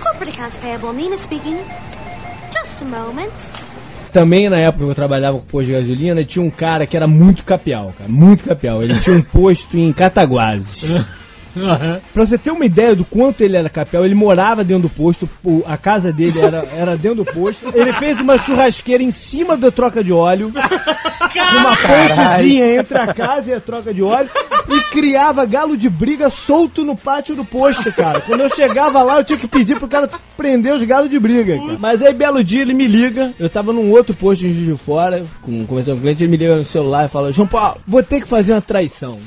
Corporate 0.02 0.32
accounts 0.38 0.58
payable. 0.58 0.94
Nina 0.94 1.18
speaking. 1.18 1.58
Just 2.54 2.82
a 2.82 2.86
moment. 2.86 3.32
Também 4.14 4.48
na 4.48 4.60
época 4.60 4.86
que 4.86 4.92
eu 4.92 4.96
trabalhava 4.96 5.40
com 5.40 5.46
posto 5.46 5.68
de 5.68 5.74
gasolina, 5.74 6.24
tinha 6.24 6.46
um 6.46 6.52
cara 6.52 6.86
que 6.86 6.96
era 6.96 7.08
muito 7.08 7.44
capial, 7.44 7.92
cara. 7.98 8.08
Muito 8.08 8.44
capial. 8.44 8.84
Ele 8.84 9.00
tinha 9.00 9.16
um 9.16 9.24
posto 9.24 9.76
em 9.76 9.92
Cataguases. 9.92 10.82
Pra 12.14 12.26
você 12.26 12.38
ter 12.38 12.52
uma 12.52 12.66
ideia 12.66 12.96
do 12.96 13.06
quanto 13.06 13.42
ele 13.42 13.56
era 13.56 13.70
capial, 13.70 14.06
ele 14.06 14.16
morava 14.16 14.64
dentro 14.64 14.84
do 14.84 14.90
posto, 14.90 15.30
a 15.66 15.78
casa 15.78 16.12
dele 16.12 16.40
era, 16.40 16.66
era 16.76 16.98
dentro 16.98 17.24
do 17.24 17.26
posto. 17.26 17.72
Ele 17.74 17.94
fez 17.94 18.20
uma 18.20 18.38
churrasqueira 18.38 19.04
em 19.04 19.12
cima 19.12 19.56
da 19.56 19.72
troca 19.72 20.04
de 20.04 20.12
óleo, 20.12 20.52
uma 20.52 21.78
pontezinha 21.78 22.76
entre 22.76 22.98
a 22.98 23.14
casa 23.14 23.52
e 23.52 23.54
a 23.54 23.60
troca 23.60 23.94
de 23.94 24.02
óleo, 24.02 24.30
e 24.70 24.82
criava 24.92 25.46
galo 25.46 25.78
de 25.78 25.90
briga 25.90 26.30
solto 26.30 26.84
no 26.84 26.96
pátio 26.96 27.36
do 27.36 27.46
posto, 27.46 27.92
cara. 27.92 28.22
Quando 28.22 28.42
eu 28.42 28.50
chegava 28.50 29.04
lá, 29.04 29.20
eu 29.20 29.24
tinha 29.24 29.38
que 29.38 29.48
pedir 29.48 29.78
pro 29.78 29.88
cara 29.88 30.10
prender 30.36 30.74
os 30.74 30.84
galos 30.84 31.10
de 31.10 31.20
briga, 31.20 31.58
cara. 31.58 31.78
Mas 31.80 32.02
aí, 32.02 32.14
belo 32.14 32.44
dia, 32.44 32.62
ele 32.62 32.74
me 32.74 32.88
liga, 32.88 33.32
eu 33.40 33.50
tava 33.50 33.72
num 33.72 33.92
outro 33.92 34.14
posto 34.14 34.46
em 34.46 34.54
Juiz 34.54 34.68
de 34.68 34.84
Fora, 34.84 35.24
com, 35.42 35.66
conversando 35.66 35.96
com 35.96 36.00
o 36.00 36.02
cliente, 36.04 36.24
ele 36.24 36.32
me 36.32 36.38
liga 36.38 36.56
no 36.56 36.64
celular 36.64 37.06
e 37.06 37.10
fala, 37.10 37.32
João 37.32 37.48
Paulo, 37.48 37.80
vou 37.86 38.02
ter 38.02 38.22
que 38.22 38.28
fazer 38.28 38.54
uma 38.54 38.62
traição. 38.62 39.20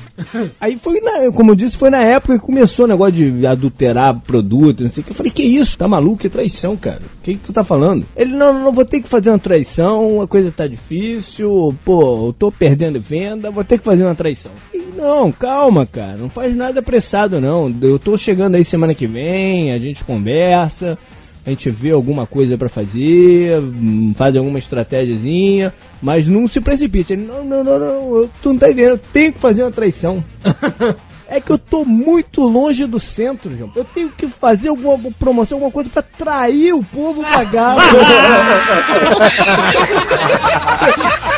Aí 0.61 0.77
foi, 0.77 1.01
na, 1.01 1.31
como 1.33 1.53
eu 1.53 1.55
disse, 1.55 1.77
foi 1.77 1.91
na 1.91 2.03
época 2.03 2.16
que 2.21 2.39
começou 2.39 2.85
o 2.85 2.89
negócio 2.89 3.13
de 3.13 3.47
adulterar 3.47 4.21
produto, 4.21 4.83
não 4.83 4.91
sei 4.91 5.03
o 5.03 5.05
que. 5.05 5.13
Eu 5.13 5.17
falei, 5.17 5.33
que 5.33 5.43
isso? 5.43 5.77
Tá 5.77 5.87
maluco? 5.89 6.19
Que 6.19 6.29
traição, 6.29 6.77
cara? 6.77 7.01
O 7.01 7.23
que, 7.23 7.35
que 7.35 7.41
tu 7.41 7.53
tá 7.53 7.65
falando? 7.65 8.05
Ele, 8.17 8.33
não, 8.33 8.53
não, 8.53 8.73
vou 8.73 8.85
ter 8.85 9.01
que 9.01 9.09
fazer 9.09 9.31
uma 9.31 9.39
traição, 9.39 10.21
a 10.21 10.27
coisa 10.27 10.51
tá 10.51 10.67
difícil, 10.67 11.75
pô, 11.85 12.29
eu 12.29 12.33
tô 12.33 12.51
perdendo 12.51 13.01
venda, 13.01 13.51
vou 13.51 13.65
ter 13.65 13.79
que 13.79 13.85
fazer 13.85 14.05
uma 14.05 14.15
traição. 14.15 14.53
E, 14.73 14.79
não, 14.97 15.31
calma, 15.33 15.87
cara, 15.87 16.17
não 16.17 16.29
faz 16.29 16.57
nada 16.57 16.81
apressado, 16.81 17.41
não. 17.41 17.75
Eu 17.81 17.99
tô 17.99 18.17
chegando 18.17 18.55
aí 18.55 18.65
semana 18.65 18.95
que 18.95 19.07
vem, 19.07 19.73
a 19.73 19.79
gente 19.79 20.05
conversa. 20.05 20.99
a 21.45 21.51
gente 21.51 21.71
vê 21.71 21.91
alguma 21.91 22.27
coisa 22.27 22.59
pra 22.59 22.69
fazer, 22.69 23.59
hum, 23.59 24.13
faz 24.17 24.37
alguma 24.37 24.59
estratégiazinha, 24.59 25.73
mas 26.03 26.27
não 26.27 26.49
se 26.49 26.61
precipite. 26.61 27.13
Ele, 27.13 27.25
não, 27.25 27.45
não, 27.45 27.63
não, 27.63 27.79
não, 27.79 28.31
tu 28.43 28.51
não 28.51 28.59
tá 28.59 28.71
entendendo, 28.71 28.91
eu 28.91 28.99
tenho 29.13 29.33
que 29.33 29.39
fazer 29.39 29.63
uma 29.63 29.71
traição. 29.71 30.23
É 31.29 31.41
que 31.41 31.51
eu 31.51 31.59
tô 31.59 31.85
muito 31.85 32.43
longe 32.43 32.87
do 32.87 33.01
centro, 33.01 33.57
João. 33.57 33.73
Eu 33.75 33.85
tenho 33.85 34.09
que 34.11 34.29
fazer 34.29 34.69
alguma 34.69 34.93
alguma 34.93 35.13
promoção, 35.19 35.57
alguma 35.57 35.73
coisa 35.73 35.91
pra 35.91 36.01
atrair 36.01 36.73
o 36.73 36.83
povo 36.83 37.23
pra 37.23 37.45
Galo. 37.45 37.81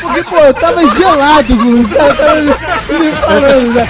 Porque, 0.00 0.22
pô, 0.24 0.36
eu 0.36 0.54
tava 0.54 0.86
gelado 0.96 1.56
com 1.56 1.80
o 1.80 1.88
cara 1.88 2.14
tava 2.14 2.40
me 2.42 2.52
falando, 3.12 3.74
né? 3.74 3.88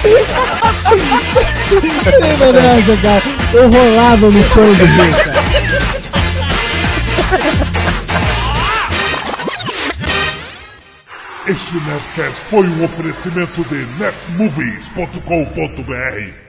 Cara? 3.01 3.21
Eu 3.53 3.69
rolava 3.69 4.29
no 4.29 4.43
pano 4.43 4.75
do 4.75 4.85
cara. 4.97 6.08
Este 11.49 11.83
Nerdcast 11.83 12.39
foi 12.51 12.67
um 12.67 12.85
oferecimento 12.85 13.63
de 13.63 13.83
netmovies.com.br 13.97 16.48